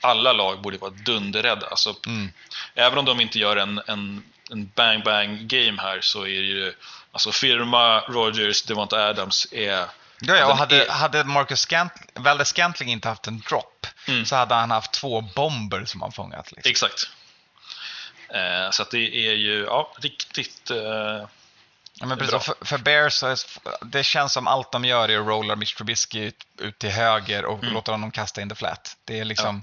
alla 0.00 0.32
lag 0.32 0.62
borde 0.62 0.78
vara 0.78 0.90
dunderrädda. 0.90 1.66
Alltså, 1.66 1.94
Mm. 2.06 2.32
Även 2.74 2.98
om 2.98 3.04
de 3.04 3.20
inte 3.20 3.38
gör 3.38 3.56
en, 3.56 3.82
en, 3.86 4.22
en 4.50 4.70
bang-bang 4.74 5.46
game 5.46 5.82
här 5.82 6.00
så 6.00 6.22
är 6.22 6.40
det 6.40 6.46
ju 6.46 6.74
Alltså 7.12 7.32
firma 7.32 8.00
Rogers, 8.00 8.62
Devonta 8.62 9.08
Adams 9.08 9.46
är... 9.52 9.84
Ja, 10.20 10.36
ja, 10.36 10.46
och 10.46 10.56
hade, 10.56 10.84
är- 10.86 10.90
hade 10.90 11.24
Marcus 11.24 11.60
Scant, 11.60 11.92
Valdes 12.14 12.48
Scantling 12.48 12.88
inte 12.92 13.08
haft 13.08 13.26
en 13.26 13.40
drop 13.40 13.86
Mm. 14.08 14.24
så 14.26 14.36
hade 14.36 14.54
han 14.54 14.70
haft 14.70 14.92
två 14.92 15.20
bomber 15.20 15.84
som 15.84 16.02
han 16.02 16.12
fångat. 16.12 16.52
Liksom. 16.52 16.70
Exakt. 16.70 17.10
Eh, 18.28 18.70
så 18.70 18.84
det 18.90 18.98
är 19.28 19.32
ju 19.34 19.64
ja, 19.64 19.92
riktigt... 20.00 20.70
Eh, 20.70 21.26
Ja, 21.94 22.06
men 22.06 22.18
Bra. 22.18 22.26
precis, 22.26 22.46
för, 22.46 22.64
för 22.66 22.78
Bears, 22.78 23.24
det 23.82 24.04
känns 24.04 24.32
som 24.32 24.46
allt 24.46 24.72
de 24.72 24.84
gör 24.84 25.08
är 25.08 25.18
att 25.20 25.26
rolla 25.26 25.56
Mitch 25.56 25.74
Trubisky 25.74 26.20
ut, 26.24 26.46
ut 26.58 26.78
till 26.78 26.90
höger 26.90 27.44
och 27.44 27.62
Mm. 27.62 27.74
låta 27.74 27.92
honom 27.92 28.10
kasta 28.10 28.40
in 28.40 28.48
the 28.48 28.54
flat. 28.54 28.96
Det 29.04 29.20
är 29.20 29.24
liksom 29.24 29.62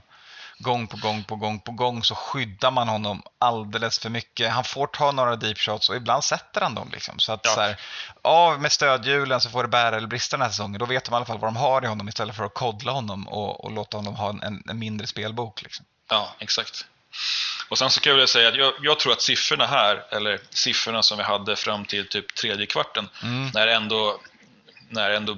gång 0.60 0.88
på 0.88 0.98
gång 0.98 1.24
på 1.24 1.36
gång 1.36 1.60
på 1.60 1.72
gång 1.72 2.04
så 2.04 2.16
skyddar 2.16 2.72
man 2.72 2.88
honom 2.88 3.22
alldeles 3.40 4.00
för 4.00 4.10
mycket. 4.10 4.52
Han 4.52 4.64
får 4.64 4.88
ta 4.88 5.12
några 5.12 5.36
deep 5.36 5.58
shots 5.60 5.90
och 5.90 5.96
ibland 5.96 6.24
sätter 6.24 6.62
han 6.62 6.76
dem. 6.76 6.90
Liksom. 6.94 7.20
Så 7.20 7.32
att 7.32 7.42
Ja. 7.44 7.52
så 7.52 7.62
här, 7.62 7.80
av 8.22 8.62
med 8.62 8.72
stödhjulen 8.72 9.42
så 9.42 9.50
får 9.50 9.64
det 9.64 9.70
bära 9.70 9.98
eller 9.98 10.08
brista 10.08 10.38
den 10.38 10.42
här 10.42 10.50
säsongen. 10.50 10.80
Då 10.80 10.86
vet 10.86 11.06
de 11.06 11.14
i 11.14 11.16
alla 11.16 11.26
fall 11.26 11.38
vad 11.40 11.48
de 11.48 11.56
har 11.56 11.84
i 11.84 11.88
honom 11.88 12.08
istället 12.10 12.36
för 12.36 12.44
att 12.44 12.54
kodla 12.54 12.92
honom 12.92 13.28
och, 13.28 13.64
och 13.66 13.72
låta 13.72 13.98
honom 13.98 14.16
ha 14.16 14.30
en, 14.30 14.64
en 14.70 14.80
mindre 14.80 15.08
spelbok. 15.08 15.62
Liksom. 15.62 15.86
Ja, 16.10 16.36
exakt. 16.40 16.86
Och 17.70 17.78
sen 17.78 17.90
så 17.90 18.00
kan 18.00 18.10
jag 18.10 18.16
vilja 18.16 18.28
säga 18.28 18.48
att 18.50 18.56
jag, 18.56 18.74
jag 18.82 19.00
tror 19.00 19.14
att 19.14 19.22
siffrorna 19.22 19.66
här, 19.68 20.06
eller 20.12 20.40
siffrorna 20.50 21.04
som 21.04 21.18
vi 21.18 21.24
hade 21.24 21.56
fram 21.56 21.86
till 21.86 22.10
typ 22.10 22.36
tredje 22.36 22.66
kvarten, 22.66 23.10
Mm. 23.24 23.52
när 23.54 23.68
ändå 23.68 24.20
när 24.90 25.12
ändå 25.12 25.38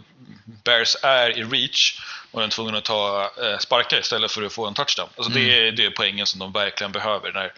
Bears 0.64 0.96
är 1.04 1.38
i 1.38 1.44
reach 1.44 2.02
och 2.32 2.44
är 2.44 2.48
tvungen 2.48 2.76
att 2.76 2.86
ta 2.86 3.32
eh, 3.44 3.58
sparkar 3.58 4.00
istället 4.00 4.32
för 4.32 4.44
att 4.44 4.54
få 4.54 4.68
en 4.68 4.74
touchdown. 4.74 5.10
Alltså 5.18 5.32
det, 5.32 5.68
är, 5.68 5.72
det 5.72 5.86
är 5.86 5.90
poängen 5.90 6.26
som 6.26 6.40
de 6.40 6.52
verkligen 6.52 6.92
behöver 6.92 7.32
när 7.32 7.54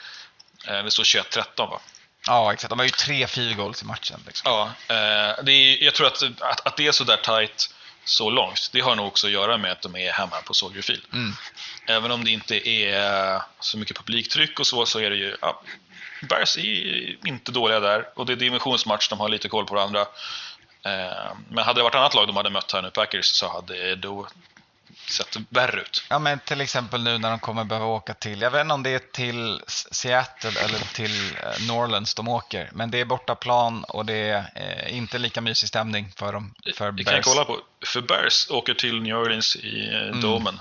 eh, 0.68 0.84
det 0.84 0.92
står 0.92 1.04
21-13 1.04 1.44
va? 1.58 1.82
Ja, 2.28 2.54
exakt. 2.54 2.70
De 2.70 2.80
har 2.80 2.86
ju 2.86 2.92
tre 2.92 3.28
field 3.28 3.58
goals 3.58 3.82
i 3.82 3.86
matchen. 3.86 4.20
Liksom. 4.26 4.52
Ja, 4.52 4.72
eh, 4.96 5.44
det 5.44 5.52
är, 5.52 5.84
jag 5.84 5.94
tror 5.94 6.08
att, 6.08 6.24
att, 6.40 6.68
att 6.68 6.78
det 6.78 6.88
är 6.88 6.92
så 6.92 7.04
där 7.04 7.18
tight 7.18 7.74
så 8.06 8.30
långt, 8.30 8.70
det 8.74 8.80
har 8.80 8.96
nog 8.96 9.08
också 9.08 9.28
att 9.28 9.34
göra 9.34 9.58
med 9.58 9.72
att 9.72 9.82
de 9.82 9.96
är 9.96 10.12
hemma 10.12 10.42
på 10.46 10.54
Soldier 10.54 10.82
Field. 10.82 11.04
Mm. 11.14 11.34
Även 11.88 12.12
om 12.12 12.24
det 12.24 12.32
inte 12.32 12.70
är 12.70 13.42
så 13.60 13.78
mycket 13.78 13.98
publiktryck 13.98 14.60
och 14.60 14.68
så, 14.68 14.86
så 14.86 15.00
är 15.00 15.10
det 15.10 15.16
ju... 15.16 15.38
Ja, 15.42 15.62
Bears 16.22 16.58
är 16.58 17.28
inte 17.28 17.52
dåliga 17.52 17.80
där 17.80 18.10
och 18.16 18.26
det 18.26 18.34
är 18.34 18.38
dimensionsmatch, 18.38 19.10
de 19.10 19.20
har 19.20 19.30
lite 19.30 19.50
koll 19.50 19.66
på 19.66 19.76
varandra. 19.76 20.08
Eh, 20.86 21.36
men 21.50 21.64
hade 21.64 21.80
det 21.80 21.84
varit 21.84 21.96
annat 21.96 22.14
lag 22.14 22.28
de 22.28 22.36
hade 22.38 22.50
mött 22.50 22.72
här 22.72 22.82
nu, 22.82 22.92
Packers, 22.92 23.26
så 23.26 23.48
hade 23.48 23.74
det 23.74 23.96
då 23.96 24.28
sett 25.10 25.38
värre 25.50 25.82
ut. 25.82 26.04
Ja, 26.10 26.20
men 26.20 26.40
till 26.40 26.62
exempel 26.62 27.04
nu 27.04 27.18
när 27.18 27.30
de 27.30 27.40
kommer 27.40 27.64
behöva 27.64 27.86
åka 27.86 28.14
till, 28.14 28.42
jag 28.42 28.52
vet 28.52 28.62
inte 28.62 28.74
om 28.74 28.84
det 28.84 28.90
är 28.90 29.00
till 29.00 29.62
Seattle 29.68 30.60
eller 30.60 30.94
till 30.94 31.36
eh, 31.36 31.68
New 31.68 31.72
Orleans 31.78 32.16
de 32.16 32.28
åker, 32.28 32.70
men 32.74 32.92
det 32.92 33.00
är 33.00 33.06
bortaplan 33.06 33.84
och 33.84 34.06
det 34.06 34.14
är 34.14 34.50
eh, 34.56 34.98
inte 34.98 35.18
lika 35.18 35.42
mysig 35.42 35.70
stämning 35.70 36.12
för 36.16 36.34
dem, 36.34 36.54
för 36.76 36.92
Det 36.92 37.04
kan 37.04 37.14
jag 37.14 37.24
kolla 37.24 37.46
på. 37.46 37.60
För 37.86 38.02
Bears 38.02 38.50
åker 38.50 38.74
till 38.74 39.02
New 39.02 39.16
Orleans 39.16 39.56
i 39.56 39.88
Mm. 39.88 40.22
Domen. 40.22 40.60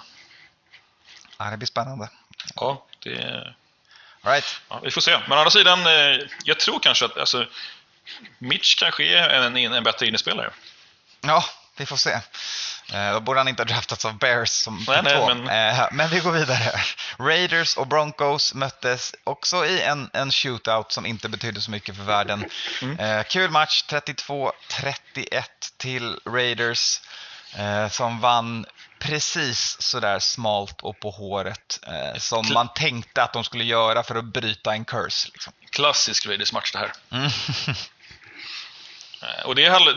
Ja, 1.38 1.50
det 1.50 1.56
blir 1.56 1.66
spännande. 1.66 2.09
Ja, 2.54 2.87
det 2.98 3.12
är... 3.12 3.56
Right. 4.22 4.61
Ja, 4.68 4.80
vi 4.83 4.90
får 4.90 5.00
se. 5.00 5.18
Men 5.28 5.33
å 5.33 5.40
andra 5.40 5.50
sidan, 5.50 5.78
jag 6.44 6.59
tror 6.59 6.78
kanske 6.78 7.04
att 7.04 7.18
alltså, 7.18 7.46
Mitch 8.38 8.79
kanske 8.79 9.05
är 9.05 9.29
en, 9.29 9.57
en, 9.57 9.85
bättre 9.85 10.07
innespelare. 10.07 10.51
Ja, 11.20 11.44
vi 11.77 11.87
får 11.87 11.96
se. 11.96 12.20
Eh, 12.92 13.12
då 13.12 13.20
borde 13.20 13.40
han 13.40 13.49
inte 13.49 13.62
ha 13.62 13.68
draftats 13.68 14.05
av 14.05 14.18
Bears 14.18 14.51
som 14.51 14.85
Nej, 14.88 15.01
nej, 15.03 15.35
men- 15.35 15.49
Eh, 15.79 15.88
men 15.92 16.09
vi 16.09 16.20
går 16.20 16.33
vidare. 16.33 16.81
Raiders 17.18 17.77
och 17.77 17.87
Broncos 17.87 18.55
möttes 18.55 19.14
också 19.25 19.66
i 19.66 19.83
en, 19.83 20.11
en 20.12 20.33
shootout 20.33 20.92
som 20.92 21.07
inte 21.07 21.29
betydde 21.29 21.61
så 21.61 21.70
mycket 21.70 21.96
för 21.96 22.03
världen. 22.03 22.51
Mm. 22.83 22.99
Eh, 22.99 23.25
kul 23.25 23.51
match, 23.51 23.85
32-31 23.88 25.44
till 25.77 26.18
Raiders 26.27 27.01
som 27.90 28.20
vann 28.20 28.66
precis 28.99 29.77
sådär 29.81 30.18
smalt 30.18 30.81
och 30.81 31.01
på 31.01 31.11
håret 31.11 31.81
som 32.18 32.53
man 32.53 32.68
tänkte 32.75 33.23
att 33.23 33.33
de 33.33 33.44
skulle 33.44 33.64
göra 33.64 34.03
för 34.03 34.14
att 34.14 34.25
bryta 34.25 34.73
en 34.73 34.85
curse. 34.85 35.29
Liksom. 35.33 35.53
Klassisk 35.70 36.27
Raiders-match 36.27 36.73
det 36.73 36.79
här. 36.79 36.92
Mm. 37.11 37.31
Eh, 39.22 39.46
Och 39.46 39.54
det, 39.54 39.64
är, 39.64 39.94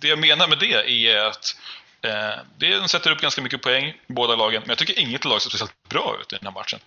det, 0.00 0.08
jag 0.08 0.18
menar 0.18 0.48
med 0.48 0.58
det 0.58 0.72
är 0.72 1.24
att 1.26 1.56
eh, 2.02 2.44
det 2.58 2.90
sätter 2.90 3.10
upp 3.10 3.20
ganska 3.20 3.42
mycket 3.42 3.62
poäng, 3.62 3.94
båda 4.06 4.36
lagen. 4.36 4.62
Men 4.62 4.68
jag 4.68 4.78
tycker 4.78 4.98
inget 4.98 5.24
lag 5.24 5.42
ser 5.42 5.50
speciellt 5.50 5.88
bra 5.88 6.16
ut 6.20 6.32
i 6.32 6.36
den 6.36 6.46
här 6.46 6.52
matchen. 6.60 6.80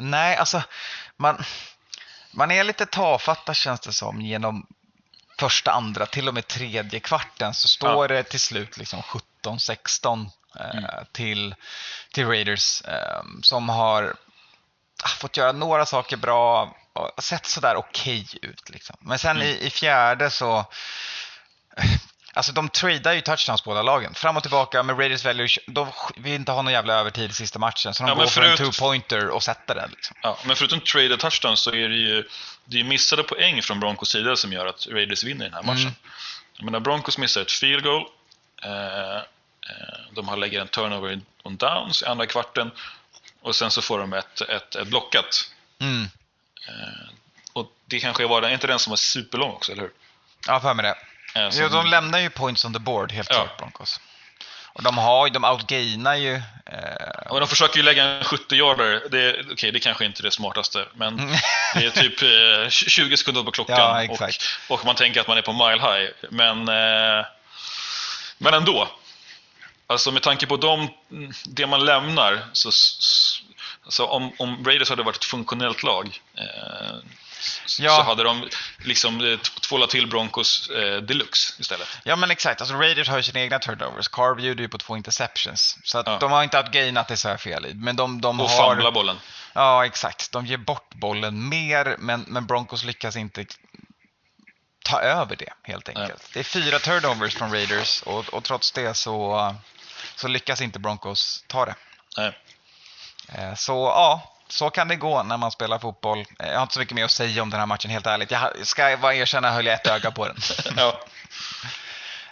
Nej, 0.00 0.36
alltså 0.36 0.62
man, 1.16 1.44
man 2.30 2.50
är 2.50 2.64
lite 2.64 2.86
tafatta 2.86 3.54
känns 3.54 3.80
det 3.80 3.92
som 3.92 4.20
genom 4.20 4.66
första, 5.38 5.72
andra, 5.72 6.06
till 6.06 6.28
och 6.28 6.34
med 6.34 6.46
tredje 6.48 7.00
kvarten 7.00 7.54
så 7.54 7.68
står 7.68 8.08
det 8.08 8.22
till 8.22 8.40
slut 8.40 8.76
liksom 8.76 9.02
17-16 9.44 10.30
eh, 10.60 11.04
till, 11.12 11.54
till 12.12 12.26
Raiders 12.26 12.82
eh, 12.82 13.22
som 13.42 13.68
har 13.68 14.16
ah, 15.04 15.08
fått 15.08 15.36
göra 15.36 15.52
några 15.52 15.86
saker 15.86 16.16
bra 16.16 16.76
och 16.96 17.24
sett 17.24 17.46
sådär 17.46 17.76
okej 17.76 18.26
ut. 18.42 18.70
Liksom. 18.70 18.96
Men 19.00 19.18
sen 19.18 19.42
i, 19.42 19.58
i 19.60 19.70
fjärde 19.70 20.30
så 20.30 20.66
Alltså 22.34 22.52
de 22.52 22.68
tradar 22.68 23.12
ju 23.12 23.20
touchdowns 23.20 23.64
båda 23.64 23.82
lagen. 23.82 24.14
Fram 24.14 24.36
och 24.36 24.42
tillbaka, 24.42 24.82
men 24.82 24.96
Raiders 24.96 25.24
ju- 25.24 25.62
de 25.66 25.88
vill 26.16 26.32
inte 26.32 26.52
ha 26.52 26.62
någon 26.62 26.72
jävla 26.72 26.94
övertid 26.94 27.30
i 27.30 27.34
sista 27.34 27.58
matchen. 27.58 27.94
Så 27.94 28.02
de 28.02 28.08
Ja, 28.08 28.14
går 28.14 28.26
för 28.26 28.42
en 28.42 28.56
förut- 28.56 28.70
two-pointer 28.80 29.26
och 29.28 29.42
sätter 29.42 29.74
den. 29.74 29.90
Liksom. 29.90 30.16
Ja, 30.22 30.38
men 30.44 30.56
förutom 30.56 30.80
traded 30.80 31.20
touchdowns 31.20 31.60
så 31.60 31.70
är 31.70 31.88
det 31.88 31.94
ju 31.96 32.28
det 32.64 32.80
är 32.80 32.84
missade 32.84 33.22
poäng 33.22 33.62
från 33.62 33.80
Broncos 33.80 34.08
sida 34.10 34.36
som 34.36 34.52
gör 34.52 34.66
att 34.66 34.86
Raiders 34.86 35.24
vinner 35.24 35.44
den 35.44 35.54
här 35.54 35.62
matchen. 35.62 35.80
Mm. 35.80 35.94
Jag 36.56 36.64
menar, 36.64 36.80
Broncos 36.80 37.18
missar 37.18 37.40
ett 37.40 37.52
field 37.52 37.82
goal. 37.84 38.04
Eh, 38.62 39.16
eh, 39.16 39.22
de 40.12 40.28
har 40.28 40.36
lägger 40.36 40.60
en 40.60 40.68
turnover 40.68 41.20
on 41.42 41.56
downs 41.56 42.02
i 42.02 42.06
andra 42.06 42.26
kvarten. 42.26 42.70
Och 43.42 43.56
sen 43.56 43.70
så 43.70 43.82
får 43.82 43.98
de 43.98 44.12
ett, 44.12 44.40
ett, 44.40 44.74
ett 44.74 44.88
blockat. 44.88 45.50
Mm. 45.80 46.08
Och 47.52 47.66
det 47.86 48.00
kanske 48.00 48.26
var 48.26 48.40
den, 48.40 48.52
inte 48.52 48.66
den 48.66 48.78
som 48.78 48.90
var 48.90 48.96
superlång 48.96 49.50
också, 49.50 49.72
eller 49.72 49.82
hur? 49.82 49.90
Ja, 50.46 50.60
för 50.60 50.74
mig 50.74 50.82
det. 50.82 50.96
Eh, 51.40 51.50
som- 51.50 51.62
Jo, 51.62 51.68
de 51.68 51.86
lämnar 51.86 52.18
ju 52.18 52.30
points 52.30 52.64
on 52.64 52.72
the 52.72 52.78
board 52.78 53.12
helt 53.12 53.28
Ja. 53.30 53.34
klart, 53.36 53.58
Broncos. 53.58 54.00
Och 54.72 54.82
de 54.82 54.98
har 54.98 55.26
ju, 55.26 55.32
de 55.32 55.44
outgainar 55.44 56.14
ju. 56.14 56.34
Eh, 56.66 57.26
Och 57.30 57.40
de 57.40 57.48
försöker 57.48 57.76
ju 57.76 57.82
lägga 57.82 58.04
en 58.04 58.22
70-yarder. 58.22 59.02
Det, 59.10 59.44
okej, 59.52 59.72
det 59.72 59.80
kanske 59.80 60.04
inte 60.04 60.20
är 60.20 60.22
det 60.22 60.30
smartaste, 60.30 60.86
men 60.94 61.16
det 61.74 61.84
är 61.86 61.90
typ 61.90 62.22
eh, 62.22 62.68
20 62.70 63.16
sekunder 63.16 63.42
på 63.42 63.50
klockan. 63.50 63.76
Ja, 63.78 64.02
exakt. 64.02 64.44
Och, 64.68 64.78
och 64.80 64.86
man 64.86 64.94
tänker 64.94 65.20
att 65.20 65.26
man 65.28 65.38
är 65.38 65.42
på 65.42 65.52
mile 65.52 65.82
high. 65.82 66.10
Men, 66.30 66.68
eh, 66.68 67.26
men 68.38 68.54
ändå. 68.54 68.88
Alltså 69.86 70.10
med 70.12 70.22
tanke 70.22 70.46
på 70.46 70.56
de, 70.56 70.88
det 71.44 71.66
man 71.66 71.84
lämnar, 71.84 72.44
så, 72.52 72.70
s- 73.86 74.00
alltså 74.00 74.04
om, 74.06 74.32
om 74.38 74.64
Raiders 74.64 74.90
hade 74.90 75.02
varit 75.02 75.16
ett 75.16 75.24
funktionellt 75.24 75.82
lag 75.82 76.20
eh, 76.38 76.44
Ja. 77.78 77.96
så 77.96 78.02
hade 78.02 78.22
de 78.22 78.48
liksom 78.78 79.20
eh, 79.32 79.38
tvålat 79.38 79.90
till 79.90 80.06
Broncos 80.06 80.68
eh, 80.70 80.96
deluxe 81.02 81.54
istället. 81.60 81.88
ja, 82.04 82.16
men 82.16 82.30
exakt. 82.30 82.60
Alltså 82.60 82.76
Raiders 82.76 83.08
har 83.08 83.16
ju 83.16 83.22
sina 83.22 83.40
egna 83.40 83.58
turnovers. 83.58 84.08
Carr 84.08 84.34
bjuder 84.34 84.62
ju 84.62 84.68
på 84.68 84.78
två 84.78 84.96
interceptions. 84.96 85.78
Så 85.84 85.98
att 85.98 86.06
Ja. 86.06 86.18
de 86.20 86.32
har 86.32 86.42
inte 86.42 86.58
outgainat 86.58 87.08
det 87.08 87.16
så 87.16 87.28
här 87.28 87.36
fel 87.36 87.66
i. 87.66 87.74
Men 87.74 87.96
de, 87.96 88.20
de 88.20 88.40
Och 88.40 88.48
har... 88.50 88.68
famla 88.74 88.90
bollen. 88.92 89.16
Ja, 89.52 89.86
exakt. 89.86 90.32
De 90.32 90.46
ger 90.46 90.56
bort 90.56 90.94
bollen 90.94 91.48
mer, 91.48 91.96
men, 91.98 92.20
men 92.28 92.46
Broncos 92.46 92.84
lyckas 92.84 93.16
inte 93.16 93.46
ta 94.84 95.00
över 95.00 95.36
det 95.36 95.52
helt 95.62 95.88
enkelt. 95.88 96.30
Det 96.32 96.38
är 96.40 96.44
fyra 96.44 96.78
turnovers 96.78 97.34
från 97.34 97.52
Raiders 97.52 98.02
och, 98.02 98.28
och 98.34 98.44
trots 98.44 98.72
det 98.72 98.94
så, 98.94 99.54
så 100.16 100.28
lyckas 100.28 100.60
inte 100.60 100.78
Broncos 100.78 101.44
ta 101.46 101.64
det. 101.64 101.74
Nej. 102.16 102.38
Eh, 103.34 103.54
Så 103.54 103.72
ja, 103.72 104.32
så 104.48 104.70
kan 104.70 104.88
det 104.88 104.96
gå 104.96 105.22
när 105.22 105.36
man 105.36 105.50
spelar 105.50 105.78
fotboll. 105.78 106.18
Eh, 106.38 106.48
Jag 106.48 106.54
har 106.54 106.62
inte 106.62 106.74
så 106.74 106.80
mycket 106.80 106.94
mer 106.94 107.04
att 107.04 107.10
säga 107.10 107.42
om 107.42 107.50
den 107.50 107.60
här 107.60 107.66
matchen 107.66 107.90
helt 107.90 108.06
ärligt. 108.06 108.30
Jag 108.30 108.66
ska 108.66 108.96
bara 108.96 109.14
erkänna 109.14 109.50
höll 109.50 109.66
jag 109.66 109.74
ett 109.74 109.86
öga 109.86 110.10
på 110.10 110.26
den. 110.26 110.36
Ja. 110.76 111.00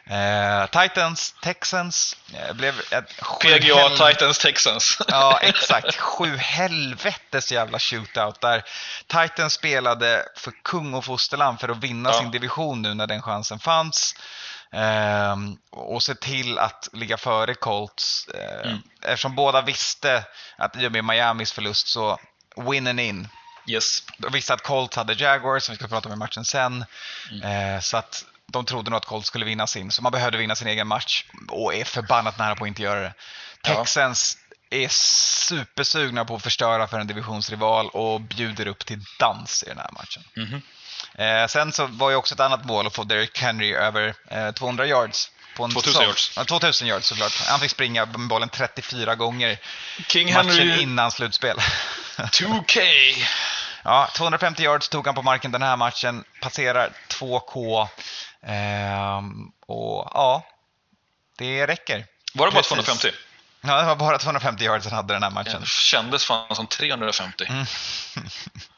Eh, 0.06 0.66
Titans, 0.66 1.34
Texans 1.42 2.16
blev 2.52 2.74
ett 2.90 3.12
sju 3.22 3.48
PGA 3.48 3.88
hel- 3.88 3.98
Titans 4.12 4.38
Texans. 4.38 4.98
Ja, 5.08 5.38
exakt. 5.42 5.96
Sju 5.96 6.36
helvetes 6.36 7.52
jävla 7.52 7.78
shootout 7.78 8.40
där 8.40 8.62
Titans 9.06 9.52
spelade 9.52 10.22
för 10.36 10.52
kung 10.64 10.94
och 10.94 11.04
fosterland 11.04 11.60
för 11.60 11.68
att 11.68 11.76
vinna 11.76 12.10
Ja. 12.10 12.18
sin 12.18 12.30
division 12.30 12.82
nu 12.82 12.94
när 12.94 13.06
den 13.06 13.22
chansen 13.22 13.58
fanns. 13.58 14.14
Ehm, 14.74 15.56
och 15.70 16.02
se 16.02 16.14
till 16.14 16.58
att 16.58 16.88
ligga 16.92 17.16
före 17.16 17.54
Colts. 17.54 18.28
Ehm, 18.28 18.68
Mm. 18.70 18.82
Eftersom 19.02 19.34
båda 19.34 19.62
visste 19.62 20.24
att 20.58 20.76
i 20.76 20.86
och 20.86 20.92
med 20.92 21.04
Miamis 21.04 21.52
förlust 21.52 21.88
så 21.88 22.18
win 22.56 22.86
and 22.86 23.00
in. 23.00 23.28
Yes. 23.66 24.02
De 24.18 24.32
visste 24.32 24.54
att 24.54 24.62
Colts 24.62 24.96
hade 24.96 25.12
Jaguars, 25.12 25.62
som 25.62 25.72
vi 25.72 25.76
ska 25.76 25.88
prata 25.88 26.08
om 26.08 26.12
i 26.14 26.16
matchen 26.16 26.44
sen. 26.44 26.84
Eh, 27.44 27.80
så 27.80 27.96
att 27.96 28.24
de 28.46 28.64
trodde 28.64 28.90
nog 28.90 28.96
att 28.96 29.04
Colts 29.04 29.28
skulle 29.28 29.44
vinna 29.44 29.66
sin, 29.66 29.90
så 29.90 30.02
man 30.02 30.12
behövde 30.12 30.38
vinna 30.38 30.54
sin 30.54 30.68
egen 30.68 30.86
match 30.86 31.24
och 31.48 31.74
är 31.74 31.84
förbannat 31.84 32.38
nära 32.38 32.56
på 32.56 32.64
att 32.64 32.68
inte 32.68 32.82
göra 32.82 33.00
det. 33.00 33.14
Ja. 33.62 33.74
Texans 33.74 34.38
är 34.70 34.88
supersugna 35.48 36.24
på 36.24 36.34
att 36.34 36.42
förstöra 36.42 36.86
för 36.86 36.98
en 37.00 37.06
divisionsrival 37.06 37.88
och 37.88 38.20
bjuder 38.20 38.66
upp 38.66 38.86
till 38.86 39.00
dans 39.18 39.62
i 39.62 39.66
den 39.66 39.78
här 39.78 39.90
matchen. 39.92 40.22
Mhm. 40.36 40.62
Eh, 41.18 41.46
sen 41.46 41.72
så 41.72 41.86
var 41.86 42.10
ju 42.10 42.16
också 42.16 42.34
ett 42.34 42.40
annat 42.40 42.64
mål 42.64 42.86
att 42.86 42.94
få 42.94 43.04
Derrick 43.04 43.38
Henry 43.38 43.74
över 43.74 44.14
eh, 44.30 44.50
200 44.50 44.86
yards. 44.86 45.30
På 45.56 45.64
en 45.64 45.70
2000 45.70 45.92
säsong. 45.92 46.06
yards. 46.06 46.32
Ja, 46.36 46.44
2000 46.44 46.88
yards 46.88 47.06
såklart. 47.06 47.32
Han 47.46 47.60
fick 47.60 47.70
springa 47.70 48.06
med 48.06 48.28
bollen 48.28 48.48
34 48.48 49.14
gånger 49.14 49.58
King 50.08 50.34
matchen 50.34 50.50
Henry 50.50 50.82
innan 50.82 51.10
slutspel. 51.10 51.56
2K. 52.16 52.80
Ja, 53.84 54.08
250 54.14 54.62
yards 54.62 54.88
tog 54.88 55.06
han 55.06 55.14
på 55.14 55.22
marken 55.22 55.52
den 55.52 55.62
här 55.62 55.76
matchen, 55.76 56.24
passerar 56.40 56.90
2K. 57.08 57.88
Ehm, 58.46 59.48
och 59.66 60.10
ja, 60.14 60.46
det 61.38 61.66
räcker. 61.66 62.06
Var 62.34 62.46
det 62.46 62.52
bara 62.52 62.62
Precis. 62.62 62.68
250? 62.68 63.10
Ja, 63.60 63.80
det 63.80 63.86
var 63.86 63.96
bara 63.96 64.18
250 64.18 64.64
yards 64.64 64.86
han 64.86 64.94
hade 64.94 65.14
den 65.14 65.22
här 65.22 65.30
matchen. 65.30 65.60
Det 65.60 65.68
kändes 65.68 66.24
fan 66.24 66.56
som 66.56 66.66
350. 66.66 67.44
Mm. 67.48 67.66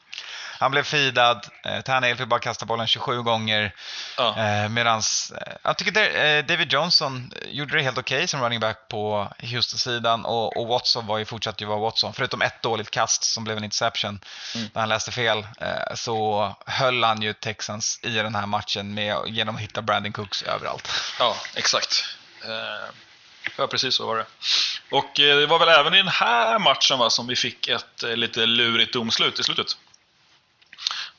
Han 0.60 0.70
blev 0.70 0.82
feedad, 0.82 1.46
eh, 1.64 1.80
Tannehill 1.80 2.16
fick 2.16 2.28
bara 2.28 2.40
kasta 2.40 2.66
bollen 2.66 2.86
27 2.86 3.22
gånger. 3.22 3.74
Ja. 4.16 4.36
Eh, 4.38 4.68
medans, 4.68 5.32
eh, 5.40 5.52
jag 5.62 5.78
tycker 5.78 5.92
det, 5.92 6.08
eh, 6.08 6.44
David 6.44 6.72
Johnson 6.72 7.32
gjorde 7.48 7.76
det 7.76 7.82
helt 7.82 7.98
okej 7.98 8.28
som 8.28 8.42
running 8.42 8.60
back 8.60 8.88
på 8.88 9.32
Houston-sidan 9.38 10.24
och, 10.24 10.56
och 10.56 10.66
Watson 10.68 11.06
var 11.06 11.18
ju 11.18 11.24
fortsatt 11.24 11.60
ju 11.62 11.66
vara 11.66 11.78
Watson. 11.80 12.12
Förutom 12.14 12.42
ett 12.42 12.62
dåligt 12.62 12.90
kast 12.90 13.24
som 13.24 13.44
blev 13.44 13.56
en 13.56 13.64
interception 13.64 14.20
Mm. 14.54 14.68
när 14.74 14.80
han 14.82 14.88
läste 14.88 15.12
fel 15.12 15.46
eh, 15.60 15.94
så 15.94 16.56
höll 16.66 17.04
han 17.04 17.22
ju 17.22 17.32
Texans 17.32 18.00
i 18.02 18.10
den 18.10 18.34
här 18.34 18.46
matchen 18.46 18.94
med, 18.94 19.16
genom 19.26 19.54
att 19.56 19.60
hitta 19.62 19.82
Brandon 19.82 20.12
Cooks 20.12 20.42
överallt. 20.42 20.88
Ja, 21.18 21.36
exakt. 21.54 22.04
Eh, 22.44 22.94
ja, 23.56 23.66
precis 23.66 23.94
så 23.94 24.06
var 24.06 24.16
det. 24.16 24.26
Och 24.90 25.20
eh, 25.20 25.36
det 25.36 25.46
var 25.46 25.58
väl 25.58 25.68
även 25.68 25.94
i 25.94 25.96
den 25.96 26.08
här 26.08 26.58
matchen 26.58 26.98
va, 26.98 27.10
som 27.10 27.26
vi 27.26 27.36
fick 27.36 27.68
ett 27.68 28.02
lite 28.02 28.46
lurigt 28.46 28.92
domslut 28.92 29.40
i 29.40 29.42
slutet. 29.44 29.66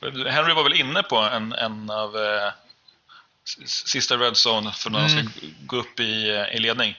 Henry 0.02 0.54
var 0.54 0.62
väl 0.62 0.72
inne 0.80 1.02
på 1.02 1.16
en, 1.16 1.52
en 1.52 1.90
av 1.90 2.16
eh, 2.16 2.52
sista 3.66 4.16
red 4.16 4.32
zone 4.46 4.72
för 4.72 4.90
när 4.90 4.98
de 5.08 5.12
Mm. 5.12 5.30
ska 5.30 5.40
gå 5.60 5.76
upp 5.76 6.00
i, 6.00 6.30
eh, 6.30 6.56
i 6.56 6.58
ledning. 6.58 6.98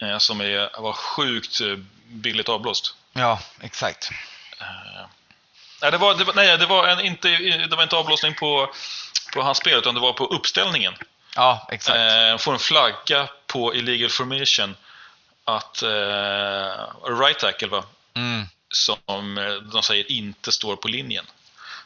Eh, 0.00 0.18
som 0.18 0.40
är, 0.40 0.80
var 0.80 0.92
sjukt 0.92 1.60
eh, 1.60 1.76
billigt 2.06 2.48
avblåst. 2.48 2.94
Ja, 3.12 3.40
exakt. 3.60 4.10
Nej, 5.82 5.90
det 5.90 5.98
var, 5.98 6.14
det 6.14 6.24
var, 6.24 6.34
nej, 6.34 6.58
det 6.58 6.66
var, 6.66 6.88
en, 6.88 7.00
inte, 7.00 7.28
det 7.70 7.76
var 7.76 7.82
inte 7.82 7.96
avblåsning 7.96 8.34
på, 8.34 8.72
på 9.34 9.42
hans 9.42 9.58
spel, 9.58 9.78
utan 9.78 9.94
det 9.94 10.00
var 10.00 10.12
på 10.12 10.26
uppställningen. 10.26 10.94
Ja, 11.36 11.66
exakt. 11.72 11.96
Eh, 11.98 12.38
får 12.38 12.52
en 12.52 12.58
flagga 12.58 13.28
på 13.46 13.74
illegal 13.74 14.10
formation 14.10 14.76
att 15.44 15.82
eh, 15.82 17.08
right 17.20 17.38
tackle 17.38 17.68
va, 17.68 17.84
Mm. 18.14 18.46
som 18.70 19.38
eh, 19.38 19.52
de 19.54 19.82
säger 19.82 20.12
inte 20.12 20.52
står 20.52 20.76
på 20.76 20.88
linjen. 20.88 21.26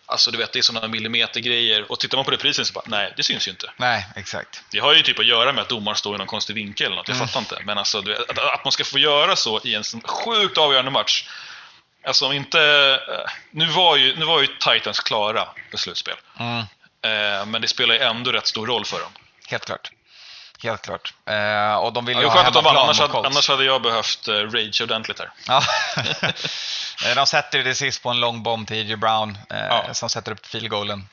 Alltså 0.06 0.30
du 0.30 0.38
vet, 0.38 0.52
det 0.52 0.58
är 0.58 0.62
sådana 0.62 0.88
millimetergrejer. 0.88 1.92
Och 1.92 2.00
tittar 2.00 2.16
man 2.18 2.24
på 2.24 2.30
reprisen 2.30 2.64
så 2.66 2.72
bara, 2.72 2.84
nej, 2.86 3.12
det 3.16 3.22
syns 3.22 3.46
ju 3.46 3.50
inte. 3.50 3.70
Nej, 3.76 4.06
exakt. 4.16 4.62
Det 4.70 4.78
har 4.78 4.94
ju 4.94 5.02
typ 5.02 5.18
att 5.18 5.26
göra 5.26 5.52
med 5.52 5.62
att 5.62 5.68
domaren 5.68 5.96
står 5.96 6.14
i 6.14 6.18
någon 6.18 6.26
konstig 6.26 6.54
vinkel 6.54 6.86
eller 6.86 6.96
något, 6.96 7.08
jag 7.08 7.14
Mm. 7.16 7.28
fattar 7.28 7.40
inte. 7.40 7.58
Men 7.64 7.78
alltså, 7.78 8.00
vet, 8.00 8.30
att, 8.30 8.38
att 8.38 8.64
man 8.64 8.72
ska 8.72 8.84
få 8.84 8.98
göra 8.98 9.36
så 9.36 9.60
i 9.64 9.74
en 9.74 9.84
sån 9.84 10.00
sjukt 10.02 10.58
avgörande 10.58 10.90
match. 10.90 11.28
Alltså 12.04 12.26
om 12.26 12.32
inte... 12.32 12.60
eh, 13.08 13.30
Nu 13.50 13.66
var 13.66 13.96
ju, 13.96 14.16
nu 14.16 14.24
var 14.24 14.40
ju 14.40 14.46
Titans 14.46 15.00
klara 15.00 15.48
för 15.70 15.78
slutspel. 15.78 16.14
Mm, 16.40 16.62
Eh, 17.04 17.46
men 17.46 17.62
det 17.62 17.68
spelar 17.68 17.94
ju 17.94 18.00
ändå 18.00 18.32
rätt 18.32 18.46
stor 18.46 18.66
roll 18.66 18.84
för 18.84 19.00
dem. 19.00 19.12
helt 19.46 19.64
klart. 19.64 19.90
Helt 20.62 20.82
klart. 20.82 21.14
Eh, 21.26 21.74
och 21.74 21.92
de 21.92 22.04
vill 22.04 22.16
Ja, 22.16 22.20
ju 22.22 22.26
är 22.26 22.30
ha 22.30 22.42
att 22.46 22.54
de 22.54 22.64
vann, 22.64 22.76
annars 22.76 23.00
hade, 23.00 23.18
annars 23.26 23.48
hade 23.48 23.64
jag 23.64 23.82
behövt 23.82 24.28
uh, 24.28 24.34
rage 24.50 24.80
ordentligt 24.82 25.20
här. 25.20 25.30
Eh, 27.06 27.14
de 27.14 27.26
sätter 27.26 27.58
ju 27.58 27.64
det 27.64 27.74
sist 27.74 28.02
på 28.02 28.08
en 28.10 28.20
lång 28.20 28.42
bomb 28.42 28.68
till 28.68 28.76
A.J. 28.80 28.96
Brown 28.96 29.38
eh, 29.50 29.58
Ja. 29.66 29.94
som 29.94 30.08
sätter 30.10 30.32
upp 30.32 30.46
field 30.46 30.70
goalen. 30.70 31.08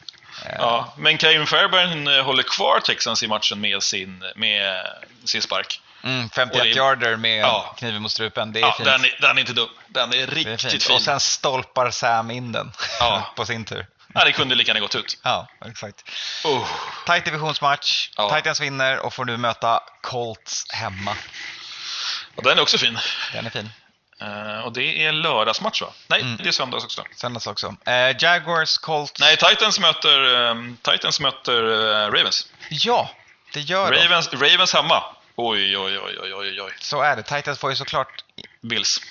Eh, 0.45 0.55
Ja, 0.59 0.93
men 0.97 1.17
Kevin 1.17 1.47
Fairbairn 1.47 2.07
eh, 2.07 2.23
håller 2.23 2.43
kvar 2.43 2.79
Texans 2.79 3.23
i 3.23 3.27
matchen 3.27 3.61
med 3.61 3.83
sin, 3.83 4.23
med 4.35 4.75
sin 5.25 5.41
spark. 5.41 5.81
Mm, 6.03 6.29
51 6.29 6.59
Och 6.61 6.65
det- 6.67 6.71
yarder 6.75 7.15
med 7.15 7.39
Ja. 7.41 7.75
kniven 7.77 8.01
mot 8.01 8.11
strupen. 8.11 8.53
Det 8.53 8.59
är 8.59 8.61
Ja, 8.61 8.71
fint. 8.77 8.85
den, 8.85 9.05
är, 9.05 9.17
den 9.21 9.37
är 9.37 9.41
inte 9.41 9.53
dum. 9.53 9.69
Den 9.87 10.13
är 10.13 10.17
är 10.17 10.27
riktigt 10.27 10.71
fint. 10.71 10.83
fin. 10.83 10.95
Och 10.95 11.01
sen 11.01 11.19
stolpar 11.19 11.91
Sam 11.91 12.31
in 12.31 12.51
den 12.51 12.71
Ja. 12.99 13.31
på 13.35 13.45
sin 13.45 13.65
tur. 13.65 13.85
Ja, 14.13 14.25
det 14.25 14.31
kunde 14.31 14.55
lika 14.55 14.69
gärna 14.69 14.79
gått 14.79 14.95
ut. 14.95 15.17
Ja, 15.23 15.47
exakt. 15.65 16.03
Oh. 16.43 16.67
Tight 17.05 17.25
divisionsmatch. 17.25 18.09
Ja. 18.17 18.35
Titans 18.35 18.59
vinner 18.59 18.99
och 18.99 19.13
får 19.13 19.25
nu 19.25 19.37
möta 19.37 19.83
Colts 20.01 20.65
hemma. 20.71 21.15
Och 22.35 22.43
den 22.43 22.57
är 22.57 22.61
också 22.61 22.77
fin. 22.77 22.99
Den 23.33 23.45
är 23.45 23.49
fin. 23.49 23.69
Eh, 24.21 24.59
och 24.59 24.73
det 24.73 25.05
är 25.05 25.11
lördagsmatch 25.11 25.81
va? 25.81 25.93
Nej, 26.07 26.21
Mm. 26.21 26.37
det 26.37 26.47
är 26.47 26.51
söndags 26.51 26.83
också. 26.83 27.03
Söndags 27.15 27.47
också. 27.47 27.75
Eh, 27.85 28.15
Jaguars, 28.19 28.77
Colts. 28.77 29.13
Nej, 29.19 29.37
Titans 29.37 29.79
möter, 29.79 30.19
um, 30.19 30.77
Titans 30.81 31.19
möter 31.19 31.63
eh, 31.63 32.11
Ravens. 32.11 32.47
Ja, 32.69 33.09
det 33.53 33.59
gör 33.59 33.91
de. 33.91 33.97
Ravens. 33.97 34.33
Ravens 34.33 34.73
hemma. 34.73 35.03
Oj, 35.35 35.77
oj, 35.77 35.99
oj, 35.99 36.17
oj, 36.21 36.33
oj, 36.33 36.61
oj. 36.61 36.71
Så 36.79 37.01
är 37.01 37.15
det. 37.15 37.23
Titans 37.23 37.59
får 37.59 37.69
ju 37.69 37.75
såklart 37.75 38.23
Bills. 38.61 39.01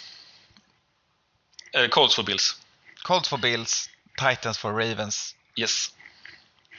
Eh, 1.72 1.88
Colts 1.88 2.14
för 2.14 2.22
Bills. 2.22 2.56
Colts 3.02 3.28
får 3.28 3.38
Bills, 3.38 3.90
Titans 4.18 4.58
får 4.58 4.70
Ravens. 4.72 5.34
Yes. 5.56 5.88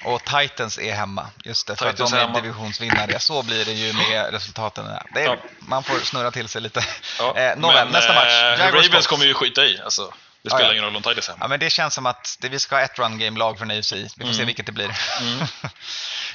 Och 0.05 0.23
Titans 0.23 0.77
är 0.77 0.93
hemma, 0.95 1.29
just 1.45 1.67
det, 1.67 1.75
för 1.75 1.91
Titans 1.91 2.13
att 2.13 2.19
de 2.19 2.23
är 2.23 2.27
hemma. 2.27 2.41
divisionsvinnare. 2.41 3.19
Så 3.19 3.43
blir 3.43 3.65
det 3.65 3.71
ju 3.73 3.93
med 3.93 4.31
resultaten. 4.33 4.85
Det 5.13 5.21
är, 5.21 5.25
Ja. 5.25 5.37
Man 5.59 5.83
får 5.83 5.99
snurra 5.99 6.31
till 6.31 6.47
sig 6.47 6.61
lite. 6.61 6.85
Ja, 7.19 7.37
Eh, 7.37 7.57
Nåväl, 7.57 7.91
nästa 7.91 8.13
match. 8.13 8.25
eh, 8.27 8.59
Jaguars, 8.59 8.87
Ravens 8.87 9.07
kommer 9.07 9.25
ju 9.25 9.33
skita 9.33 9.65
i. 9.65 9.81
Alltså, 9.83 10.05
det 10.05 10.13
Ja, 10.41 10.49
spelar 10.49 10.65
ja. 10.69 10.71
ingen 10.73 10.83
roll 10.85 10.95
om 10.95 11.01
är 11.01 11.27
hemma. 11.27 11.37
Ja, 11.41 11.47
men 11.47 11.59
det 11.59 11.69
känns 11.69 11.93
som 11.93 12.05
att 12.05 12.37
det, 12.39 12.49
vi 12.49 12.59
ska 12.59 12.75
ha 12.75 12.81
ett 12.81 12.99
run 12.99 13.19
game-lag 13.19 13.57
från 13.57 13.71
AFC. 13.71 13.91
Vi 13.93 14.09
får 14.09 14.17
se 14.17 14.23
Mm. 14.33 14.45
vilket 14.45 14.65
det 14.65 14.71
blir. 14.71 14.95
Mm. 15.21 15.39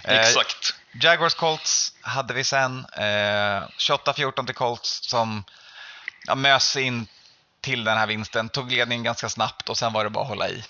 Eh, 0.04 0.18
Exakt. 0.20 0.74
Jaguars 1.00 1.34
Colts 1.34 1.92
hade 2.00 2.34
vi 2.34 2.44
sen. 2.44 2.86
Eh, 2.96 3.62
28-14 3.78 4.46
till 4.46 4.54
Colts 4.54 5.08
som 5.10 5.44
ja, 6.26 6.34
mös 6.34 6.76
in 6.76 7.06
till 7.60 7.84
den 7.84 7.98
här 7.98 8.06
vinsten. 8.06 8.48
Tog 8.48 8.72
ledningen 8.72 9.04
ganska 9.04 9.28
snabbt 9.28 9.68
och 9.68 9.78
sen 9.78 9.92
var 9.92 10.04
det 10.04 10.10
bara 10.10 10.22
att 10.22 10.28
hålla 10.28 10.48
i. 10.48 10.64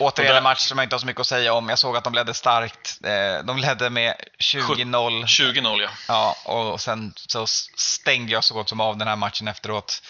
Återigen 0.00 0.36
en 0.36 0.42
match 0.42 0.60
som 0.60 0.78
jag 0.78 0.84
inte 0.84 0.94
har 0.94 1.00
så 1.00 1.06
mycket 1.06 1.20
att 1.20 1.26
säga 1.26 1.54
om. 1.54 1.68
Jag 1.68 1.78
såg 1.78 1.96
att 1.96 2.04
de 2.04 2.14
ledde 2.14 2.34
starkt. 2.34 2.98
Eh, 3.04 3.44
de 3.44 3.58
ledde 3.58 3.90
med 3.90 4.14
20-0. 4.38 5.24
20-0 5.24 5.82
ja. 5.82 5.90
Ja, 6.08 6.36
och 6.52 6.80
sen 6.80 7.12
så 7.16 7.46
stängde 7.76 8.32
jag 8.32 8.44
så 8.44 8.54
gott 8.54 8.68
som 8.68 8.80
av 8.80 8.96
den 8.96 9.08
här 9.08 9.16
matchen 9.16 9.48
efteråt. 9.48 10.02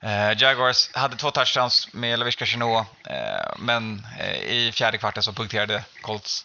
Eh, 0.00 0.42
Jaguars 0.42 0.90
hade 0.94 1.16
två 1.16 1.30
touchdowns 1.30 1.88
med 1.92 2.18
Laviska 2.18 2.46
Chenot, 2.46 2.86
eh, 3.06 3.14
men 3.58 4.06
i 4.46 4.72
fjärde 4.72 4.98
kvarten 4.98 5.22
så 5.22 5.32
punkterade 5.32 5.84
Colts 6.02 6.44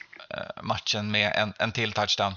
matchen 0.62 1.12
med 1.12 1.34
en, 1.36 1.54
en 1.60 1.72
till 1.72 1.94
touchdown. 1.94 2.36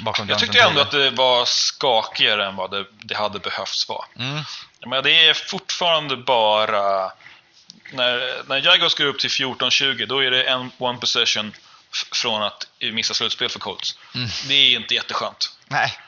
Bakom 0.00 0.28
Jag 0.28 0.38
tyckte 0.38 0.60
ändå 0.60 0.80
att 0.80 0.90
det 0.90 1.10
var 1.10 1.44
skakigare 1.44 2.46
än 2.46 2.56
vad 2.56 2.70
det, 2.70 2.84
det 2.90 3.16
hade 3.16 3.38
behövts 3.38 3.88
vara. 3.88 4.04
Mm, 4.18 4.42
Men 4.86 5.02
det 5.02 5.28
är 5.28 5.34
fortfarande 5.34 6.16
bara... 6.16 7.12
När, 7.92 8.42
när 8.48 8.66
Jaguars 8.66 8.94
går 8.94 9.04
upp 9.04 9.18
till 9.18 9.30
14-20, 9.30 10.06
då 10.06 10.24
är 10.24 10.30
det 10.30 10.42
en 10.42 10.70
one 10.78 10.98
possession 10.98 11.52
från 12.12 12.42
att 12.42 12.66
missa 12.80 13.14
slutspel 13.14 13.48
för 13.48 13.58
Colts. 13.58 13.98
Mm. 14.14 14.28
Det 14.48 14.54
är 14.54 14.76
inte 14.76 14.94
jätteskönt. 14.94 15.56
nej, 15.68 15.98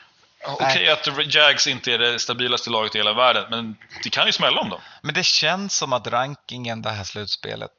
Okej 0.43 0.89
att 0.89 1.33
Jags 1.33 1.67
inte 1.67 1.93
är 1.93 1.97
det 1.97 2.19
stabilaste 2.19 2.69
laget 2.69 2.95
i 2.95 2.97
hela 2.97 3.13
världen, 3.13 3.45
men 3.49 3.75
det 4.03 4.09
kan 4.09 4.25
ju 4.25 4.31
smälla 4.31 4.61
om 4.61 4.69
dem. 4.69 4.81
men 5.01 5.13
det 5.13 5.25
känns 5.25 5.75
som 5.75 5.93
att 5.93 6.07
rankingen 6.07 6.81
det 6.81 6.89
här 6.89 7.03
slutspelet, 7.03 7.71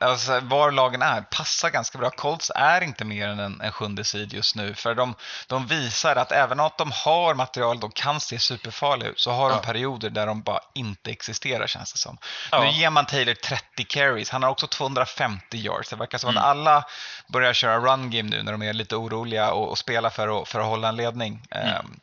alltså 0.00 0.40
var 0.40 0.70
lagen 0.70 1.02
är, 1.02 1.20
passar 1.22 1.70
ganska 1.70 1.98
bra. 1.98 2.10
Colts 2.10 2.50
är 2.54 2.80
inte 2.80 3.04
mer 3.04 3.28
än 3.28 3.38
en, 3.40 3.60
en 3.60 3.72
sjunde 3.72 4.04
sid 4.04 4.32
just 4.32 4.56
nu, 4.56 4.74
för 4.74 4.94
de, 4.94 5.14
de 5.46 5.66
visar 5.66 6.16
att 6.16 6.32
även 6.32 6.60
om 6.60 6.70
de 6.78 6.92
har 6.92 7.34
material, 7.34 7.80
de 7.80 7.90
kan 7.90 8.20
se 8.20 8.38
superfarliga 8.38 9.08
ut, 9.08 9.20
så 9.20 9.30
har 9.30 9.50
Ja. 9.50 9.56
de 9.56 9.62
perioder 9.66 10.10
där 10.10 10.26
de 10.26 10.42
bara 10.42 10.60
inte 10.74 11.10
existerar 11.10 11.66
känns 11.66 11.92
det 11.92 11.98
som. 11.98 12.18
Ja. 12.50 12.60
Nu 12.62 12.70
ger 12.70 12.90
man 12.90 13.06
Taylor 13.06 13.34
30 13.34 13.84
carries, 13.84 14.30
han 14.30 14.42
har 14.42 14.50
också 14.50 14.66
250 14.66 15.56
yards. 15.58 15.88
Det 15.90 15.96
verkar 15.96 16.18
som 16.18 16.30
Mm. 16.30 16.42
att 16.42 16.48
alla 16.48 16.84
börjar 17.28 17.52
köra 17.52 17.78
run 17.78 18.10
game 18.10 18.30
nu 18.30 18.42
när 18.42 18.52
de 18.52 18.62
är 18.62 18.72
lite 18.72 18.96
oroliga 18.96 19.52
och, 19.52 19.68
och 19.68 19.78
spela 19.78 20.10
för 20.10 20.42
att, 20.42 20.48
för 20.48 20.60
att 20.60 20.66
hålla 20.66 20.88
en 20.88 20.96
ledning. 20.96 21.42
Mm. 21.50 21.68
Ehm, 21.68 22.00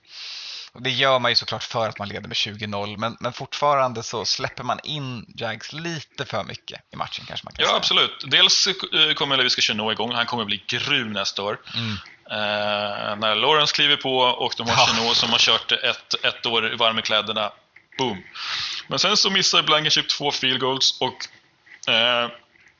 och 0.73 0.81
det 0.81 0.89
gör 0.89 1.19
man 1.19 1.31
ju 1.31 1.35
såklart 1.35 1.63
för 1.63 1.89
att 1.89 1.99
man 1.99 2.07
leder 2.09 2.27
med 2.27 2.35
20-0, 2.35 2.97
men, 2.97 3.17
men 3.19 3.33
fortfarande 3.33 4.03
så 4.03 4.25
släpper 4.25 4.63
man 4.63 4.79
in 4.83 5.25
Jags 5.37 5.73
lite 5.73 6.25
för 6.25 6.43
mycket 6.43 6.81
i 6.93 6.95
matchen 6.95 7.25
kanske 7.27 7.45
man 7.45 7.53
kan 7.53 7.61
Ja, 7.63 7.67
säga. 7.67 7.77
absolut. 7.77 8.23
Dels 8.27 8.67
kommer 9.15 9.37
Leviska 9.37 9.61
Chenot 9.61 9.91
igång. 9.93 10.11
Han 10.13 10.25
kommer 10.25 10.45
bli 10.45 10.63
grym 10.67 11.13
nästa 11.13 11.43
år. 11.43 11.59
Mm. 11.75 11.91
Eh, 12.31 13.15
när 13.15 13.35
Lawrence 13.35 13.75
kliver 13.75 13.97
på 13.97 14.17
och 14.19 14.53
de 14.57 14.69
har 14.69 14.77
Ja. 14.77 14.85
Chenot 14.87 15.17
som 15.17 15.29
har 15.29 15.39
kört 15.39 15.71
ett, 15.71 16.25
ett 16.25 16.45
år 16.45 16.75
varm 16.77 16.99
i 16.99 17.01
kläderna. 17.01 17.51
Boom! 17.97 18.23
Men 18.87 18.99
sen 18.99 19.17
så 19.17 19.29
missar 19.29 19.63
Blankenship 19.63 20.09
två 20.09 20.31
field 20.31 20.59
goals 20.59 20.97
och 21.01 21.27
eh, 21.93 22.29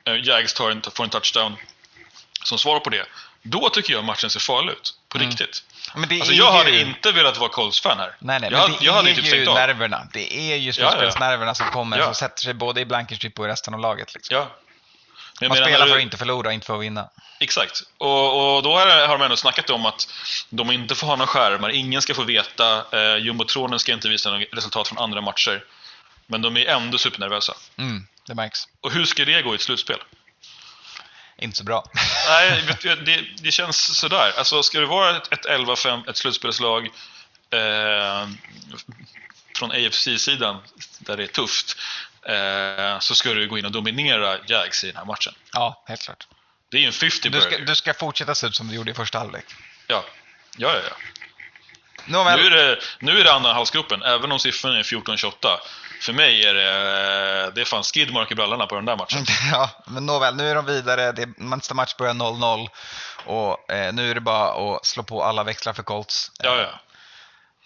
eh, 0.04 0.14
Jags 0.22 0.54
tar 0.54 0.70
en, 0.70 0.82
får 0.94 1.04
en 1.04 1.10
touchdown. 1.10 1.56
Som 2.42 2.58
svar 2.58 2.80
på 2.80 2.90
det. 2.90 3.06
Då 3.42 3.68
tycker 3.68 3.92
jag 3.92 4.04
matchen 4.04 4.30
ser 4.30 4.40
farlig 4.40 4.72
ut. 4.72 4.94
På 5.08 5.18
Mm. 5.18 5.28
riktigt. 5.30 5.64
Men 5.94 6.08
det 6.08 6.14
Alltså, 6.14 6.32
är 6.32 6.36
jag 6.36 6.52
hade 6.52 6.70
ju... 6.70 6.80
inte 6.80 7.12
velat 7.12 7.36
vara 7.38 7.48
Colts-fan 7.48 7.98
här. 7.98 8.16
Nej, 8.18 8.40
nej, 8.40 8.50
jag, 8.50 8.52
men 8.52 8.60
hade- 8.60 8.78
det 8.78 8.84
jag 8.84 8.92
hade 8.92 9.10
är 9.10 9.14
typ 9.14 9.34
ju 9.34 9.44
nerverna. 9.44 10.08
Det 10.12 10.52
är 10.52 10.56
ju 10.56 10.72
slutspelsnerverna 10.72 11.54
som 11.54 11.66
kommer, 11.70 11.98
Ja. 11.98 12.04
som 12.04 12.14
sätter 12.14 12.42
sig 12.42 12.54
både 12.54 12.80
i 12.80 12.84
Blankenship 12.84 13.38
och 13.38 13.44
i 13.44 13.48
resten 13.48 13.74
av 13.74 13.80
laget. 13.80 14.14
Liksom. 14.14 14.36
Ja. 14.36 14.40
Men 14.40 14.48
jag 15.40 15.48
Man 15.48 15.56
menar, 15.56 15.66
spelar 15.68 15.86
för 15.86 15.92
du- 15.94 15.98
att 15.98 16.02
inte 16.02 16.16
förlora, 16.16 16.52
inte 16.52 16.66
för 16.66 16.74
att 16.74 16.82
vinna. 16.82 17.08
Exakt. 17.40 17.82
Och, 17.98 18.56
och 18.56 18.62
då 18.62 18.76
har, 18.76 19.06
har 19.06 19.18
de 19.18 19.24
ändå 19.24 19.36
snackat 19.36 19.70
om 19.70 19.86
att 19.86 20.08
de 20.50 20.70
inte 20.70 20.94
får 20.94 21.06
ha 21.06 21.16
några 21.16 21.26
skärmar, 21.26 21.70
ingen 21.70 22.02
ska 22.02 22.14
få 22.14 22.22
veta, 22.22 22.84
eh, 22.92 23.16
jumbotronen 23.16 23.78
ska 23.78 23.92
inte 23.92 24.08
visa 24.08 24.30
något 24.30 24.48
resultat 24.52 24.88
från 24.88 24.98
andra 24.98 25.20
matcher. 25.20 25.64
Men 26.26 26.42
de 26.42 26.56
är 26.56 26.66
ändå 26.66 26.98
supernervösa. 26.98 27.54
Mm, 27.78 28.06
det 28.26 28.34
märks. 28.34 28.58
Och 28.80 28.92
hur 28.92 29.04
ska 29.04 29.24
det 29.24 29.42
gå 29.42 29.52
i 29.52 29.54
ett 29.54 29.60
slutspel? 29.60 29.98
Inte 31.38 31.56
så 31.56 31.64
bra. 31.64 31.84
Nej, 32.28 32.62
du, 32.82 32.94
det, 32.94 33.24
det 33.42 33.50
känns 33.50 33.98
sådär. 33.98 34.32
Alltså, 34.38 34.62
ska 34.62 34.80
det 34.80 34.86
vara 34.86 35.16
ett, 35.16 35.32
ett 35.32 35.46
11-5, 35.46 36.10
ett 36.10 36.16
slutspelslag 36.16 36.86
eh, 37.50 38.28
från 39.56 39.70
AFC-sidan, 39.70 40.62
där 40.98 41.16
det 41.16 41.22
är 41.22 41.26
tufft, 41.26 41.76
eh, 42.22 42.98
så 42.98 43.14
ska 43.14 43.34
du 43.34 43.48
gå 43.48 43.58
in 43.58 43.64
och 43.64 43.72
dominera 43.72 44.38
Jags 44.46 44.84
i 44.84 44.86
den 44.86 44.96
här 44.96 45.04
matchen. 45.04 45.34
ja, 45.52 45.84
helt 45.86 46.02
klart. 46.02 46.26
Det 46.70 46.76
är 46.76 46.80
ju 46.80 46.86
en 46.86 46.92
50 46.92 47.28
Du 47.28 47.40
ska, 47.40 47.58
du 47.58 47.74
ska 47.74 47.94
fortsätta 47.94 48.34
se 48.34 48.46
ut 48.46 48.56
som 48.56 48.68
du 48.68 48.74
gjorde 48.74 48.90
i 48.90 48.94
första 48.94 49.18
halvlek. 49.18 49.44
Ja. 49.86 50.04
Ja, 50.56 50.68
ja, 50.74 50.80
ja. 50.90 50.96
Nåväl. 52.04 52.40
Nu 52.40 52.46
är 52.46 52.50
det, 52.50 52.78
nu 53.00 53.20
är 53.20 53.24
det 53.24 53.32
andra 53.32 53.52
halvsgruppen, 53.52 54.02
även 54.02 54.32
om 54.32 54.38
siffran 54.38 54.74
är 54.74 54.82
14-28. 54.82 55.32
För 56.00 56.12
mig 56.12 56.44
är 56.44 56.54
det, 56.54 57.50
det 57.54 57.60
är 57.60 57.64
fan 57.64 57.82
skidmark 57.82 58.30
i 58.32 58.34
brallorna 58.34 58.66
på 58.66 58.74
den 58.74 58.84
där 58.84 58.96
matchen. 58.96 59.26
Ja, 59.52 59.70
men 59.86 60.06
nåväl, 60.06 60.36
nu 60.36 60.50
är 60.50 60.54
de 60.54 60.66
vidare. 60.66 61.12
Det 61.12 61.28
nästa 61.38 61.74
match 61.74 61.94
börjar 61.98 62.14
0-0 62.14 62.68
och 63.24 63.72
eh, 63.72 63.92
nu 63.92 64.10
är 64.10 64.14
det 64.14 64.20
bara 64.20 64.76
att 64.76 64.86
slå 64.86 65.02
på 65.02 65.24
alla 65.24 65.44
växlar 65.44 65.72
för 65.72 65.82
Colts. 65.82 66.30
Ja, 66.38 66.56
Eh, 66.56 66.62
ja. 66.62 66.80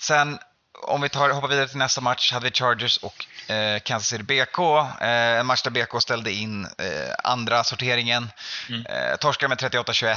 Sen, 0.01 0.39
om 0.83 1.01
vi 1.01 1.09
tar, 1.09 1.31
hoppar 1.31 1.49
vidare 1.49 1.69
till 1.69 1.79
nästa 1.79 2.01
match, 2.01 2.33
hade 2.33 2.45
vi 2.45 2.51
Chargers 2.51 2.97
och 2.97 3.51
eh, 3.51 3.81
Kansas 3.81 4.09
City 4.09 4.23
BK. 4.23 4.59
Eh, 5.01 5.39
en 5.39 5.47
match 5.47 5.63
där 5.63 5.71
BK 5.71 6.03
ställde 6.03 6.33
in 6.33 6.65
eh, 6.65 7.15
andra 7.25 7.65
sorteringen. 7.65 8.31
Mm. 8.69 8.87
Eh, 8.87 9.17
torskade 9.17 9.49
med 9.49 9.59
38-21. 9.59 10.17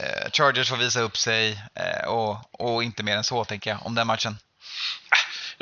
Eh, 0.00 0.30
Chargers 0.32 0.68
får 0.68 0.76
visa 0.76 1.00
upp 1.00 1.16
sig 1.16 1.62
eh, 1.74 2.08
och, 2.08 2.38
och 2.52 2.82
inte 2.84 3.02
mer 3.02 3.16
än 3.16 3.24
så, 3.24 3.44
tänker 3.44 3.70
jag, 3.70 3.86
om 3.86 3.94
den 3.94 4.06
matchen. 4.06 4.38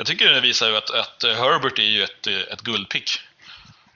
Jag 0.01 0.07
tycker 0.07 0.29
det 0.29 0.41
visar 0.41 0.69
ju 0.69 0.77
att, 0.77 0.89
att 0.89 1.23
Herbert 1.23 1.79
är 1.79 1.83
ju 1.83 2.03
ett, 2.03 2.27
ett 2.27 2.61
guldpick. 2.61 3.19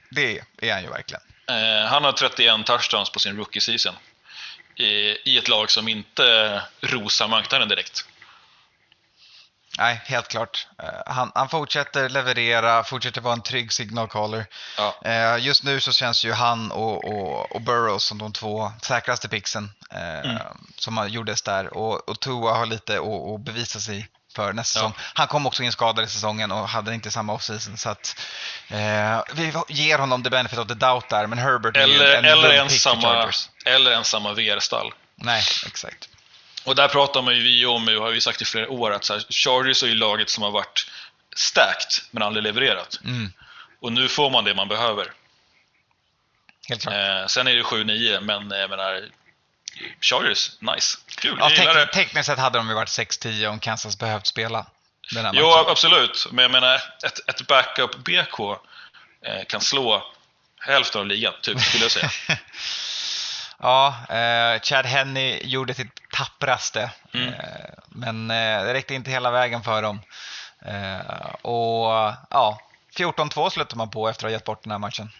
Det 0.09 0.41
är 0.61 0.73
han 0.73 0.83
ju 0.83 0.89
verkligen. 0.89 1.21
Eh, 1.47 1.85
han 1.87 2.03
har 2.03 2.11
31 2.11 2.65
touchdowns 2.65 3.09
på 3.09 3.19
sin 3.19 3.37
rookie 3.37 3.61
season. 3.61 3.95
I, 4.75 4.85
I 5.29 5.37
ett 5.37 5.47
lag 5.47 5.71
som 5.71 5.87
inte 5.87 6.61
rosar 6.81 7.27
marknaden 7.27 7.69
direkt. 7.69 8.05
Nej, 9.77 10.01
helt 10.05 10.27
klart. 10.27 10.67
Eh, 10.83 11.13
han, 11.13 11.31
han 11.35 11.49
fortsätter 11.49 12.09
leverera, 12.09 12.83
fortsätter 12.83 13.21
vara 13.21 13.33
en 13.33 13.41
trygg 13.41 13.73
signal 13.73 14.07
caller. 14.07 14.45
Ja. 14.77 15.01
Eh, 15.05 15.45
just 15.45 15.63
nu 15.63 15.79
så 15.79 15.91
känns 15.91 16.25
ju 16.25 16.31
han 16.31 16.71
och, 16.71 17.05
och, 17.05 17.51
och 17.55 17.61
Burrows 17.61 18.03
som 18.03 18.17
de 18.17 18.33
två 18.33 18.71
säkraste 18.81 19.29
pixen 19.29 19.71
eh, 19.91 20.31
Mm. 20.31 20.41
som 20.77 21.07
gjordes 21.09 21.41
där. 21.41 21.77
Och, 21.77 22.09
och 22.09 22.19
Tua 22.19 22.53
har 22.53 22.65
lite 22.65 22.97
att 22.99 23.41
bevisa 23.45 23.79
sig 23.79 24.07
för 24.35 24.53
nästa 24.53 24.79
säsong. 24.79 24.93
Han 25.13 25.27
kom 25.27 25.45
också 25.45 25.63
in 25.63 25.71
skadad 25.71 26.05
i 26.05 26.07
säsongen 26.07 26.51
och 26.51 26.69
hade 26.69 26.93
inte 26.93 27.11
samma 27.11 27.33
offseason. 27.33 27.77
Så 27.77 27.89
att, 27.89 28.21
eh, 28.67 29.23
vi 29.33 29.53
ger 29.69 29.97
honom 29.99 30.23
the 30.23 30.29
benefit 30.29 30.59
of 30.59 30.67
the 30.67 30.73
doubt 30.73 31.09
där, 31.09 31.27
men 31.27 31.37
Herbert 31.37 31.77
är 31.77 31.87
ju 31.87 31.93
Eller, 31.95 32.17
en 32.17 32.25
eller, 32.25 32.53
ens 32.53 32.81
samma, 32.81 33.31
eller 33.65 33.91
ens 33.91 34.07
samma 34.09 34.33
VR-stall. 34.33 34.93
Nej, 35.15 35.43
exakt. 35.65 36.09
Och 36.63 36.75
där 36.75 36.87
pratar 36.87 37.21
man 37.21 37.35
ju 37.35 37.43
vi 37.43 37.65
om, 37.65 37.87
och 37.87 37.93
har 38.03 38.11
vi 38.11 38.21
sagt 38.21 38.41
i 38.41 38.45
flera 38.45 38.69
år, 38.69 38.91
att 38.93 39.03
så 39.05 39.13
här, 39.13 39.25
Chargers 39.29 39.83
är 39.83 39.87
ju 39.87 39.95
laget 39.95 40.29
som 40.29 40.43
har 40.43 40.51
varit 40.51 40.87
stacked 41.35 41.91
men 42.11 42.23
aldrig 42.23 42.43
levererat. 42.43 42.99
Mm, 43.03 43.33
Och 43.81 43.91
nu 43.93 44.07
får 44.09 44.29
man 44.29 44.43
det 44.43 44.55
man 44.55 44.67
behöver. 44.67 45.11
Eh, 46.69 47.27
sen 47.27 47.47
är 47.47 47.55
det 47.55 47.63
7-9, 47.63 48.21
men 48.21 48.51
jag 48.59 48.69
menar, 48.69 49.01
Chargers, 50.01 50.51
nice. 50.59 50.97
Kul, 51.15 51.37
Ja, 51.39 51.49
jag 51.51 51.91
tekniskt 51.93 52.25
sett 52.25 52.39
hade 52.39 52.59
de 52.59 52.69
ju 52.69 52.73
varit 52.75 52.89
6-10 52.89 53.47
om 53.47 53.59
Kansas 53.59 53.99
behövt 53.99 54.27
spela 54.27 54.65
den 55.13 55.25
här 55.25 55.33
Jo, 55.35 55.47
matchen. 55.49 55.65
absolut. 55.71 56.27
Men 56.31 56.43
jag 56.43 56.51
menar, 56.51 56.75
ett, 57.05 57.29
ett 57.29 57.47
backup 57.47 57.95
BK 57.95 58.39
eh, 59.25 59.45
kan 59.47 59.61
slå 59.61 60.03
hälften 60.59 61.01
av 61.01 61.07
ligan, 61.07 61.33
typ, 61.41 61.61
skulle 61.61 61.83
jag 61.83 61.91
säga. 61.91 62.09
Ja, 63.59 63.95
eh, 64.09 64.61
Chad 64.61 64.85
Henney 64.85 65.39
gjorde 65.43 65.73
sitt 65.73 66.09
tappraste. 66.11 66.91
Mm. 67.13 67.33
Eh, 67.33 67.39
men 67.89 68.31
eh, 68.31 68.63
det 68.63 68.73
räckte 68.73 68.93
inte 68.93 69.11
hela 69.11 69.31
vägen 69.31 69.63
för 69.63 69.81
dem. 69.81 70.01
Eh, 70.65 71.25
och 71.41 72.13
ja, 72.29 72.59
14-2 72.97 73.49
slutar 73.49 73.77
man 73.77 73.89
på 73.89 74.09
efter 74.09 74.25
att 74.25 74.29
ha 74.29 74.33
gett 74.33 74.43
bort 74.43 74.63
den 74.63 74.71
här 74.71 74.79
matchen. 74.79 75.11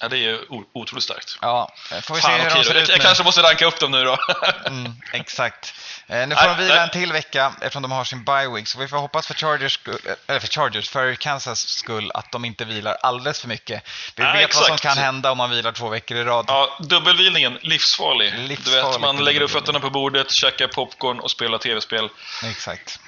Ja, 0.00 0.08
det 0.08 0.16
är 0.16 0.20
ju 0.20 0.38
otroligt 0.72 1.04
starkt. 1.04 1.38
Ja, 1.40 1.72
eh, 1.92 2.00
får 2.00 2.14
vi 2.14 2.20
Fan, 2.20 2.30
se 2.40 2.42
hur 2.48 2.50
de 2.54 2.64
ser 2.64 2.74
ut 2.74 2.88
jag 2.88 2.98
nu. 2.98 3.04
kanske 3.04 3.24
måste 3.24 3.42
ranka 3.42 3.66
upp 3.66 3.80
dem 3.80 3.90
nu 3.90 4.04
då. 4.04 4.16
Mm, 4.66 4.92
exakt. 5.12 5.74
Eh, 6.06 6.28
nu 6.28 6.34
får 6.34 6.42
Nej, 6.46 6.54
de 6.56 6.62
vila 6.62 6.74
nej. 6.74 6.82
en 6.84 6.90
till 6.90 7.12
vecka 7.12 7.52
eftersom 7.60 7.82
de 7.82 7.92
har 7.92 8.04
sin 8.04 8.24
bye 8.24 8.48
week. 8.48 8.68
Så 8.68 8.78
vi 8.78 8.88
får 8.88 8.96
hoppas 8.96 9.26
för 9.26 9.34
Chargers, 9.34 9.78
eh, 9.88 9.94
eller 10.26 10.40
för 10.40 10.48
Chargers, 10.48 10.88
för 10.88 11.14
Kansas 11.14 11.68
skull 11.68 12.10
att 12.14 12.32
de 12.32 12.44
inte 12.44 12.64
vilar 12.64 12.96
alldeles 13.02 13.40
för 13.40 13.48
mycket. 13.48 13.82
Vi 14.16 14.22
Ja, 14.22 14.32
vet 14.32 14.54
vad 14.54 14.64
som 14.64 14.74
exakt. 14.74 14.94
kan 14.94 15.04
hända 15.04 15.30
om 15.30 15.38
man 15.38 15.50
vilar 15.50 15.72
två 15.72 15.88
veckor 15.88 16.16
i 16.16 16.24
rad. 16.24 16.44
Ja, 16.48 16.78
dubbelvilningen, 16.80 17.58
livsfarlig. 17.62 18.32
Du 18.32 18.38
Livsfarlig 18.38 18.90
vet, 18.92 19.00
man 19.00 19.24
lägger 19.24 19.40
upp 19.40 19.50
fötterna 19.50 19.80
på 19.80 19.90
bordet, 19.90 20.30
käkar 20.30 20.66
popcorn 20.68 21.20
och 21.20 21.30
spelar 21.30 21.58
tv-spel. 21.58 22.08
Exakt. 22.44 23.00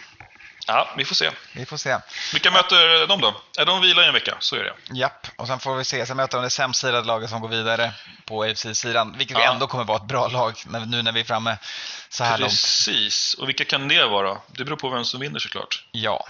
Ja, 0.66 0.88
vi 0.96 1.04
får 1.04 1.14
se. 1.14 1.30
Vi 1.52 1.66
får 1.66 1.76
se. 1.76 1.98
Vilka 2.32 2.50
möter 2.50 3.06
de 3.06 3.20
då? 3.20 3.40
Är 3.58 3.64
de 3.66 3.80
vila 3.80 4.04
i 4.04 4.06
en 4.06 4.12
vecka? 4.14 4.36
Så 4.40 4.56
är 4.56 4.64
det. 4.64 4.74
Japp, 4.94 5.26
och 5.36 5.46
sen 5.46 5.58
får 5.60 5.76
vi 5.76 5.84
se. 5.84 6.06
Sen 6.06 6.16
möter 6.16 6.38
de 6.38 6.44
det 6.44 6.50
sämst 6.50 6.80
sidade 6.80 7.06
laget 7.06 7.30
som 7.30 7.40
går 7.40 7.48
vidare 7.48 7.92
på 8.24 8.42
AFC-sidan. 8.42 9.14
Vilket 9.18 9.38
Ja. 9.38 9.52
ändå 9.52 9.66
kommer 9.66 9.84
vara 9.84 9.96
ett 9.98 10.08
bra 10.08 10.28
lag 10.28 10.54
nu 10.86 11.02
när 11.02 11.12
vi 11.12 11.20
är 11.20 11.24
framme 11.24 11.58
så 12.08 12.24
här 12.24 12.38
långt. 12.38 12.52
Precis. 12.52 13.34
Och 13.34 13.48
vilka 13.48 13.64
kan 13.64 13.88
det 13.88 14.06
vara? 14.06 14.38
Det 14.46 14.64
beror 14.64 14.76
på 14.76 14.88
vem 14.88 15.04
som 15.04 15.20
vinner 15.20 15.38
såklart. 15.38 15.86
Ja. 15.92 16.26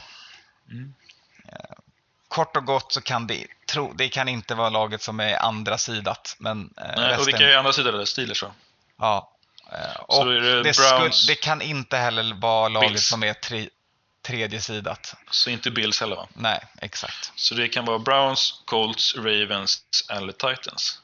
Mm. 0.70 0.94
Eh, 1.48 1.76
Kort 2.28 2.56
och 2.56 2.64
gott 2.64 2.92
så 2.92 3.00
kan 3.00 3.26
det, 3.26 3.46
tro, 3.68 3.92
det 3.92 4.08
kan 4.08 4.28
inte 4.28 4.54
vara 4.54 4.68
laget 4.68 5.02
som 5.02 5.20
är 5.20 5.36
andra 5.42 5.78
sidat. 5.78 6.36
Men 6.38 6.70
eh, 6.76 6.84
Nej, 6.84 6.94
resten, 6.96 7.20
och 7.20 7.28
vilka 7.28 7.50
är 7.50 7.56
andra 7.56 7.72
sidan? 7.72 8.06
Steelers 8.06 8.42
va? 8.42 8.50
Ja. 8.98 9.32
Eh, 9.72 10.00
och 10.00 10.26
det 10.26 10.62
det, 10.62 10.74
skulle, 10.74 11.10
det 11.26 11.34
kan 11.34 11.62
inte 11.62 11.96
heller 11.96 12.34
vara 12.34 12.68
laget 12.68 12.90
Bills. 12.90 13.08
som 13.08 13.22
är 13.22 13.32
tre, 13.34 13.68
tredje 14.26 14.60
sidat. 14.60 15.14
Så 15.30 15.50
inte 15.50 15.70
Bills 15.70 16.00
heller 16.00 16.16
va? 16.16 16.28
Nej, 16.34 16.60
exakt. 16.82 17.32
Så 17.36 17.54
det 17.54 17.68
kan 17.68 17.84
vara 17.84 17.98
Browns, 17.98 18.62
Colts, 18.64 19.14
Ravens 19.16 19.80
eller 20.10 20.32
Titans. 20.32 20.98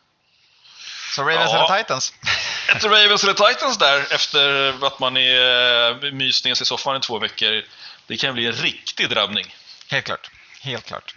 Så 1.15 1.23
Ravens 1.23 1.51
Ja. 1.53 1.67
eller 1.69 1.83
Titans? 1.83 2.13
Ett 2.77 2.85
Ravens 2.85 3.25
eller 3.25 3.53
Titans 3.53 3.79
där 3.79 4.13
efter 4.15 4.85
att 4.87 4.99
man 4.99 5.17
är 5.17 6.05
eh, 6.05 6.13
mysningens 6.13 6.63
i 6.63 6.65
soffan 6.65 6.97
i 6.97 7.01
två 7.01 7.19
veckor. 7.19 7.63
Det 8.07 8.17
kan 8.17 8.35
bli 8.35 8.47
en 8.47 8.53
riktig 8.53 9.11
drabbning. 9.11 9.55
Helt 9.91 10.07
klart. 10.07 10.31
Helt 10.61 10.85
klart. 10.87 11.15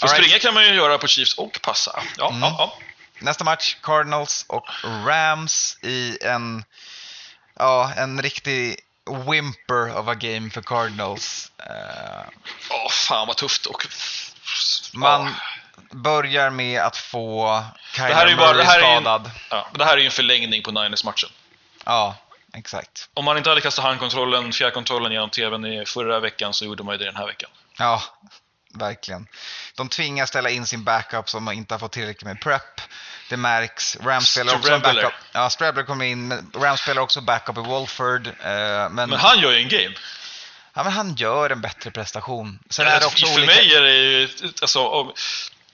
För 0.00 0.06
right. 0.06 0.16
springa 0.16 0.38
kan 0.38 0.54
man 0.54 0.64
ju 0.64 0.74
göra 0.74 0.98
på 0.98 1.06
Chiefs 1.06 1.34
och 1.38 1.58
passa. 1.62 2.02
Ja, 2.18 2.28
Mm. 2.28 2.40
ja, 2.42 2.54
ja. 2.58 2.78
Nästa 3.18 3.44
match, 3.44 3.76
Cardinals 3.82 4.44
och 4.48 4.66
Rams 4.84 5.78
i 5.82 6.18
en, 6.22 6.64
ja, 7.58 7.92
en 7.96 8.22
riktig 8.22 8.76
whimper 9.06 9.96
of 9.98 10.08
a 10.08 10.14
game 10.14 10.50
för 10.50 10.62
Cardinals. 10.62 11.52
Eh, 11.58 12.26
Åh, 12.70 12.90
fan 12.90 13.26
vad 13.26 13.36
tufft. 13.36 13.66
Och... 13.66 13.86
man 14.92 15.24
Ja. 15.26 15.82
börjar 15.90 16.50
med 16.50 16.82
att 16.82 16.96
få 16.96 17.62
Kyler 17.94 18.08
Det 18.08 18.14
här 18.14 18.26
är 18.26 18.30
ju 18.30 18.36
bara- 18.36 18.46
Murray 18.52 18.64
det 18.64 18.70
här 18.70 18.78
är 18.80 18.82
ju 18.90 18.96
en- 18.96 19.02
skadad. 19.02 19.30
Ja, 19.50 19.68
det 19.74 19.84
här 19.84 19.92
är 19.92 19.98
ju 19.98 20.04
en 20.06 20.10
förlängning 20.10 20.62
på 20.62 20.70
Niners-matchen. 20.70 21.30
Ja, 21.84 22.16
exakt. 22.54 23.08
Om 23.14 23.24
man 23.24 23.36
inte 23.36 23.48
hade 23.50 23.60
kastat 23.60 23.84
handkontrollen, 23.84 24.52
fjärrkontrollen 24.52 25.12
genom 25.12 25.30
TVn 25.30 25.64
i 25.66 25.86
förra 25.86 26.20
veckan 26.20 26.54
så 26.54 26.64
gjorde 26.64 26.82
man 26.82 26.94
ju 26.94 26.98
det 26.98 27.04
den 27.04 27.16
här 27.16 27.26
veckan. 27.26 27.50
Ja, 27.78 28.02
verkligen. 28.74 29.26
De 29.74 29.88
tvingas 29.88 30.28
ställa 30.28 30.50
in 30.50 30.66
sin 30.66 30.84
backup 30.84 31.28
som 31.30 31.52
inte 31.52 31.74
har 31.74 31.78
fått 31.78 31.92
tillräckligt 31.92 32.24
med 32.24 32.40
prep. 32.40 32.80
Det 33.30 33.36
märks. 33.36 33.96
Rams 34.00 34.28
spelar 34.28 34.54
också 34.56 34.78
backup. 34.78 35.12
Ja, 35.32 35.50
Strabbler 35.50 35.82
kommer 35.82 36.04
in. 36.04 36.50
Rams 36.54 36.80
spelar 36.80 37.02
också 37.02 37.20
backup 37.20 37.58
i 37.58 37.60
Wolford. 37.60 38.26
eh, 38.26 38.32
men, 38.42 38.94
Men 38.94 39.12
han 39.12 39.38
gör 39.40 39.52
ju 39.52 39.58
en 39.58 39.68
game. 39.68 39.94
ja, 40.74 40.84
men 40.84 40.92
han 40.92 41.14
gör 41.14 41.50
en 41.50 41.60
bättre 41.60 41.90
prestation. 41.90 42.58
Sen 42.70 42.86
är 42.86 43.00
det 43.00 43.06
också 43.06 43.26
för 43.26 43.34
olika... 43.34 43.46
mig 43.54 43.74
är 43.74 43.82
det 43.82 43.94
ju, 43.96 44.28
alltså, 44.62 45.12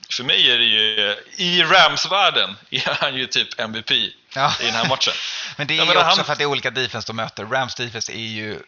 för 0.09 0.23
mig 0.23 0.51
är 0.51 0.57
det 0.57 0.63
ju, 0.65 1.15
i 1.35 1.63
Rams-världen 1.63 2.55
är 2.69 2.97
han 3.01 3.15
ju 3.15 3.27
typ 3.27 3.59
MVP 3.59 3.91
Ja. 4.33 4.53
i 4.61 4.65
den 4.65 4.75
här 4.75 4.89
matchen. 4.89 5.13
Men 5.57 5.67
det 5.67 5.73
är 5.77 5.85
ju 5.85 5.91
också 5.91 5.99
han- 6.03 6.25
för 6.25 6.31
att 6.31 6.37
det 6.37 6.43
är 6.43 6.45
olika 6.45 6.71
defense 6.71 7.07
de 7.07 7.15
möter. 7.15 7.45
Rams 7.45 7.75
defense 7.75 8.11
är 8.13 8.17
ju 8.27 8.59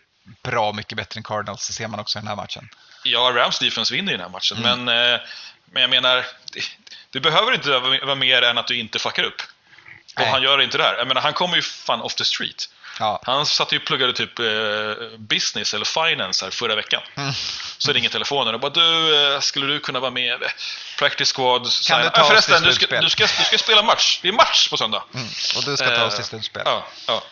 bra 0.43 0.73
mycket 0.73 0.97
bättre 0.97 1.17
än 1.19 1.23
Cardinals. 1.23 1.67
Det 1.67 1.73
ser 1.73 1.87
man 1.87 1.99
också 1.99 2.19
i 2.19 2.21
den 2.21 2.27
här 2.27 2.35
matchen. 2.35 2.69
Ja, 3.03 3.31
Rams 3.35 3.59
defense 3.59 3.93
vinner 3.93 4.11
ju 4.11 4.17
den 4.17 4.25
här 4.25 4.31
matchen, 4.31 4.57
Mm. 4.57 4.83
men, 4.85 5.13
eh, 5.13 5.19
men 5.71 5.81
jag 5.81 5.89
menar, 5.89 6.25
det, 6.53 6.61
det 7.09 7.19
behöver 7.19 7.53
inte 7.53 7.69
vara 7.79 8.15
mer 8.15 8.41
än 8.41 8.57
att 8.57 8.67
du 8.67 8.77
inte 8.79 8.99
fuckar 8.99 9.23
upp. 9.23 9.41
Och 10.15 10.21
Nej. 10.21 10.29
han 10.31 10.41
gör 10.41 10.61
inte 10.61 10.77
det 10.77 10.83
här. 10.83 10.95
Jag 10.97 11.07
menar, 11.07 11.21
han 11.21 11.33
kommer 11.33 11.55
ju 11.55 11.61
fan 11.61 12.01
off 12.01 12.15
the 12.15 12.25
street. 12.25 12.69
Ja, 12.99 13.21
Han 13.25 13.45
satt 13.45 13.71
ju 13.73 13.77
och 13.77 13.85
pluggade 13.85 14.13
typ 14.13 14.39
eh, 14.39 14.45
business 15.17 15.73
eller 15.73 15.85
finance 15.85 16.45
här 16.45 16.51
förra 16.51 16.75
veckan. 16.75 17.01
Mm. 17.15 17.33
Så 17.77 17.93
ringer 17.93 18.09
telefonen 18.09 18.53
och 18.53 18.59
bara 18.59 18.71
du, 18.71 19.15
eh, 19.33 19.39
skulle 19.39 19.65
du 19.65 19.79
kunna 19.79 19.99
vara 19.99 20.11
med? 20.11 20.43
Practice 20.99 21.33
squad. 21.33 21.67
sign- 21.67 22.03
du 22.03 22.09
ta 22.09 22.21
Ah, 22.21 22.23
oss 22.23 22.27
förresten, 22.29 22.55
till 22.61 22.67
du 22.67 22.73
ska, 22.73 22.79
slutspel? 22.79 23.03
du, 23.03 23.09
ska, 23.09 23.23
du 23.23 23.43
ska 23.45 23.57
spela 23.57 23.83
match. 23.83 24.19
Det 24.21 24.27
är 24.27 24.31
match 24.33 24.69
på 24.69 24.77
söndag. 24.77 25.03
mm. 25.13 25.27
och 25.57 25.63
du 25.65 25.77
ska 25.77 25.95
ta 25.97 26.05
oss 26.05 26.15
till 26.15 26.23
slutspel. 26.23 26.61
Ja, 26.65 26.87
ja. 27.07 27.23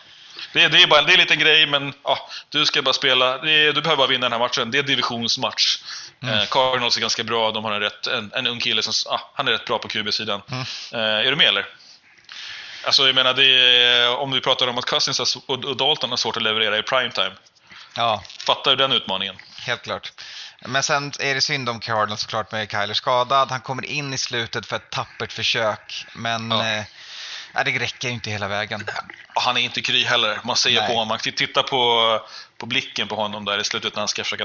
Det, 0.52 0.62
är- 0.62 0.68
det, 0.68 0.82
är 0.82 0.86
bara, 0.86 1.02
det 1.02 1.10
är 1.10 1.14
en 1.14 1.20
liten 1.20 1.38
grej, 1.38 1.66
men 1.66 1.94
ja, 2.04 2.28
du 2.48 2.66
ska 2.66 2.82
bara 2.82 2.92
spela. 2.92 3.34
Är, 3.34 3.72
du 3.72 3.82
behöver 3.82 3.96
bara 3.96 4.06
vinna 4.06 4.24
den 4.28 4.32
här 4.32 4.38
matchen. 4.38 4.70
Det 4.70 4.78
är 4.78 4.82
divisionsmatch. 4.82 5.78
Mm. 6.22 6.34
Eh, 6.38 6.46
Cardinals 6.46 6.96
är 6.96 7.00
ganska 7.00 7.24
bra. 7.24 7.50
De 7.50 7.64
har 7.64 7.72
en, 7.72 7.80
rätt, 7.80 8.06
en, 8.06 8.32
en 8.34 8.46
ung 8.46 8.60
kille 8.60 8.82
som 8.82 9.12
ah, 9.14 9.20
han 9.34 9.48
är 9.48 9.52
rätt 9.52 9.64
bra 9.64 9.78
på 9.78 9.88
QB-sidan. 9.88 10.42
Mm. 10.50 10.62
Eh, 10.92 11.26
är 11.26 11.30
du 11.30 11.36
med 11.36 11.46
eller? 11.48 11.66
Alltså, 12.84 13.06
jag 13.06 13.14
menar, 13.14 13.40
är, 13.40 14.16
om 14.16 14.30
vi 14.32 14.40
pratar 14.40 14.66
om 14.66 14.78
att 14.78 14.84
Cousins 14.84 15.36
och 15.46 15.76
Dalton 15.76 16.10
har 16.10 16.16
svårt 16.16 16.36
att 16.36 16.42
leverera 16.42 16.78
i 16.78 16.82
primetime. 16.82 17.32
Ja, 17.96 18.22
Fattar 18.46 18.70
du 18.70 18.76
den 18.76 18.92
utmaningen? 18.92 19.36
helt 19.66 19.82
klart. 19.82 20.12
Men 20.66 20.82
sen 20.82 21.12
är 21.20 21.34
det 21.34 21.40
synd 21.40 21.68
om 21.68 21.80
Cardinals 21.80 22.20
såklart 22.20 22.52
med 22.52 22.70
Kyler 22.70 22.94
skadad. 22.94 23.50
Han 23.50 23.60
kommer 23.60 23.84
in 23.84 24.14
i 24.14 24.18
slutet 24.18 24.66
för 24.66 24.76
ett 24.76 24.90
tappert 24.90 25.32
försök. 25.32 26.06
Men 26.14 26.50
Ja. 26.50 26.68
eh, 26.68 26.84
nej, 27.54 27.64
det 27.64 27.78
räcker 27.78 28.08
ju 28.08 28.14
inte 28.14 28.30
hela 28.30 28.48
vägen. 28.48 28.86
Han 29.34 29.56
är 29.56 29.60
inte 29.60 29.82
kry 29.82 30.04
heller. 30.04 30.40
Man 30.44 30.56
ser 30.56 30.70
Nej. 30.80 30.86
på 30.88 30.92
honom. 30.92 31.08
Man 31.08 31.18
tittar 31.18 31.62
på, 31.62 32.20
på 32.58 32.66
blicken 32.66 33.08
på 33.08 33.14
honom 33.16 33.44
där 33.44 33.58
i 33.60 33.64
slutet 33.64 33.94
när 33.94 34.00
han 34.00 34.08
ska 34.08 34.24
försöka 34.24 34.44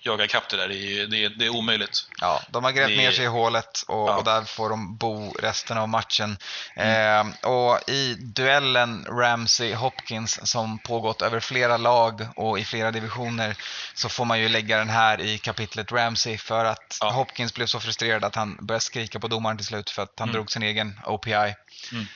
jaga 0.00 0.24
ikapp 0.24 0.48
det 0.48 0.56
där. 0.56 0.68
Det 0.68 0.74
är, 0.76 1.06
det 1.06 1.24
är, 1.24 1.28
det 1.28 1.44
är 1.44 1.48
omöjligt. 1.50 2.08
Ja, 2.20 2.42
de 2.50 2.64
har 2.64 2.72
grävt 2.72 2.88
Det- 2.88 2.96
ner 2.96 3.10
sig 3.12 3.24
i 3.24 3.28
hålet 3.28 3.82
och, 3.88 4.08
Ja. 4.08 4.16
och 4.16 4.24
där 4.24 4.44
får 4.44 4.70
de 4.70 4.96
bo 4.96 5.32
resten 5.32 5.78
av 5.78 5.88
matchen. 5.88 6.38
Eh, 6.76 7.24
och 7.50 7.80
i 7.90 8.14
duellen 8.18 9.06
Ramsey-Hopkins 9.08 10.44
som 10.46 10.78
pågått 10.78 11.22
över 11.22 11.40
flera 11.40 11.76
lag 11.76 12.26
och 12.36 12.58
i 12.58 12.64
flera 12.64 12.90
divisioner 12.90 13.56
så 13.94 14.08
får 14.08 14.24
man 14.24 14.40
ju 14.40 14.48
lägga 14.48 14.78
den 14.78 14.88
här 14.88 15.20
i 15.20 15.38
kapitlet 15.38 15.92
Ramsey 15.92 16.38
för 16.38 16.64
att 16.64 16.98
Ja. 17.00 17.10
Hopkins 17.10 17.54
blev 17.54 17.66
så 17.66 17.80
frustrerad 17.80 18.24
att 18.24 18.34
han 18.34 18.56
började 18.60 18.84
skrika 18.84 19.18
på 19.20 19.28
domaren 19.28 19.56
till 19.56 19.66
slut 19.66 19.90
för 19.90 20.02
att 20.02 20.12
han 20.18 20.28
Mm. 20.28 20.34
drog 20.34 20.50
sin 20.50 20.62
egen 20.62 21.00
OPI. 21.04 21.54
Mm. 21.92 22.06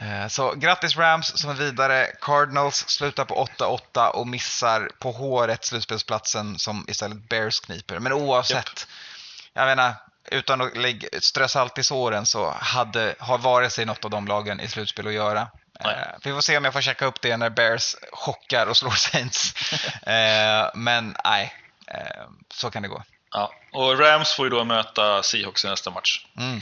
Eh, 0.00 0.28
Så 0.28 0.54
grattis 0.54 0.96
Rams 0.96 1.38
som 1.38 1.50
är 1.50 1.54
vidare. 1.54 2.06
Cardinals 2.20 2.88
slutar 2.88 3.24
på 3.24 3.48
8-8 3.58 4.08
och 4.08 4.26
missar 4.26 4.90
på 4.98 5.12
håret 5.12 5.64
slutspelsplatsen 5.64 6.58
som 6.58 6.84
istället 6.88 7.28
Bears 7.28 7.60
kniper. 7.60 7.98
Men 7.98 8.12
oavsett, 8.12 8.86
jag 9.52 9.66
menar, 9.66 9.94
utan 10.30 10.60
att 10.60 10.76
lägga, 10.76 11.08
strö 11.20 11.48
salt 11.48 11.78
i 11.78 11.84
såren 11.84 12.26
så 12.26 12.50
hade, 12.50 13.14
har 13.18 13.38
vare 13.38 13.70
sig 13.70 13.84
något 13.84 14.04
av 14.04 14.10
de 14.10 14.26
lagen 14.26 14.60
i 14.60 14.68
slutspel 14.68 15.06
att 15.06 15.12
göra. 15.12 15.48
Eh, 15.80 15.88
vi 16.24 16.32
får 16.32 16.40
se 16.40 16.56
om 16.56 16.64
jag 16.64 16.72
får 16.72 16.80
checka 16.80 17.06
upp 17.06 17.20
det 17.20 17.36
när 17.36 17.50
Bears 17.50 17.96
chockar 18.12 18.66
och 18.66 18.76
slår 18.76 18.90
Saints. 18.90 19.54
eh, 20.02 20.70
men 20.74 21.16
nej, 21.24 21.54
eh, 21.86 22.22
så 22.54 22.70
kan 22.70 22.82
det 22.82 22.88
gå. 22.88 23.02
Ja. 23.30 23.52
Och 23.72 23.98
Rams 23.98 24.32
får 24.32 24.46
ju 24.46 24.50
då 24.50 24.64
möta 24.64 25.22
Seahawks 25.22 25.64
i 25.64 25.68
nästa 25.68 25.90
match. 25.90 26.26
Mm. 26.38 26.60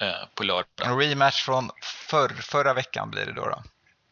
Eh, 0.00 0.12
på 0.34 0.42
lördag. 0.44 0.64
En 0.86 0.98
rematch 0.98 1.42
från 1.42 1.70
förr, 1.82 2.28
förra 2.42 2.74
veckan 2.74 3.10
blir 3.10 3.26
det 3.26 3.32
då. 3.32 3.44
då. 3.48 3.62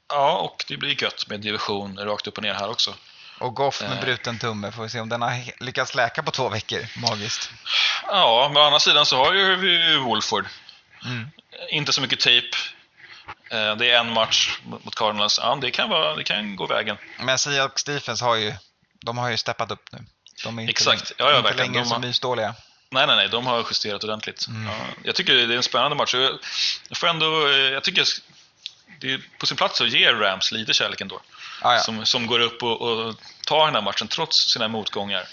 Ja, 0.08 0.38
och 0.38 0.64
det 0.68 0.76
blir 0.76 1.02
gött 1.02 1.28
med 1.28 1.40
division 1.40 1.98
rakt 1.98 2.26
upp 2.26 2.36
och 2.36 2.42
ner 2.42 2.54
här 2.54 2.70
också. 2.70 2.94
Och 3.40 3.54
Goff 3.54 3.80
med 3.82 3.92
Eh. 3.92 4.00
bruten 4.00 4.38
tumme, 4.38 4.72
får 4.72 4.82
vi 4.82 4.88
se 4.88 5.00
om 5.00 5.08
den 5.08 5.22
har 5.22 5.62
lyckats 5.64 5.94
läka 5.94 6.22
på 6.22 6.30
två 6.30 6.48
veckor. 6.48 6.86
Magiskt. 7.00 7.50
Ja, 8.06 8.50
men 8.52 8.62
å 8.62 8.64
andra 8.66 8.78
sidan 8.80 9.06
så 9.06 9.16
har 9.24 9.32
ju 9.34 9.56
vi 9.56 9.96
Wolford. 9.96 10.46
Mm. 11.04 11.30
Inte 11.70 11.92
så 11.92 12.00
mycket 12.00 12.20
tejp. 12.20 12.46
Eh, 13.50 13.76
Det 13.76 13.90
är 13.90 14.00
en 14.00 14.12
match 14.12 14.58
mot 14.64 14.94
Cardinals. 14.94 15.38
Ja, 15.42 15.58
det 15.60 15.70
kan, 15.70 15.88
vara, 15.90 16.16
det 16.16 16.24
kan 16.24 16.56
gå 16.56 16.66
vägen. 16.66 16.96
Men 17.20 17.38
Seahawks 17.38 17.84
Defense 17.84 18.24
har 18.24 18.36
ju, 18.36 18.54
de 19.00 19.18
har 19.18 19.30
ju 19.30 19.36
steppat 19.36 19.70
upp 19.70 19.92
nu. 19.92 19.98
De 20.44 20.58
är 20.58 20.62
inte, 20.62 20.70
Exakt. 20.70 21.12
Ja, 21.18 21.24
ja, 21.30 21.36
inte 21.36 21.42
verkligen. 21.42 21.72
längre 21.72 21.82
De 21.84 21.88
så 21.88 21.94
har- 21.94 22.00
mysdåliga. 22.00 22.54
Nej, 22.90 23.06
nej, 23.06 23.16
nej. 23.16 23.28
De 23.28 23.46
har 23.46 23.66
justerat 23.70 24.04
ordentligt. 24.04 24.46
Ja, 24.66 24.76
jag 25.04 25.14
tycker 25.14 25.34
det 25.34 25.42
är 25.54 25.56
en 25.56 25.62
spännande 25.62 25.96
match. 25.96 26.14
Jag 26.88 26.98
får 26.98 27.06
ändå... 27.06 27.48
eh, 27.48 27.56
Jag 27.56 27.84
tycker 27.84 28.04
det 29.00 29.12
är 29.12 29.20
på 29.38 29.46
sin 29.46 29.56
plats 29.56 29.80
att 29.80 29.90
ge 29.90 30.12
Rams 30.12 30.52
lite 30.52 30.72
kärlek 30.74 31.00
ändå. 31.00 31.20
Ah, 31.62 31.74
ja. 31.74 31.80
Som, 31.80 32.06
som 32.06 32.26
går 32.26 32.40
upp 32.40 32.62
och, 32.62 32.80
och 32.80 33.14
tar 33.46 33.66
den 33.66 33.74
här 33.74 33.82
matchen 33.82 34.08
trots 34.08 34.36
sina 34.52 34.68
motgångar. 34.68 35.24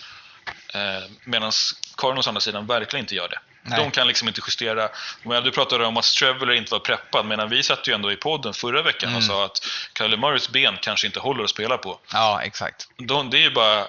Eh, 0.74 1.03
Medan 1.24 1.51
Cardinals 1.97 2.28
å 2.28 2.30
andra 2.30 2.41
sidan 2.41 2.68
verkligen 2.68 3.03
inte 3.03 3.16
gör 3.16 3.28
det. 3.30 3.39
Nej. 3.68 3.80
De 3.80 3.91
kan 3.91 4.08
liksom 4.08 4.28
inte 4.28 4.41
justera. 4.47 4.89
Men 5.24 5.43
du 5.43 5.51
pratade 5.51 5.86
om 5.86 5.97
att 5.97 6.06
Streveler 6.06 6.53
inte 6.53 6.72
var 6.72 6.80
preppad, 6.80 7.26
men 7.26 7.49
vi 7.49 7.64
satt 7.64 7.88
ju 7.88 7.93
ändå 7.93 8.12
i 8.12 8.16
podden 8.16 8.53
förra 8.53 8.82
veckan 8.82 9.10
Mm. 9.10 9.18
och 9.18 9.24
sa 9.24 9.45
att 9.45 9.68
Kyler 9.97 10.18
Murrays 10.18 10.49
ben 10.49 10.78
kanske 10.82 11.08
inte 11.08 11.20
håller 11.20 11.43
att 11.43 11.49
spela 11.49 11.78
på. 11.78 11.99
ja, 12.14 12.41
exakt. 12.43 12.88
De, 12.97 13.30
det 13.30 13.38
är 13.38 13.41
ju 13.41 13.51
bara... 13.51 13.88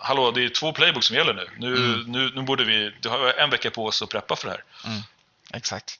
Hallå, 0.00 0.30
det 0.30 0.44
är 0.44 0.48
två 0.48 0.72
playbooks 0.72 1.06
som 1.06 1.16
gäller 1.16 1.34
nu. 1.34 1.48
Nu, 1.58 1.76
Mm. 1.76 2.00
nu, 2.06 2.30
nu 2.34 2.42
borde 2.42 2.64
vi... 2.64 2.92
Du 3.00 3.08
har 3.08 3.32
en 3.32 3.50
vecka 3.50 3.70
på 3.70 3.86
oss 3.86 4.02
att 4.02 4.08
preppa 4.08 4.36
för 4.36 4.48
det 4.48 4.54
här. 4.84 5.02
Exakt. 5.54 5.98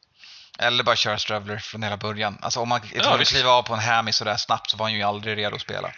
Eller 0.59 0.84
bara 0.84 0.97
köra 0.97 1.18
Stravler 1.18 1.59
från 1.59 1.82
hela 1.82 1.97
början. 1.97 2.38
Alltså 2.42 2.61
om 2.61 2.68
man 2.68 2.80
är 2.80 2.88
tvungen 2.88 3.20
att 3.20 3.28
kliva 3.28 3.51
av 3.51 3.62
på 3.62 3.74
en 3.74 3.80
hammy 3.80 4.12
sådär 4.12 4.36
snabbt 4.36 4.70
så 4.70 4.76
var 4.76 4.84
han 4.86 4.94
ju 4.94 5.03
aldrig 5.03 5.36
redo 5.38 5.57
att 5.57 5.62
spela. 5.62 5.90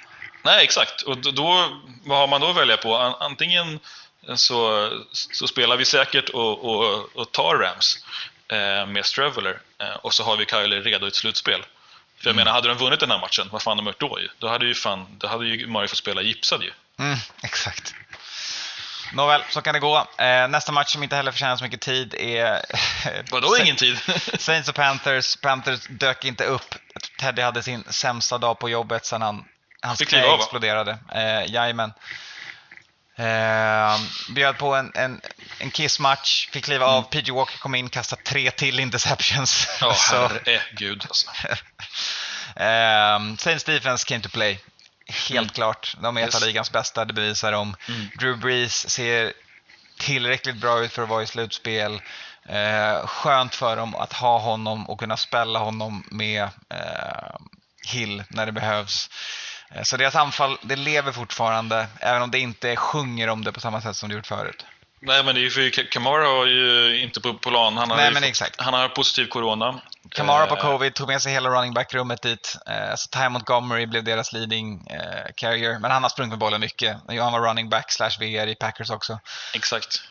Nej, 0.42 0.64
exakt. 0.64 1.02
Och 1.02 1.18
då- 1.18 1.80
vad 2.04 2.18
har 2.18 2.28
man 2.28 2.40
då 2.40 2.50
att 2.50 2.56
välja 2.56 2.76
på? 2.76 2.96
An- 2.96 3.14
Antingen 3.20 3.78
så, 4.34 4.90
så 5.12 5.46
spelar 5.46 5.76
vi 5.76 5.84
säkert 5.84 6.28
och, 6.28 6.64
och, 6.64 7.16
och 7.16 7.32
tar 7.32 7.54
Rams 7.56 8.04
eh, 8.48 8.86
med 8.86 9.06
Streveler 9.06 9.60
eh, 9.78 9.88
och 9.94 10.14
så 10.14 10.24
har 10.24 10.36
vi 10.36 10.44
Kyler 10.46 10.82
redo 10.82 11.04
i 11.06 11.08
ett 11.08 11.14
slutspel. 11.14 11.64
För 12.20 12.28
jag 12.28 12.36
menar, 12.36 12.52
hade 12.52 12.68
de 12.68 12.78
vunnit 12.78 13.00
den 13.00 13.10
här 13.10 13.18
matchen, 13.18 13.48
vad 13.52 13.62
fan 13.62 13.76
de 13.76 13.86
gjort 13.86 14.00
då 14.00 14.20
ju? 14.20 14.28
Då 14.38 14.48
hade 14.48 14.66
ju, 14.66 14.74
fan, 14.74 15.06
då 15.18 15.26
hade 15.26 15.46
ju 15.46 15.66
Mario 15.66 15.88
fått 15.88 15.98
spela 15.98 16.22
gipsad 16.22 16.62
ju. 16.62 16.70
Mm, 16.98 17.18
exakt. 17.42 17.94
Nåväl, 19.12 19.42
så 19.50 19.62
kan 19.62 19.74
det 19.74 19.80
gå. 19.80 20.06
Eh, 20.18 20.48
nästa 20.48 20.72
match 20.72 20.92
som 20.92 21.02
inte 21.02 21.16
heller 21.16 21.32
förtjänar 21.32 21.56
så 21.56 21.64
mycket 21.64 21.80
tid 21.80 22.14
är 22.14 22.62
Vadå 23.30 23.56
ingen 23.56 23.76
tid? 23.76 23.98
Saints 24.38 24.68
och 24.68 24.74
Panthers. 24.74 25.36
Panthers 25.36 25.86
dök 25.88 26.24
inte 26.24 26.44
upp. 26.44 26.74
Teddy 27.18 27.42
hade 27.42 27.62
sin 27.62 27.84
sämsta 27.90 28.38
dag 28.38 28.58
på 28.58 28.68
jobbet 28.68 29.06
sedan 29.06 29.22
han, 29.22 29.44
hans 29.82 29.98
knä 29.98 30.26
av, 30.26 30.40
exploderade. 30.40 30.98
Eh, 31.14 31.52
jajamän. 31.52 31.92
Eh, 33.18 34.00
bjöd 34.28 34.58
på 34.58 34.74
en, 34.74 34.92
en, 34.94 35.20
en 35.58 35.70
kissmatch, 35.70 36.48
fick 36.50 36.64
kliva 36.64 36.86
av. 36.86 37.02
PG 37.02 37.30
Walker 37.30 37.58
kom 37.58 37.74
in, 37.74 37.88
kastade 37.88 38.22
tre 38.22 38.50
till 38.50 38.80
interceptions. 38.80 39.68
Mm. 39.82 39.94
Ja, 40.12 40.28
herregud 40.46 41.06
alltså. 41.08 41.30
Ehm, 42.56 43.38
Saints 43.38 43.64
defense 43.64 44.06
came 44.08 44.20
to 44.20 44.28
play. 44.28 44.60
Helt 45.08 45.30
Mm. 45.38 45.48
klart. 45.48 45.96
De 46.00 46.16
är 46.16 46.20
ett 46.28 46.34
av 46.34 46.40
Yes. 46.40 46.46
ligans 46.46 46.72
bästa, 46.72 47.04
det 47.04 47.12
bevisar 47.12 47.52
de. 47.52 47.76
Mm. 47.88 48.08
Drew 48.18 48.38
Brees 48.38 48.90
ser 48.90 49.32
tillräckligt 49.98 50.56
bra 50.56 50.80
ut 50.80 50.92
för 50.92 51.02
att 51.02 51.08
vara 51.08 51.22
i 51.22 51.26
slutspel. 51.26 52.00
Eh, 52.48 53.06
skönt 53.06 53.54
för 53.54 53.76
dem 53.76 53.94
att 53.94 54.12
ha 54.12 54.38
honom 54.38 54.88
och 54.90 54.98
kunna 55.00 55.16
spela 55.16 55.58
honom 55.58 56.04
med 56.10 56.42
eh, 56.70 57.36
Hill 57.86 58.24
när 58.28 58.46
det 58.46 58.52
behövs. 58.52 59.10
Eh, 59.70 59.82
Så 59.82 59.96
deras 59.96 60.14
anfall, 60.14 60.58
det 60.62 60.76
lever 60.76 61.12
fortfarande, 61.12 61.86
även 62.00 62.22
om 62.22 62.30
det 62.30 62.38
inte 62.38 62.76
sjunger 62.76 63.28
om 63.28 63.44
det 63.44 63.52
på 63.52 63.60
samma 63.60 63.80
sätt 63.80 63.96
som 63.96 64.08
det 64.08 64.14
gjort 64.14 64.26
förut. 64.26 64.64
Nej, 65.00 65.24
men 65.24 65.34
det 65.34 65.40
är 65.40 65.42
ju 65.42 65.50
för 65.50 65.90
Kamara 65.90 66.26
har 66.26 66.46
ju 66.46 67.00
inte 67.00 67.20
på 67.20 67.34
plan. 67.34 67.76
Han 67.76 67.90
har, 67.90 67.96
Nej, 67.96 68.12
men 68.12 68.24
exakt. 68.24 68.60
han 68.60 68.74
har 68.74 68.88
positiv 68.88 69.26
corona. 69.26 69.80
Kamara 70.10 70.46
på 70.46 70.56
Eh, 70.56 70.62
covid 70.62 70.94
tog 70.94 71.08
med 71.08 71.22
sig 71.22 71.32
hela 71.32 71.48
running 71.48 71.74
back-rummet 71.74 72.22
dit. 72.22 72.56
Eh, 72.66 72.94
så 72.96 73.08
Ty 73.08 73.28
Montgomery 73.28 73.86
blev 73.86 74.04
deras 74.04 74.32
leading 74.32 74.86
eh, 74.90 75.32
carrier. 75.34 75.78
Men 75.78 75.90
han 75.90 76.02
har 76.02 76.10
sprungit 76.10 76.30
med 76.30 76.38
bollen 76.38 76.60
mycket. 76.60 76.96
Han 77.06 77.32
var 77.32 77.48
running 77.48 77.68
back 77.68 77.92
slash 77.92 78.10
VR 78.18 78.46
i 78.46 78.54
Packers 78.54 78.90
också. 78.90 79.18
Exakt. 79.54 80.02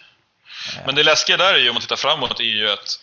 Men 0.85 0.95
det 0.95 1.03
läskiga 1.03 1.37
där 1.37 1.53
är 1.53 1.57
ju, 1.57 1.69
om 1.69 1.73
man 1.73 1.81
tittar 1.81 1.95
framåt, 1.95 2.39
är 2.39 2.43
ju 2.43 2.69
att 2.69 2.99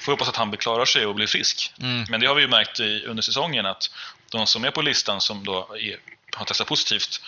får 0.00 0.12
hoppas 0.12 0.28
att 0.28 0.36
han 0.36 0.56
klarar 0.56 0.84
sig 0.84 1.06
och 1.06 1.14
blir 1.14 1.26
frisk. 1.26 1.72
Mm. 1.80 2.06
Men 2.08 2.20
det 2.20 2.26
har 2.26 2.34
vi 2.34 2.42
ju 2.42 2.48
märkt 2.48 2.80
i, 2.80 3.04
under 3.06 3.22
säsongen 3.22 3.66
att 3.66 3.90
de 4.30 4.46
som 4.46 4.64
är 4.64 4.70
på 4.70 4.82
listan 4.82 5.20
som 5.20 5.44
då 5.44 5.76
är, 5.76 5.96
har 6.36 6.44
testat 6.44 6.66
positivt 6.66 7.20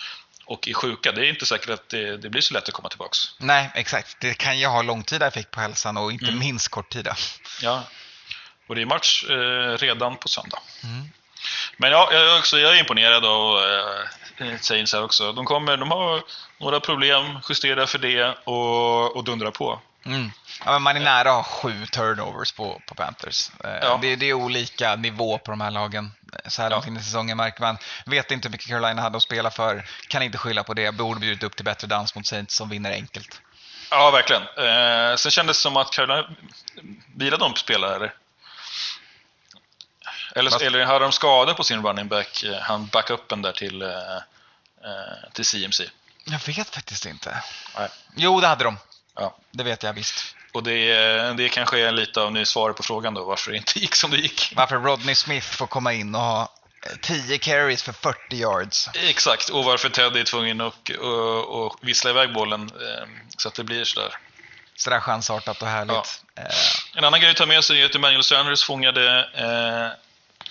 och 0.45 0.67
är 0.67 0.73
sjuka, 0.73 1.11
det 1.11 1.25
är 1.25 1.29
inte 1.29 1.45
säkert 1.45 1.69
att 1.69 1.89
det, 1.89 2.17
det 2.17 2.29
blir 2.29 2.41
så 2.41 2.53
lätt 2.53 2.67
att 2.67 2.73
komma 2.73 2.89
tillbaks. 2.89 3.19
Nej, 3.37 3.71
exakt. 3.75 4.17
Det 4.19 4.33
kan 4.33 4.59
ju 4.59 4.65
ha 4.67 4.81
långtida 4.81 5.27
effekt 5.27 5.51
på 5.51 5.59
hälsan 5.59 5.97
och 5.97 6.11
inte 6.11 6.25
Mm. 6.25 6.39
minst 6.39 6.67
korttida. 6.67 7.15
Ja. 7.61 7.83
Och 8.67 8.75
det 8.75 8.81
är 8.81 8.85
match 8.85 9.23
eh, 9.29 9.77
redan 9.77 10.17
på 10.17 10.27
söndag. 10.27 10.59
Mm. 10.83 11.09
Men 11.77 11.91
ja, 11.91 12.09
jag 12.13 12.21
är, 12.21 12.39
också, 12.39 12.59
jag 12.59 12.75
är 12.75 12.79
imponerad 12.79 13.25
av 13.25 13.57
eh, 14.37 14.57
Saints 14.61 14.93
här 14.93 15.03
också. 15.03 15.31
De, 15.33 15.45
kommer, 15.45 15.77
de 15.77 15.91
har 15.91 16.23
några 16.59 16.79
problem, 16.79 17.39
justerar 17.49 17.85
för 17.85 17.99
det 17.99 18.37
och, 18.43 19.15
och 19.15 19.23
dundrar 19.23 19.51
på. 19.51 19.81
Mm. 20.05 20.31
Ja, 20.65 20.71
men 20.71 20.81
man 20.81 20.95
är 20.95 20.99
nära 20.99 21.29
att 21.29 21.35
ha 21.35 21.43
sju 21.43 21.85
turnovers 21.85 22.51
på, 22.51 22.81
på 22.87 22.95
Panthers. 22.95 23.49
Eh, 23.63 23.69
Ja. 23.81 23.99
det, 24.01 24.15
det 24.15 24.25
är 24.29 24.33
olika 24.33 24.95
nivå 24.95 25.37
på 25.37 25.51
de 25.51 25.61
här 25.61 25.71
lagen. 25.71 26.11
Eh, 26.33 26.49
Så 26.49 26.61
här 26.61 26.69
långt 26.69 26.87
in 26.87 26.97
i 26.97 27.03
säsongen 27.03 27.37
märker 27.37 27.61
man. 27.61 27.77
Vet 28.05 28.31
inte 28.31 28.47
hur 28.47 28.51
mycket 28.51 28.67
Carolina 28.67 29.01
hade 29.01 29.17
att 29.17 29.23
spela 29.23 29.51
för. 29.51 29.85
Kan 30.07 30.21
inte 30.21 30.37
skylla 30.37 30.63
på 30.63 30.73
det. 30.73 30.91
Borde 30.91 31.19
bjudit 31.19 31.43
upp 31.43 31.55
till 31.55 31.65
bättre 31.65 31.87
dans 31.87 32.15
mot 32.15 32.25
Saints 32.27 32.55
som 32.55 32.69
vinner 32.69 32.91
enkelt. 32.91 33.41
Ja, 33.91 34.11
verkligen. 34.11 34.41
Eh, 34.41 35.15
sen 35.15 35.31
kändes 35.31 35.57
det 35.57 35.61
som 35.61 35.77
att 35.77 35.91
Carolina 35.91 36.29
vilade 37.15 37.43
de 37.43 37.55
spelare, 37.55 37.95
eller? 37.95 38.13
Eller, 40.35 40.51
Fast- 40.51 40.63
eller 40.65 40.85
hade 40.85 40.99
de 40.99 41.11
skador 41.11 41.53
på 41.53 41.63
sin 41.63 41.83
running 41.85 42.07
back, 42.07 42.43
eh, 42.43 42.59
han 42.61 42.85
backupen 42.87 43.41
där 43.41 43.51
till, 43.51 43.81
eh, 43.81 43.89
till 45.33 45.45
CMC? 45.45 45.83
Jag 46.25 46.39
vet 46.47 46.69
faktiskt 46.75 47.05
inte. 47.05 47.43
Nej. 47.77 47.89
Jo, 48.15 48.41
det 48.41 48.47
hade 48.47 48.63
de. 48.63 48.77
Ja. 49.15 49.37
Det 49.51 49.63
vet 49.63 49.83
jag 49.83 49.93
visst. 49.93 50.35
Och 50.53 50.63
det, 50.63 50.93
det 51.37 51.49
kanske 51.49 51.79
är 51.79 51.91
lite 51.91 52.21
av 52.21 52.31
ni 52.31 52.45
svaret 52.45 52.77
på 52.77 52.83
frågan 52.83 53.13
då, 53.13 53.23
varför 53.23 53.51
det 53.51 53.57
inte 53.57 53.79
gick 53.79 53.95
som 53.95 54.11
det 54.11 54.17
gick. 54.17 54.53
Varför 54.55 54.75
Rodney 54.75 55.15
Smith 55.15 55.47
får 55.47 55.67
komma 55.67 55.93
in 55.93 56.15
och 56.15 56.21
ha 56.21 56.41
eh, 56.85 56.97
10 57.01 57.37
carries 57.37 57.83
för 57.83 57.93
40 57.93 58.17
yards. 58.35 58.89
Exakt, 58.93 59.49
och 59.49 59.63
varför 59.63 59.89
Ted 59.89 60.15
är 60.17 60.23
tvungen 60.23 60.61
att 60.61 60.89
och, 60.89 61.65
och 61.65 61.77
vissla 61.81 62.09
iväg 62.09 62.33
bollen 62.33 62.61
eh, 62.61 63.07
så 63.37 63.47
att 63.47 63.53
det 63.55 63.63
blir 63.63 63.83
sådär. 63.83 64.13
Sådär 64.75 64.99
chansartat 64.99 65.61
och 65.61 65.67
härligt. 65.67 66.21
Eh, 66.35 66.43
En 66.97 67.03
annan 67.03 67.19
grej 67.19 67.31
att 67.31 67.37
ta 67.37 67.45
med 67.45 67.63
sig 67.63 67.81
är 67.81 67.85
att 67.85 67.95
Emmanuel 67.95 68.23
Sanders 68.23 68.63
fångade, 68.63 69.19
eh, 69.35 69.97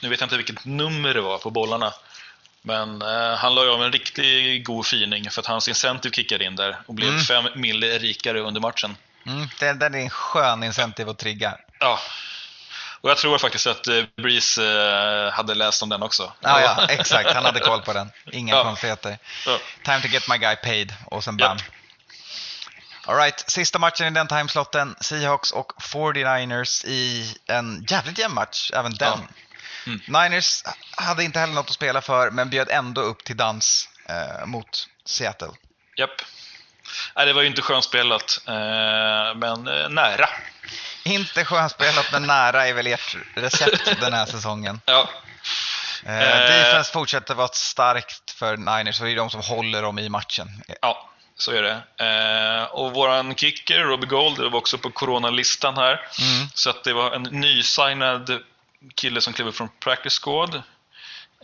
nu 0.03 0.09
vet 0.09 0.21
jag 0.21 0.27
inte 0.27 0.37
vilket 0.37 0.65
nummer 0.65 1.15
det 1.15 1.21
var 1.21 1.39
på 1.39 1.51
bollarna, 1.51 1.93
men 2.63 3.03
eh, 3.03 3.35
han 3.37 3.55
la 3.55 3.65
ju 3.65 3.71
av 3.71 3.83
en 3.85 3.93
riktigt 3.93 4.65
god 4.67 4.87
fining 4.87 5.31
för 5.31 5.41
att 5.41 5.47
hans 5.47 5.69
incentive 5.69 6.15
kickade 6.15 6.45
in 6.45 6.57
där 6.57 6.77
och 6.87 6.95
blev 6.95 7.09
Mm. 7.09 7.21
fem 7.23 7.45
mille 7.55 7.99
rikare 7.99 8.41
under 8.41 8.61
matchen. 8.61 8.97
mm, 9.27 9.49
den, 9.61 9.79
den 9.79 9.95
är 9.95 9.99
en 9.99 10.11
skön 10.11 10.63
incentive 10.63 11.11
att 11.11 11.19
trigga. 11.19 11.57
Ja. 11.81 11.99
Och 13.01 13.11
jag 13.11 13.17
tror 13.19 13.39
faktiskt 13.39 13.67
att 13.67 13.87
eh, 13.89 14.03
Breeze 14.23 14.63
eh, 15.27 15.33
hade 15.33 15.55
läst 15.55 15.83
om 15.83 15.89
den 15.89 16.03
också. 16.03 16.33
Ja, 16.41 16.61
ja, 16.61 16.87
exakt. 16.89 17.31
Han 17.35 17.45
hade 17.45 17.61
koll 17.61 17.83
på 17.83 17.93
den. 17.93 18.11
Inga 18.33 18.55
Ja. 18.55 18.65
konstigheter. 18.65 19.19
Ja. 19.47 19.59
Time 19.85 20.01
to 20.01 20.07
get 20.09 20.29
my 20.29 20.39
guy 20.39 20.57
paid 20.57 20.95
och 21.07 21.25
sen 21.25 21.37
bam. 21.37 21.57
Japp. 21.57 21.67
All 23.07 23.17
right, 23.17 23.45
sista 23.51 23.79
matchen 23.79 24.07
i 24.07 24.11
den 24.11 24.29
timeslotten. 24.29 24.95
Seahawks 25.01 25.51
och 25.51 25.73
49ers 25.83 26.85
i 26.87 27.35
en 27.47 27.87
jävligt 27.89 28.19
jämn 28.19 28.35
match, 28.35 28.71
även 28.75 28.95
den. 28.95 29.19
Ja. 29.19 29.35
Mm. 29.87 30.01
Niners 30.07 30.63
hade 30.97 31.25
inte 31.25 31.39
heller 31.39 31.55
något 31.55 31.67
att 31.69 31.75
spela 31.75 32.01
för, 32.01 32.31
men 32.31 32.51
bjöd 32.51 32.69
ändå 32.71 33.01
upp 33.01 33.25
till 33.25 33.37
dans 33.37 33.89
eh, 34.09 34.47
mot 34.47 34.89
Seattle. 35.05 35.49
Japp. 35.97 36.11
Nej, 37.17 37.27
det 37.27 37.33
var 37.33 37.43
ju 37.43 37.49
inte 37.49 37.63
skönspelat, 37.63 38.41
eh, 38.49 38.55
men 39.37 39.69
eh, 39.69 39.89
nära. 39.89 40.29
Inte 41.05 41.45
skönspelat, 41.45 42.07
men 42.13 42.23
nära 42.27 42.67
är 42.67 42.73
väl 42.73 42.87
ert 42.87 43.17
recept 43.35 43.97
den 44.01 44.13
här 44.13 44.27
säsongen. 44.27 44.81
Ja, 44.85 45.09
Eh, 46.07 46.23
Eh. 46.23 46.65
defense 46.65 46.93
fortsätter 46.93 47.35
vara 47.35 47.49
starkt 47.49 48.31
för 48.31 48.57
Niners 48.57 49.01
och 49.01 49.07
det 49.07 49.13
är 49.13 49.17
de 49.17 49.31
som 49.31 49.41
håller 49.41 49.83
dem 49.83 49.99
i 49.99 50.09
matchen. 50.09 50.49
Ja, 50.83 51.11
så 51.37 51.53
är 51.53 51.63
det. 51.63 51.83
Eh, 52.05 52.65
och 52.65 52.93
våran 52.93 53.35
kicker, 53.35 53.81
Robbie 53.81 54.07
Gold, 54.07 54.39
var 54.39 54.55
också 54.55 54.79
på 54.79 54.91
coronalistan 54.91 55.77
här. 55.77 55.91
Mm. 56.21 56.49
Så 56.55 56.71
att 56.71 56.85
det 56.85 56.93
var 56.93 57.11
en 57.13 57.23
nysignad 57.23 58.43
kille 58.95 59.21
som 59.21 59.33
klev 59.33 59.49
upp 59.49 59.57
från 59.57 59.69
practice 59.81 60.21
squad. 60.23 60.55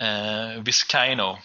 Eh, 0.01 0.63
Vizcaino. 0.63 1.39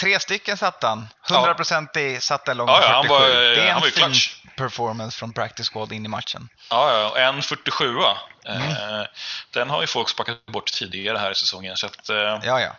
Tre 0.00 0.20
stycken 0.20 0.56
satt 0.56 0.82
han. 0.82 1.08
100% 1.28 1.96
i 1.98 2.20
satt 2.20 2.48
en 2.48 2.56
lång 2.56 2.68
Ja, 2.68 2.80
ja, 2.82 2.88
han 2.92 3.02
47. 3.02 3.08
var- 3.20 3.28
det 3.40 3.62
är 3.62 3.74
en 3.74 3.82
fin 3.82 3.92
clutch. 3.92 4.34
performance 4.56 5.18
från 5.18 5.32
practice 5.32 5.68
squad 5.68 5.92
in 5.92 6.04
i 6.04 6.08
matchen. 6.08 6.48
Ja, 6.70 6.98
ja, 7.00 7.08
och 7.10 7.18
en 7.20 7.42
47 7.42 7.98
eh, 7.98 8.16
Mm. 8.44 9.06
Den 9.50 9.70
har 9.70 9.80
ju 9.80 9.86
folk 9.86 10.08
sparkat 10.08 10.46
bort 10.46 10.72
tidigare 10.72 11.18
här 11.18 11.30
i 11.30 11.34
säsongen. 11.34 11.76
Så 11.76 11.86
att, 11.86 12.08
eh, 12.08 12.16
Ja, 12.16 12.60
ja. 12.60 12.76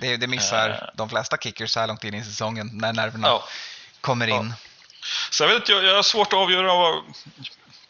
Det, 0.00 0.16
det 0.16 0.26
missar 0.26 0.70
Eh. 0.70 0.76
de 0.94 1.08
flesta 1.08 1.36
kickers 1.36 1.70
så 1.70 1.80
här 1.80 1.86
långt 1.86 2.04
in 2.04 2.14
i 2.14 2.24
säsongen 2.24 2.70
när 2.72 2.92
nerverna 2.92 3.28
Ja. 3.28 3.44
kommer 4.00 4.26
in. 4.26 4.54
Så 5.30 5.44
jag 5.44 5.48
vet 5.48 5.68
jag, 5.68 5.84
jag 5.84 5.94
har 5.96 6.02
svårt 6.02 6.32
att 6.32 6.38
avgöra 6.38 6.74
vad... 6.74 7.02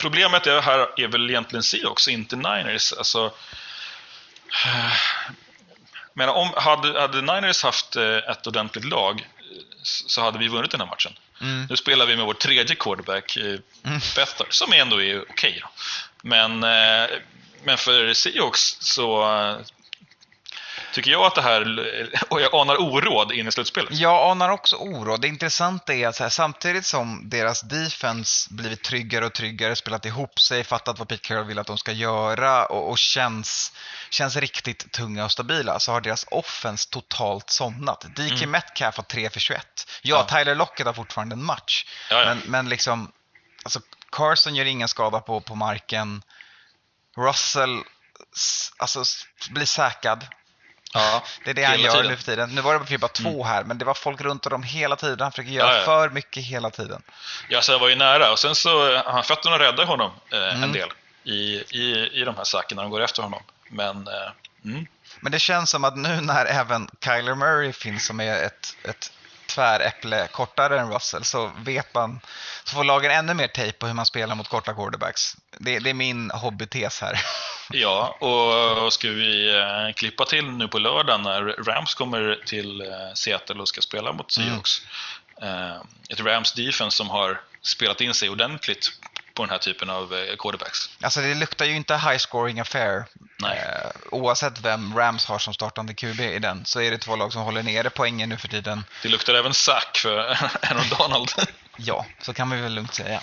Problemet 0.03 0.47
är 0.47 0.61
här 0.61 0.89
är 0.97 1.09
väl 1.09 1.31
egentligen 1.31 1.63
Seahawks, 1.63 2.09
inte 2.09 2.37
Niners. 2.37 2.93
Alltså, 2.93 3.33
men 6.15 6.29
om, 6.29 6.51
hade, 6.57 7.01
hade 7.01 7.21
Niners 7.21 7.63
haft 7.63 7.97
eh, 7.97 8.17
ett 8.17 8.47
ordentligt 8.47 8.85
lag 8.85 9.29
så 9.83 10.21
hade 10.21 10.39
vi 10.39 10.49
vunnit 10.49 10.71
den 10.71 10.81
här 10.81 10.89
matchen. 10.89 11.13
Mm. 11.41 11.67
Nu 11.71 11.77
spelar 11.77 12.07
vi 12.07 12.17
med 12.17 12.27
vår 12.27 12.35
tredje 12.35 12.77
quarterback, 12.77 13.37
eh, 13.37 13.59
Bethard, 14.17 14.47
som 14.55 14.73
ändå 14.73 15.03
är 15.03 15.23
okej. 15.31 15.63
då. 15.63 15.69
men, 16.23 16.63
eh, 16.63 17.11
men 17.65 17.79
för 17.79 18.15
Seahawks 18.15 18.77
så 18.81 19.23
tycker 20.93 21.11
jag 21.11 21.25
att 21.25 21.35
det 21.35 21.43
här, 21.43 21.63
och 22.29 22.41
jag 22.41 22.55
anar 22.55 22.81
oråd 22.81 23.33
in 23.33 23.49
i 23.49 23.53
slutspelet. 23.53 23.93
Jag 23.93 24.31
anar 24.31 24.49
också 24.49 24.77
oro. 24.77 25.17
Det 25.17 25.29
intressanta 25.29 25.95
är 25.95 26.09
att 26.09 26.19
här, 26.19 26.29
samtidigt 26.29 26.87
som 26.87 27.29
deras 27.29 27.61
defense 27.61 28.55
blivit 28.55 28.83
tryggare 28.83 29.27
och 29.27 29.33
tryggare, 29.33 29.77
spelat 29.77 30.07
ihop 30.07 30.41
sig, 30.41 30.65
fattat 30.65 30.99
vad 30.99 31.09
Pete 31.09 31.29
Carroll 31.29 31.47
vill 31.47 31.59
att 31.59 31.67
de 31.67 31.79
ska 31.79 31.93
göra 31.93 32.67
och, 32.67 32.91
och 32.91 32.99
känns, 32.99 33.73
känns 34.11 34.37
riktigt 34.37 34.93
tunga 34.93 35.25
och 35.25 35.33
stabila, 35.33 35.81
så 35.81 35.93
har 35.93 36.01
deras 36.01 36.27
offense 36.31 36.91
totalt 36.91 37.51
somnat. 37.51 38.01
DK 38.01 38.43
Mm. 38.43 38.51
Metcalf 38.51 38.97
har 38.97 39.05
3 39.05 39.31
för 39.31 39.41
21. 39.41 39.87
Ja, 40.03 40.27
Ja. 40.29 40.39
Tyler 40.39 40.55
Lockett 40.55 40.87
har 40.87 40.93
fortfarande 40.93 41.35
en 41.35 41.45
match. 41.45 41.85
Ja, 42.11 42.21
ja. 42.21 42.27
Men, 42.27 42.43
men 42.47 42.69
liksom, 42.69 43.13
alltså 43.65 43.81
Carson 44.11 44.55
gör 44.55 44.65
ingen 44.65 44.89
skada 44.89 45.21
på, 45.21 45.41
på 45.41 45.55
marken. 45.55 46.23
Russell 47.17 47.83
alltså, 48.79 49.05
blir 49.51 49.67
säkrad. 49.67 50.27
Ja, 50.93 51.23
Det 51.45 51.51
är 51.51 51.55
det 51.55 51.65
han 51.65 51.81
gör 51.81 51.91
tiden. 51.93 52.07
nu 52.07 52.17
för 52.17 52.25
tiden. 52.25 52.51
Nu 52.55 52.61
var 52.61 52.85
det 52.89 52.99
bara 52.99 53.09
två 53.09 53.45
här, 53.45 53.65
men 53.65 53.79
det 53.79 53.85
var 53.85 53.95
folk 53.95 54.21
runt 54.21 54.47
om 54.47 54.63
hela 54.63 54.97
tiden. 54.97 55.21
Han 55.21 55.33
försöker 55.33 55.51
göra 55.51 55.73
Ja, 55.73 55.79
ja. 55.79 55.85
för 55.85 56.11
mycket 56.11 56.45
hela 56.45 56.71
tiden. 56.71 57.03
Ja, 57.49 57.63
så 57.63 57.73
jag 57.73 57.79
var 57.79 57.89
ju 57.89 57.95
nära. 57.95 58.33
Och 58.33 58.39
sen 58.39 58.55
så, 58.55 58.95
eh, 58.95 59.03
han 59.07 59.25
fötterna 59.25 59.59
räddade 59.59 59.85
honom 59.85 60.11
eh, 60.33 60.39
Mm. 60.39 60.63
en 60.63 60.73
del 60.73 60.89
i, 61.25 61.33
i, 61.71 62.11
i 62.21 62.25
de 62.25 62.37
här 62.37 62.45
sakerna 62.45 62.83
när 62.83 62.89
de 62.89 62.91
går 62.91 63.01
efter 63.01 63.23
honom. 63.23 63.43
Men, 63.69 64.09
eh, 64.09 64.31
mm. 64.65 64.87
Men 65.21 65.33
det 65.33 65.39
känns 65.39 65.71
som 65.71 65.85
att 65.85 65.97
nu 65.97 66.21
när 66.21 66.47
även 66.47 66.89
Kyler 67.05 67.35
Murray 67.35 67.73
finns 67.73 68.07
som 68.07 68.21
är 68.21 68.43
ett, 68.45 68.77
ett 68.85 69.13
tväräpple 69.55 70.29
kortare 70.33 70.81
än 70.81 70.93
Russell 70.93 71.25
så 71.25 71.51
vet 71.59 71.95
man, 71.95 72.21
så 72.65 72.75
får 72.75 72.85
lagen 72.85 73.11
ännu 73.11 73.35
mer 73.35 73.49
tejp 73.49 73.79
på 73.79 73.87
hur 73.87 73.95
man 73.95 74.07
spelar 74.07 74.35
mot 74.35 74.49
korta 74.49 74.75
quarterbacks. 74.75 75.37
Det, 75.59 75.79
det 75.79 75.91
är 75.91 75.95
min 75.95 76.31
hobbytes 76.31 77.01
här. 77.01 77.21
ja, 77.71 78.17
och, 78.21 78.93
ska 78.93 79.09
vi 79.09 79.59
eh, 79.59 79.95
klippa 79.95 80.25
till 80.25 80.45
nu 80.45 80.69
på 80.69 80.79
lördag 80.79 81.21
när 81.21 81.43
Rams 81.43 81.95
kommer 81.95 82.43
till 82.47 82.81
eh, 82.81 82.87
Seattle 83.15 83.61
och 83.61 83.69
ska 83.69 83.81
spela 83.81 84.13
mot 84.13 84.37
Mm. 84.37 84.49
Seahawks. 84.49 84.83
Eh, 85.43 85.77
ett 86.09 86.21
Rams 86.21 86.53
defense 86.53 86.97
som 86.97 87.11
har 87.11 87.41
spelat 87.63 88.01
in 88.01 88.15
sig 88.15 88.31
ordentligt 88.31 88.93
på 89.35 89.43
den 89.43 89.51
här 89.51 89.59
typen 89.59 89.91
av 89.91 90.15
eh, 90.15 90.37
quarterbacks. 90.39 90.91
Alltså 91.03 91.21
det 91.21 91.35
luktar 91.35 91.65
ju 91.65 91.77
inte 91.77 91.95
high 91.97 92.17
scoring 92.19 92.61
affair. 92.61 93.05
Nej. 93.39 93.59
Eh, 93.59 93.91
oavsett 94.11 94.61
vem 94.61 94.97
Rams 94.99 95.27
har 95.27 95.39
som 95.39 95.55
startande 95.55 95.95
QB 95.95 96.21
i 96.21 96.39
den 96.39 96.65
så 96.65 96.81
är 96.81 96.91
det 96.91 96.99
två 96.99 97.17
lag 97.17 97.33
som 97.33 97.43
håller 97.43 97.63
nere 97.63 97.91
poängen 97.91 98.29
nu 98.29 98.37
för 98.37 98.49
tiden. 98.49 98.85
Det 99.03 99.09
luktar 99.09 99.35
även 99.35 99.55
sack 99.55 99.97
för 99.97 100.19
Aaron 100.63 100.89
Donald. 100.99 101.31
Ja, 101.77 102.07
så 102.21 102.35
kan 102.35 102.51
vi 102.51 102.61
väl 102.61 102.75
lugnt 102.75 102.95
säga. 102.95 103.21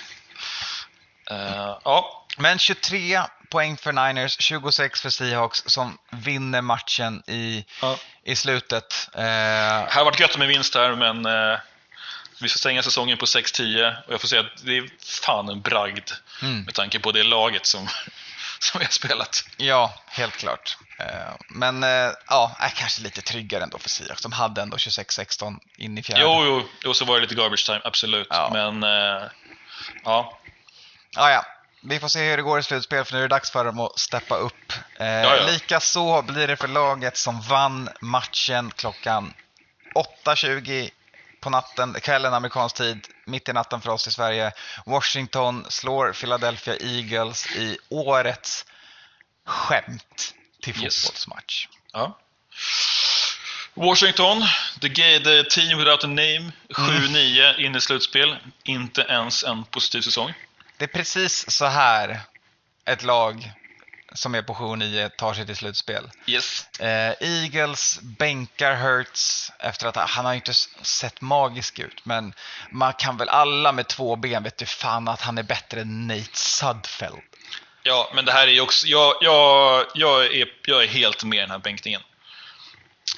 Eh, 1.32 1.78
ja, 1.86 2.26
Men 2.38 2.60
23 2.60 3.22
poäng 3.50 3.78
för 3.78 3.92
Niners, 3.92 4.38
26 4.42 5.02
för 5.02 5.10
Seahawks 5.10 5.64
som 5.66 5.98
vinner 6.12 6.62
matchen 6.62 7.24
i, 7.28 7.66
Ja. 7.82 7.98
i 8.24 8.36
slutet. 8.36 9.08
Eh, 9.16 9.22
Det 9.24 9.88
hade 9.90 10.06
varit 10.06 10.20
gött 10.20 10.38
med 10.38 10.48
vinst 10.48 10.76
här, 10.76 10.96
men 10.96 11.26
eh, 11.26 11.60
vi 12.42 12.50
ska 12.50 12.58
stänga 12.60 12.84
säsongen 12.84 13.18
på 13.18 13.26
6-10 13.26 13.96
och 14.08 14.14
jag 14.14 14.22
får 14.22 14.28
säga 14.28 14.42
att 14.42 14.66
det 14.66 14.78
är 14.78 14.90
fan 15.22 15.50
en 15.50 15.62
bragd 15.62 16.10
Mm. 16.42 16.62
med 16.62 16.74
tanke 16.74 17.00
på 17.00 17.12
det 17.12 17.24
laget 17.24 17.66
som, 17.66 17.88
som 18.60 18.80
vi 18.80 18.86
har 18.86 18.92
spelat. 18.92 19.44
ja, 19.58 19.94
helt 20.08 20.34
klart. 20.38 20.78
Eh, 21.00 21.36
men 21.50 21.84
eh, 21.84 22.12
ja, 22.28 22.56
är 22.60 22.70
kanske 22.70 23.02
lite 23.02 23.22
tryggare 23.22 23.64
ändå 23.64 23.78
för 23.78 23.90
Seahawks. 23.90 24.22
De 24.22 24.32
hade 24.32 24.62
ändå 24.62 24.78
26-16 24.78 25.60
in 25.78 25.98
i 25.98 26.04
fjärde. 26.04 26.22
Jo, 26.22 26.44
jo, 26.46 26.70
jo, 26.84 26.94
så 26.94 27.06
var 27.06 27.16
det 27.16 27.22
lite 27.22 27.36
garbage 27.36 27.66
time, 27.66 27.82
absolut. 27.84 28.28
Ja. 28.30 28.50
Men 28.54 28.84
eh, 28.84 29.24
ja, 30.04 30.40
Ja, 31.16 31.32
ja. 31.32 31.46
Vi 31.84 32.00
får 32.00 32.08
se 32.08 32.30
hur 32.30 32.38
det 32.38 32.44
går 32.44 32.60
i 32.60 32.64
slutspel 32.64 33.06
för 33.06 33.14
nu 33.14 33.20
är 33.20 33.22
det 33.22 33.28
dags 33.36 33.52
för 33.52 33.66
dem 33.66 33.80
att 33.80 34.00
steppa 34.00 34.36
upp. 34.36 34.74
Eh, 35.00 35.08
Ja, 35.08 35.36
ja. 35.36 35.46
Lika 35.52 35.80
så 35.80 36.22
blir 36.22 36.48
det 36.48 36.56
för 36.58 36.68
laget 36.68 37.18
som 37.18 37.42
vann 37.42 37.90
matchen 38.02 38.72
klockan 38.76 39.34
8.20 40.26 40.90
på 41.40 41.50
natten, 41.50 41.94
kvällen 41.94 42.34
amerikansk 42.34 42.76
tid, 42.76 43.08
mitt 43.26 43.50
i 43.50 43.54
natten 43.54 43.82
för 43.82 43.90
oss 43.90 44.08
i 44.08 44.12
Sverige. 44.12 44.52
Washington 44.86 45.66
slår 45.70 46.14
Philadelphia 46.14 46.76
Eagles 46.80 47.46
i 47.56 47.78
årets 47.90 48.66
skämt 49.46 50.34
till 50.62 50.84
Yes. 50.84 51.02
fotbollsmatch. 51.04 51.68
ja. 51.94 52.18
Washington, 53.74 54.44
the, 54.82 54.90
gay, 54.90 55.20
the 55.24 55.44
team 55.44 55.78
without 55.78 56.04
a 56.04 56.08
name, 56.08 56.52
7-9 56.70 57.60
in 57.60 57.76
i 57.76 57.82
slutspel. 57.82 58.38
Inte 58.64 59.02
ens 59.02 59.44
en 59.44 59.64
positiv 59.66 60.02
säsong. 60.02 60.34
Det 60.78 60.84
är 60.84 60.88
precis 60.88 61.52
så 61.52 61.66
här 61.66 62.20
ett 62.86 63.04
lag 63.04 63.52
som 64.14 64.36
är 64.36 64.42
på 64.42 64.54
7-9 64.54 65.10
tar 65.10 65.34
sig 65.34 65.46
till 65.46 65.56
slutspel. 65.56 66.10
Yes. 66.28 66.68
Eh, 66.80 67.14
Eagles 67.20 68.00
bänkar 68.02 68.76
Hurts 68.76 69.52
efter 69.60 69.88
att 69.88 69.96
han 69.96 70.26
har 70.26 70.34
inte 70.34 70.54
sett 70.82 71.22
magisk 71.22 71.80
ut. 71.80 72.06
Men 72.06 72.34
man 72.72 72.94
kan 72.94 73.18
väl 73.18 73.30
alla 73.30 73.72
med 73.72 73.88
två 73.88 74.16
ben 74.16 74.44
vet 74.44 74.62
ju 74.62 74.66
fan 74.66 75.08
att 75.08 75.22
han 75.22 75.38
är 75.38 75.44
bättre 75.44 75.82
än 75.82 76.08
Nate 76.08 76.38
Sudfeld. 76.38 77.22
Ja, 77.84 78.12
men 78.16 78.26
det 78.26 78.32
här 78.32 78.48
är 78.48 78.52
ju 78.52 78.62
också... 78.62 78.88
Jag, 78.88 79.14
jag, 79.22 79.86
jag, 79.94 80.26
är, 80.26 80.48
jag 80.66 80.84
är 80.84 80.88
helt 80.88 81.24
med 81.24 81.38
i 81.38 81.42
den 81.42 81.52
här 81.52 81.60
bänkningen. 81.60 82.02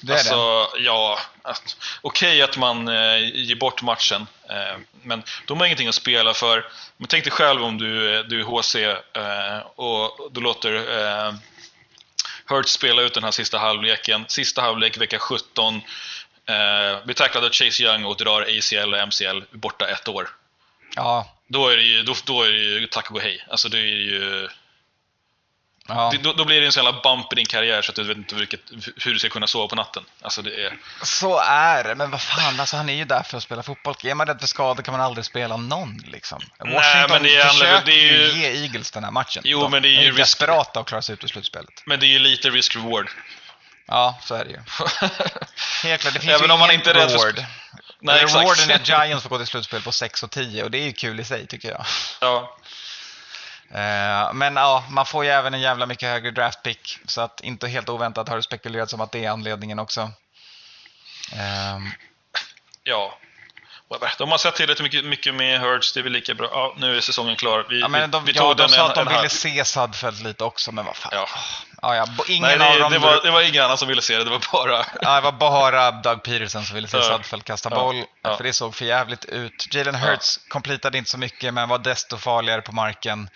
Det 0.02 0.14
är 0.14 0.16
det. 0.16 0.20
alltså, 0.20 0.78
ja. 0.80 1.20
att- 1.42 1.78
Okej 2.02 2.42
att 2.42 2.58
man 2.58 2.88
eh, 2.88 3.18
ger 3.34 3.56
bort 3.56 3.82
matchen, 3.82 4.28
eh, 4.50 4.78
men 5.04 5.24
de 5.48 5.60
har 5.60 5.66
ingenting 5.66 5.88
att 5.88 5.96
spela 5.96 6.34
för. 6.34 6.66
Men 6.98 7.08
tänk 7.08 7.24
dig 7.24 7.32
själv 7.34 7.64
om 7.64 7.78
du, 7.78 8.16
är- 8.16 8.24
du 8.24 8.40
är 8.40 8.44
HC 8.44 8.76
eh, 9.14 9.60
och 9.76 10.30
du 10.32 10.42
låter 10.42 10.74
eh, 11.00 11.34
Hurts 12.46 12.72
spela 12.72 13.02
ut 13.02 13.14
den 13.14 13.24
här 13.24 13.32
sista 13.32 13.58
halvleken. 13.58 14.26
Sista 14.28 14.62
halvlek, 14.62 14.98
vecka 14.98 15.20
17. 15.20 15.76
Eh, 16.46 17.06
blir 17.06 17.14
tacklad 17.16 17.44
av 17.46 17.50
Chase 17.52 17.84
Young 17.84 18.06
och 18.06 18.18
drar 18.18 18.42
ACL 18.42 18.94
och 18.94 19.08
MCL 19.08 19.44
borta 19.52 19.88
ett 19.88 20.08
år. 20.08 20.30
Ja, 20.96 21.36
Då 21.48 21.68
är 21.70 21.78
det 21.78 21.84
ju, 21.84 22.04
då, 22.04 22.16
då 22.26 22.44
är 22.44 22.52
det 22.52 22.58
ju 22.58 22.88
tack 22.88 23.12
och 23.12 23.22
hej. 23.22 23.46
Alltså 23.50 23.70
det 23.70 23.78
är 23.78 23.82
ju... 23.82 24.50
ja. 25.88 26.14
Då, 26.22 26.34
då 26.34 26.46
blir 26.46 26.60
det 26.62 26.66
en 26.66 26.72
sån 26.72 26.84
jävla 26.86 27.02
bump 27.02 27.34
i 27.34 27.36
din 27.36 27.46
karriär 27.46 27.82
så 27.82 27.92
att 27.92 27.96
du 27.96 28.04
vet 28.04 28.18
inte 28.18 28.36
vilket, 28.36 28.60
hur 29.06 29.14
du 29.14 29.20
ska 29.20 29.30
kunna 29.30 29.48
sova 29.48 29.68
på 29.68 29.76
natten. 29.76 30.04
Alltså 30.22 30.42
det 30.42 30.66
är... 30.66 30.78
så 31.04 31.40
är 31.40 31.84
det. 31.84 31.96
Men 31.96 32.12
vad 32.12 32.22
fan, 32.22 32.60
alltså, 32.60 32.78
han 32.78 32.90
är 32.90 32.94
ju 32.94 33.06
där 33.06 33.24
för 33.24 33.38
att 33.38 33.44
spela 33.44 33.64
fotboll. 33.64 33.96
Är 34.04 34.16
man 34.16 34.28
rädd 34.28 34.40
för 34.40 34.48
skador 34.48 34.84
kan 34.84 34.92
man 34.92 35.02
aldrig 35.02 35.26
spela 35.26 35.58
någon. 35.58 35.98
Liksom. 35.98 36.42
Nej, 36.64 36.74
Washington 36.74 37.10
men 37.12 37.24
det 37.24 37.36
är- 37.36 37.48
försöker 37.50 37.86
det 37.86 37.92
är 37.92 38.14
ju- 38.14 38.40
ge 38.42 38.64
Eagles 38.64 38.92
den 38.92 39.04
här 39.04 39.12
matchen. 39.12 39.42
Jo, 39.46 39.62
De 39.62 39.72
men 39.72 39.82
det 39.82 39.88
är 39.90 40.02
ju 40.02 40.08
risk- 40.12 40.18
desperata 40.18 40.80
att 40.80 40.86
klara 40.88 41.02
sig 41.02 41.14
ut 41.14 41.24
ur 41.24 41.28
slutspelet. 41.28 41.84
Men 41.86 42.00
det 42.00 42.06
är 42.06 42.10
ju 42.10 42.20
lite 42.20 42.50
risk-reward. 42.50 43.10
Ja, 43.88 44.20
så 44.24 44.36
är 44.36 44.46
det 44.46 44.52
ju. 44.52 44.58
Helt 45.84 46.02
klart, 46.02 46.14
det 46.14 46.20
finns 46.20 46.34
Även 46.34 46.48
ju 46.48 46.54
om 46.54 46.60
man 46.60 46.72
inte 46.72 46.90
är 46.90 46.94
rädd 46.94 47.12
för- 47.12 47.18
reward. 47.18 47.46
Nej, 48.04 48.16
Eller 48.16 48.24
exakt. 48.24 48.42
Rewarden 48.42 48.70
är 48.70 48.76
att 48.76 48.88
Giants 48.88 49.24
får 49.24 49.30
gå 49.30 49.38
till 49.38 49.48
slutspel 49.48 49.82
på 49.82 49.92
6 49.92 50.24
och 50.24 50.32
10 50.32 50.64
och 50.64 50.72
det 50.72 50.78
är 50.78 50.84
ju 50.84 50.94
kul 50.94 51.20
i 51.20 51.24
sig 51.24 51.48
tycker 51.48 51.70
jag. 51.70 51.86
ja. 52.22 52.58
Eh, 53.74 54.34
Men 54.34 54.56
ja, 54.56 54.84
man 54.90 55.06
får 55.06 55.24
ju 55.26 55.30
även 55.30 55.54
en 55.54 55.62
jävla 55.62 55.86
mycket 55.86 56.10
högre 56.10 56.32
draftpick 56.32 56.98
så 57.06 57.22
att 57.22 57.42
inte 57.42 57.68
helt 57.68 57.90
oväntat 57.90 58.30
har 58.30 58.36
det 58.36 58.44
spekulerats 58.44 58.94
om 58.94 59.02
att 59.02 59.12
det 59.12 59.26
är 59.26 59.30
anledningen 59.30 59.80
också. 59.80 60.12
Ehm, 61.36 61.92
ja. 62.84 63.18
De 64.18 64.32
har 64.32 64.38
sett 64.38 64.56
tillräckligt 64.56 64.84
mycket, 64.84 65.06
mycket 65.06 65.34
med 65.34 65.62
Hurts, 65.62 65.94
det 65.94 66.00
är 66.00 66.04
väl 66.04 66.12
lika 66.12 66.34
bra. 66.34 66.50
Ja, 66.52 66.76
nu 66.78 66.98
är 66.98 67.02
säsongen 67.02 67.36
klar. 67.36 67.66
Vi, 67.70 67.80
Ja, 67.80 67.88
men 67.88 68.12
de, 68.12 68.26
vi, 68.26 68.32
vi 68.32 68.38
ja, 68.38 68.44
tog 68.44 68.58
de 68.58 68.62
den 68.62 68.70
sa 68.70 68.86
en, 68.86 68.90
att 68.90 68.96
de 68.96 69.08
ville 69.08 69.30
se 69.30 69.66
Sudfeld 69.66 70.24
lite 70.24 70.44
också, 70.44 70.72
men 70.72 70.86
vad 70.86 70.96
fan. 70.96 71.12
Ja. 71.16 71.28
Ja, 71.82 71.96
ja, 71.96 72.06
ingen 72.28 72.42
Nej, 72.60 72.68
av 72.68 72.74
det, 72.74 72.80
dem... 72.80 72.92
det, 72.92 73.00
var, 73.00 73.22
det 73.24 73.32
var 73.32 73.42
ingen 73.42 73.64
annan 73.64 73.78
som 73.78 73.88
ville 73.88 74.02
se 74.02 74.18
det, 74.18 74.24
det 74.24 74.30
var 74.30 74.42
bara... 74.52 74.86
Ja, 75.02 75.16
det 75.16 75.22
var 75.22 75.32
bara 75.32 75.92
Doug 75.92 76.24
Peterson 76.24 76.66
som 76.66 76.76
ville 76.76 76.88
se 76.88 76.98
Ja. 76.98 77.04
Sudfeld 77.04 77.44
kasta 77.44 77.70
Ja. 77.72 77.76
boll, 77.76 78.04
Ja. 78.22 78.38
för 78.38 78.44
det 78.44 78.54
såg 78.54 78.76
för 78.76 78.86
jävligt 78.86 79.26
ut. 79.26 79.68
Jalen 79.76 79.96
Hurts 79.96 80.40
completade 80.50 80.98
inte 80.98 81.10
så 81.10 81.18
mycket, 81.18 81.54
men 81.54 81.70
var 81.70 81.78
desto 81.78 82.18
farligare 82.18 82.62
på 82.62 82.72
marken. 82.72 83.30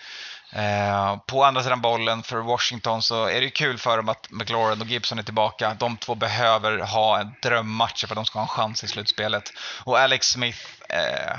Eh, 0.52 1.16
på 1.26 1.44
andra 1.44 1.62
sidan 1.62 1.80
bollen 1.80 2.22
för 2.22 2.36
Washington 2.36 3.02
så 3.02 3.24
är 3.24 3.34
det 3.34 3.44
ju 3.44 3.50
kul 3.50 3.78
för 3.78 3.96
dem 3.96 4.08
att 4.08 4.30
McLaurin 4.30 4.80
och 4.80 4.86
Gibson 4.86 5.18
är 5.18 5.22
tillbaka. 5.22 5.76
De 5.78 5.96
två 5.96 6.14
behöver 6.14 6.78
ha 6.78 7.20
en 7.20 7.34
drömmatch 7.42 8.00
för 8.04 8.08
att 8.14 8.16
de 8.16 8.24
ska 8.24 8.38
ha 8.38 8.42
en 8.42 8.48
chans 8.48 8.84
i 8.84 8.88
slutspelet. 8.88 9.52
Och 9.84 9.98
Alex 9.98 10.26
Smith, 10.30 10.58
eh, 10.88 11.36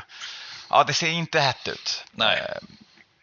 ja 0.70 0.84
det 0.84 0.94
ser 0.94 1.10
inte 1.10 1.40
hett 1.40 1.68
ut. 1.68 2.04
Nej. 2.12 2.38
Eh, 2.38 2.58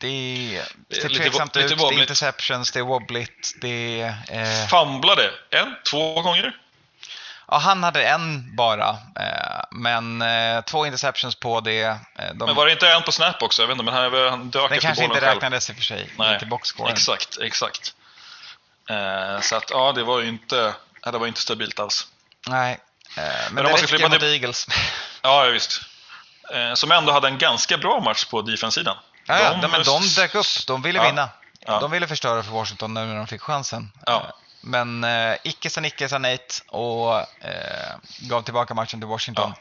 det, 0.08 0.96
ser 0.96 1.08
lite 1.08 1.22
tveksamt 1.22 1.56
lite 1.56 1.74
ut, 1.74 1.78
det 1.78 1.94
är 1.94 2.00
interceptions, 2.00 2.72
det 2.72 2.78
är 2.78 2.82
wobbligt, 2.82 3.54
det 3.60 4.00
är... 4.00 4.14
Eh, 4.30 4.68
Famblade 4.68 5.30
en, 5.50 5.76
två 5.90 6.22
gånger. 6.22 6.56
Ja, 7.48 7.58
han 7.58 7.82
hade 7.82 8.04
en 8.04 8.56
bara, 8.56 8.88
eh, 8.90 9.64
men 9.70 10.22
eh, 10.22 10.60
två 10.60 10.86
interceptions 10.86 11.34
på 11.34 11.60
det. 11.60 11.82
Eh, 11.82 11.96
de, 12.34 12.46
Men 12.46 12.54
var 12.54 12.66
det 12.66 12.72
inte 12.72 12.88
en 12.92 13.02
på 13.02 13.12
snap 13.12 13.42
också? 13.42 13.62
Jag 13.62 13.66
vet 13.66 13.74
inte, 13.74 13.84
men 13.84 13.94
han, 13.94 14.30
han 14.30 14.50
dök 14.50 14.70
den 14.70 14.80
kanske 14.80 15.04
inte 15.04 15.20
själv. 15.20 15.34
räknades 15.34 15.70
i 15.70 15.72
och 15.72 15.76
för 15.76 15.82
sig, 15.82 16.10
Nej, 16.18 16.38
till 16.38 16.48
boxscoren. 16.48 16.92
Exakt, 16.92 17.38
exakt. 17.40 17.94
Så 19.40 19.56
att 19.56 19.70
ja, 19.70 19.92
det 19.92 20.02
var 20.02 20.20
ju 20.20 20.28
inte, 20.28 20.74
det 21.12 21.18
var 21.18 21.26
inte 21.26 21.40
stabilt 21.40 21.80
alls. 21.80 22.06
Nej, 22.46 22.78
men, 23.16 23.26
om 23.48 23.54
det 23.56 23.62
man 23.62 23.78
ska 23.78 23.94
räcker 23.94 24.08
mot 24.08 24.20
det- 24.20 24.32
Eagles. 24.32 24.66
Ja, 25.22 25.44
visst. 25.44 25.80
Som 26.74 26.92
ändå 26.92 27.12
hade 27.12 27.28
en 27.28 27.38
ganska 27.38 27.78
bra 27.78 28.00
match 28.00 28.24
på 28.24 28.42
defensiven. 28.42 28.96
Ja, 29.26 29.38
ja, 29.40 29.54
De- 29.54 29.68
men 29.68 29.82
de 29.82 30.02
dök 30.16 30.34
upp, 30.34 30.46
de 30.66 30.82
ville 30.82 30.98
Ja. 30.98 31.04
vinna. 31.06 31.28
Ja. 31.66 31.78
De 31.80 31.90
ville 31.90 32.06
förstöra 32.08 32.42
för 32.42 32.50
Washington 32.52 32.94
när 32.94 33.14
de 33.16 33.26
fick 33.26 33.40
chansen. 33.42 33.92
Eh, 34.06 34.22
Men 34.60 35.04
eh, 35.04 35.36
icke 35.42 35.70
sa 35.70 35.80
Nicke 35.80 36.08
sa 36.08 36.18
Nate 36.18 36.54
och 36.68 37.18
eh, 37.20 37.94
gav 38.18 38.42
tillbaka 38.42 38.74
matchen 38.74 39.00
till 39.00 39.08
Washington. 39.08 39.54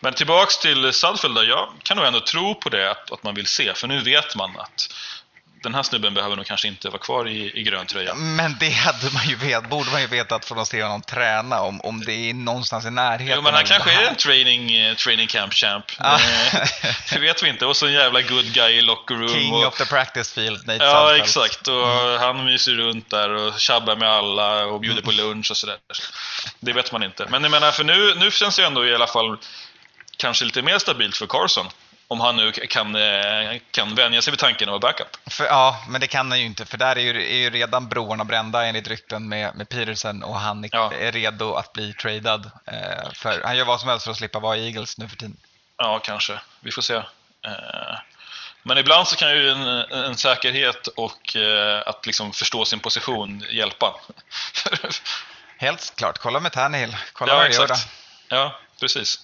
Men 0.00 0.14
tillbaks 0.14 0.58
till 0.58 0.92
Sudfield 0.92 1.38
jag 1.38 1.68
kan 1.82 1.96
nog 1.96 2.06
ändå 2.06 2.20
tro 2.20 2.54
på 2.54 2.68
det 2.68 2.90
att, 2.90 3.12
att 3.12 3.22
man 3.22 3.34
vill 3.34 3.46
se, 3.46 3.74
för 3.74 3.88
nu 3.88 4.00
vet 4.02 4.36
man 4.36 4.60
att 4.60 4.88
den 5.62 5.74
här 5.74 5.82
snubben 5.82 6.14
behöver 6.14 6.36
nog 6.36 6.46
kanske 6.46 6.68
inte 6.68 6.88
vara 6.88 6.98
kvar 6.98 7.28
i, 7.28 7.60
i 7.60 7.62
grön 7.62 7.86
tröja. 7.86 8.14
Men 8.14 8.56
det 8.60 8.70
hade 8.70 9.10
man 9.12 9.28
ju 9.28 9.36
vet, 9.36 9.68
borde 9.68 9.90
man 9.90 10.00
ju 10.00 10.06
vetat 10.06 10.44
från 10.44 10.58
att 10.58 10.68
se 10.68 10.82
honom 10.82 11.02
träna 11.02 11.60
om, 11.60 11.80
om 11.80 12.00
det 12.00 12.12
är 12.12 12.34
någonstans 12.34 12.86
i 12.86 12.90
närheten. 12.90 13.36
Jo, 13.36 13.42
men 13.42 13.54
han 13.54 13.64
kanske 13.64 13.92
är 13.92 14.08
en 14.08 14.16
training, 14.16 14.76
eh, 14.76 14.94
training 14.96 15.26
camp 15.26 15.54
champ. 15.54 15.84
Ja. 15.98 16.14
Eh, 16.14 16.68
det 17.12 17.18
vet 17.18 17.42
vi 17.42 17.48
inte. 17.48 17.66
Och 17.66 17.76
så 17.76 17.86
en 17.86 17.92
jävla 17.92 18.22
good 18.22 18.52
guy 18.52 18.72
i 18.72 18.82
locker 18.82 19.14
room. 19.14 19.28
King 19.28 19.54
och, 19.54 19.66
of 19.66 19.76
the 19.78 19.84
practice 19.84 20.32
field, 20.32 20.66
Nate 20.66 20.84
Ja, 20.84 21.08
Sudfeld. 21.08 21.22
exakt. 21.22 21.68
Och 21.68 21.86
han 22.20 22.44
myser 22.44 22.72
runt 22.72 23.10
där 23.10 23.30
och 23.30 23.60
tjabbar 23.60 23.96
med 23.96 24.10
alla 24.10 24.66
och 24.66 24.80
bjuder 24.80 25.02
på 25.02 25.12
lunch 25.12 25.50
och 25.50 25.56
sådär. 25.56 25.76
Det 26.60 26.72
vet 26.72 26.92
man 26.92 27.02
inte. 27.02 27.26
Men 27.28 27.42
jag 27.42 27.50
menar, 27.50 27.70
för 27.70 27.84
nu, 27.84 28.14
nu 28.14 28.30
känns 28.30 28.56
det 28.56 28.64
ändå 28.64 28.86
i 28.86 28.94
alla 28.94 29.06
fall 29.06 29.38
kanske 30.16 30.44
lite 30.44 30.62
mer 30.62 30.78
stabilt 30.78 31.16
för 31.16 31.26
Carson. 31.26 31.66
Om 32.10 32.20
han 32.20 32.36
nu 32.36 32.52
kan, 32.52 32.96
eh, 32.96 33.60
kan 33.70 33.94
vänja 33.94 34.22
sig 34.22 34.30
vid 34.30 34.38
tanken 34.40 34.68
att 34.68 34.72
vara 34.72 34.78
backup. 34.92 35.16
För, 35.26 35.44
ja, 35.44 35.84
men 35.88 36.00
det 36.00 36.06
kan 36.06 36.30
han 36.30 36.40
ju 36.40 36.46
inte, 36.46 36.64
för 36.64 36.78
där 36.78 36.96
är 36.96 37.00
ju, 37.00 37.30
är 37.30 37.36
ju 37.36 37.50
redan 37.50 37.88
broarna 37.88 38.24
brända 38.24 38.66
enligt 38.66 38.88
rykten 38.88 39.28
med, 39.28 39.54
med 39.56 39.68
Peterson 39.68 40.22
och 40.22 40.40
han 40.40 40.64
är, 40.64 40.68
Ja. 40.72 40.92
är 40.92 41.12
redo 41.12 41.54
att 41.54 41.72
bli 41.72 41.92
tradad. 41.94 42.50
Eh, 42.66 43.12
för 43.14 43.42
han 43.44 43.56
gör 43.56 43.64
vad 43.64 43.80
som 43.80 43.88
helst 43.88 44.04
för 44.04 44.10
att 44.10 44.16
slippa 44.16 44.38
vara 44.38 44.56
i 44.56 44.66
Eagles 44.66 44.98
nu 44.98 45.08
för 45.08 45.16
tiden. 45.16 45.36
Ja, 45.76 45.98
kanske. 45.98 46.40
Vi 46.60 46.70
får 46.72 46.82
se. 46.82 46.94
Eh, 46.94 47.02
Men 48.62 48.78
ibland 48.78 49.08
så 49.08 49.16
kan 49.16 49.30
ju 49.30 49.50
en, 49.50 49.66
en 49.92 50.16
säkerhet 50.16 50.86
och 50.86 51.36
eh, 51.36 51.82
att 51.86 52.06
liksom 52.06 52.32
förstå 52.32 52.64
sin 52.64 52.80
position 52.80 53.44
hjälpa. 53.50 53.94
Helt 55.58 55.92
klart, 55.96 56.18
kolla 56.18 56.40
med 56.40 56.52
Tannehill. 56.52 56.96
Kolla 57.12 57.32
ja, 57.32 57.36
vad 57.38 57.50
det 57.50 57.54
gör 57.54 57.64
exakt. 57.64 57.88
Ja, 58.28 58.58
precis. 58.80 59.18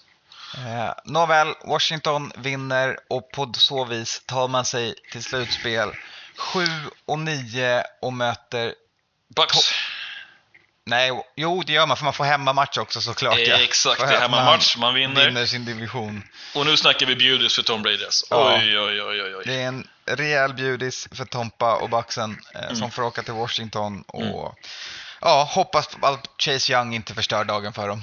Eh, 0.59 0.93
nåväl, 1.05 1.55
Washington 1.65 2.33
vinner 2.37 2.97
och 3.11 3.31
på 3.33 3.53
så 3.57 3.85
vis 3.85 4.23
tar 4.27 4.49
man 4.49 4.65
sig 4.65 4.95
till 5.13 5.23
slutspel 5.23 5.91
7 6.37 6.61
och 7.07 7.19
9 7.19 7.85
och 8.03 8.13
möter... 8.13 8.75
Bucks. 9.37 9.57
Nej, 10.87 11.11
jo 11.37 11.63
det 11.67 11.73
gör 11.73 11.87
man 11.87 11.97
för 11.97 12.05
man 12.05 12.13
får 12.13 12.25
hemmamatch 12.25 12.79
också 12.79 13.01
såklart. 13.01 13.39
ja. 13.39 13.57
Exakt, 13.57 14.01
det 14.01 14.15
är 14.17 14.21
hemmamatch, 14.21 14.77
man 14.77 14.95
vinner. 14.95 15.27
vinner 15.27 15.47
sin 15.47 15.65
division. 15.65 16.23
Och 16.55 16.67
nu 16.67 16.77
snackar 16.77 17.07
vi 17.07 17.17
bjudis 17.17 17.55
för 17.55 17.63
Tom 17.63 17.83
Brady. 17.83 18.05
alltså. 18.05 18.27
Ja. 18.31 18.57
Oj, 18.59 18.79
oj, 18.79 19.03
oj, 19.03 19.23
oj, 19.23 19.37
oj. 19.37 19.43
Det 19.47 19.63
är 19.63 19.69
en 19.69 19.89
rejäl 20.05 20.55
bjudis 20.55 21.09
för 21.13 21.25
Tompa 21.25 21.77
och 21.77 21.91
Bucksen 21.91 22.41
eh, 22.55 22.63
Mm. 22.65 22.77
som 22.77 22.91
får 22.91 23.03
åka 23.03 23.23
till 23.23 23.33
Washington 23.35 24.03
och 24.03 24.55
ja, 25.21 25.49
hoppas 25.55 25.89
att 26.03 26.29
Chase 26.39 26.73
Young 26.73 26.95
inte 26.95 27.15
förstör 27.15 27.45
dagen 27.45 27.73
för 27.73 27.89
dem. 27.89 28.03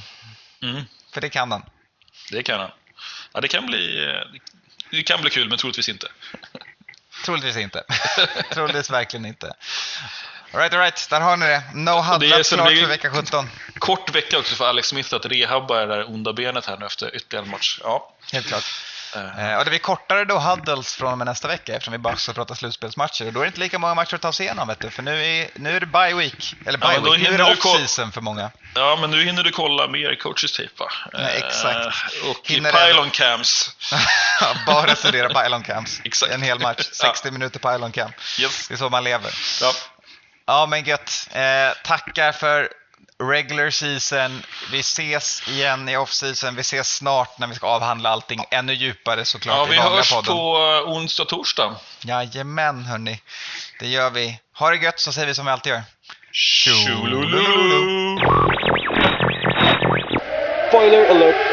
Mm, 0.64 0.82
För 1.14 1.22
det 1.22 1.30
kan 1.30 1.52
han. 1.52 1.64
Det 2.32 2.44
kan 2.44 2.60
han. 2.60 2.72
Ja, 3.34 3.42
det 3.42 3.48
kan 3.48 3.66
bli... 3.66 4.04
eh, 4.06 4.40
Det 4.92 5.04
kan 5.04 5.22
bli 5.22 5.30
kul, 5.30 5.50
men 5.50 5.58
troligtvis 5.58 5.90
inte. 5.90 6.08
Troligtvis 7.26 7.58
inte. 7.58 7.84
Troligtvis 8.54 8.90
verkligen 8.90 9.26
inte. 9.26 9.54
Alright, 10.54 10.74
alright, 10.74 11.08
där 11.10 11.22
har 11.22 11.38
ni 11.38 11.46
det. 11.46 11.64
No 11.74 11.90
som 12.44 12.58
klart 12.58 12.70
för 12.80 12.88
vecka 12.88 13.12
17. 13.12 13.50
Kort 13.80 14.16
vecka 14.16 14.40
också 14.40 14.56
för 14.56 14.66
Alex 14.70 14.88
Smith 14.88 15.14
att 15.16 15.26
rehabba 15.26 15.80
det 15.80 15.96
där 15.96 16.10
onda 16.10 16.34
benet 16.34 16.66
här 16.66 16.78
nu 16.78 16.86
efter 16.86 17.16
ytterligare 17.16 17.46
en 17.46 17.52
match. 17.52 17.80
Ja. 17.84 18.14
Helt 18.34 18.48
klart. 18.48 18.64
Eh, 19.16 19.52
Eh, 19.52 19.58
och 19.58 19.64
det 19.66 19.70
blir 19.72 19.80
kortare 19.80 20.26
då 20.26 20.40
huddles 20.40 20.96
från 20.96 21.12
och 21.12 21.18
med 21.18 21.28
nästa 21.28 21.48
vecka 21.48 21.74
eftersom 21.74 21.92
vi 21.92 21.98
bara 21.98 22.16
ska 22.16 22.34
prata 22.34 22.56
slutspelsmatcher. 22.56 23.28
Och 23.28 23.34
då 23.34 23.40
är 23.40 23.44
det 23.44 23.48
inte 23.48 23.60
lika 23.60 23.80
många 23.80 23.94
matcher 23.96 24.16
att 24.16 24.22
ta 24.22 24.34
sig 24.34 24.46
igenom 24.46 24.68
vet 24.68 24.80
du. 24.80 24.90
För 24.90 25.04
nu 25.04 25.26
är, 25.26 25.50
nu 25.56 25.76
är 25.76 25.80
det 25.80 25.86
bye 25.86 26.14
week. 26.14 26.56
Eller 26.66 26.80
Ja, 26.82 26.88
bye 26.90 27.00
då 27.00 27.12
week. 27.12 27.22
Nu 27.30 27.34
är 27.34 27.38
det 27.38 27.44
off-season 27.44 28.12
för 28.12 28.22
många. 28.22 28.52
Ja, 28.76 28.98
men 29.02 29.12
nu 29.12 29.24
hinner 29.24 29.44
du 29.44 29.52
kolla 29.52 29.88
mer 29.88 30.16
coaches 30.16 30.52
tape 30.52 30.70
va? 30.78 30.92
Nej, 31.14 31.38
exakt. 31.48 31.76
Eh, 31.76 32.30
Och 32.30 32.38
Hinner 32.44 32.72
pylon 32.72 33.10
cams. 33.10 33.76
bara 34.68 34.96
studera 34.96 35.44
pylon 35.44 35.64
camps. 35.64 36.02
Exakt. 36.04 36.32
En 36.32 36.42
hel 36.42 36.60
match. 36.60 36.90
60 36.92 37.32
minuter 37.32 37.60
pylon 37.60 37.92
camp. 37.92 38.16
Yes. 38.40 38.68
Det 38.68 38.74
är 38.74 38.78
så 38.78 38.90
man 38.90 39.04
lever. 39.04 39.32
Ja. 39.62 39.74
Ja 40.46 40.66
men 40.66 40.84
gött. 40.84 41.28
Eh, 41.32 41.42
tackar 41.84 42.32
för 42.32 42.70
regular 43.30 43.70
season. 43.70 44.44
Vi 44.72 44.80
ses 44.80 45.48
igen 45.48 45.90
i 45.90 45.98
off-season. 45.98 46.56
Vi 46.56 46.62
ses 46.62 46.96
snart 46.96 47.40
när 47.40 47.48
vi 47.48 47.56
ska 47.56 47.68
avhandla 47.68 48.10
allting 48.10 48.40
ännu 48.52 48.74
djupare 48.74 49.26
såklart 49.26 49.58
ja, 49.58 49.68
i 49.68 49.70
vi 49.72 49.78
vanliga 49.78 49.96
hörs 49.96 50.12
podden. 50.12 50.34
på 50.34 50.58
eh, 50.58 50.92
onsdag, 50.92 51.26
torsdag. 51.26 51.76
Jajamän 52.02 52.86
hörni. 52.86 53.22
Det 53.80 53.88
gör 53.88 54.10
vi. 54.10 54.40
Ha 54.54 54.70
det 54.70 54.78
gött 54.78 55.00
så 55.00 55.12
säger 55.12 55.28
vi 55.28 55.34
som 55.34 55.46
vi 55.46 55.52
alltid 55.52 55.72
gör. 55.74 55.84
Tjolololo. 56.32 58.18
Spoiler 60.70 61.10
alert. 61.10 61.51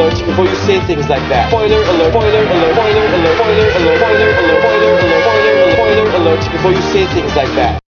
alert 0.00 0.26
before 0.26 0.46
you 0.46 0.56
say 0.56 0.80
things 0.86 1.08
like 1.08 1.22
that. 1.28 1.48
Spoiler 1.50 1.76
alert, 1.76 2.12
spoiler 2.12 2.40
alert, 2.40 2.72
spoiler 2.72 3.04
alert, 3.04 3.36
spoiler 3.36 3.68
alert, 3.76 3.96
spoiler 4.00 4.30
alert, 4.40 4.60
spoiler 4.64 4.92
alert, 4.96 5.20
spoiler 5.20 5.52
alert, 5.52 5.74
spoiler 5.76 6.06
alert 6.16 6.40
before 6.52 6.72
you 6.72 6.82
say 6.92 7.04
things 7.12 7.34
like 7.36 7.52
that. 7.60 7.74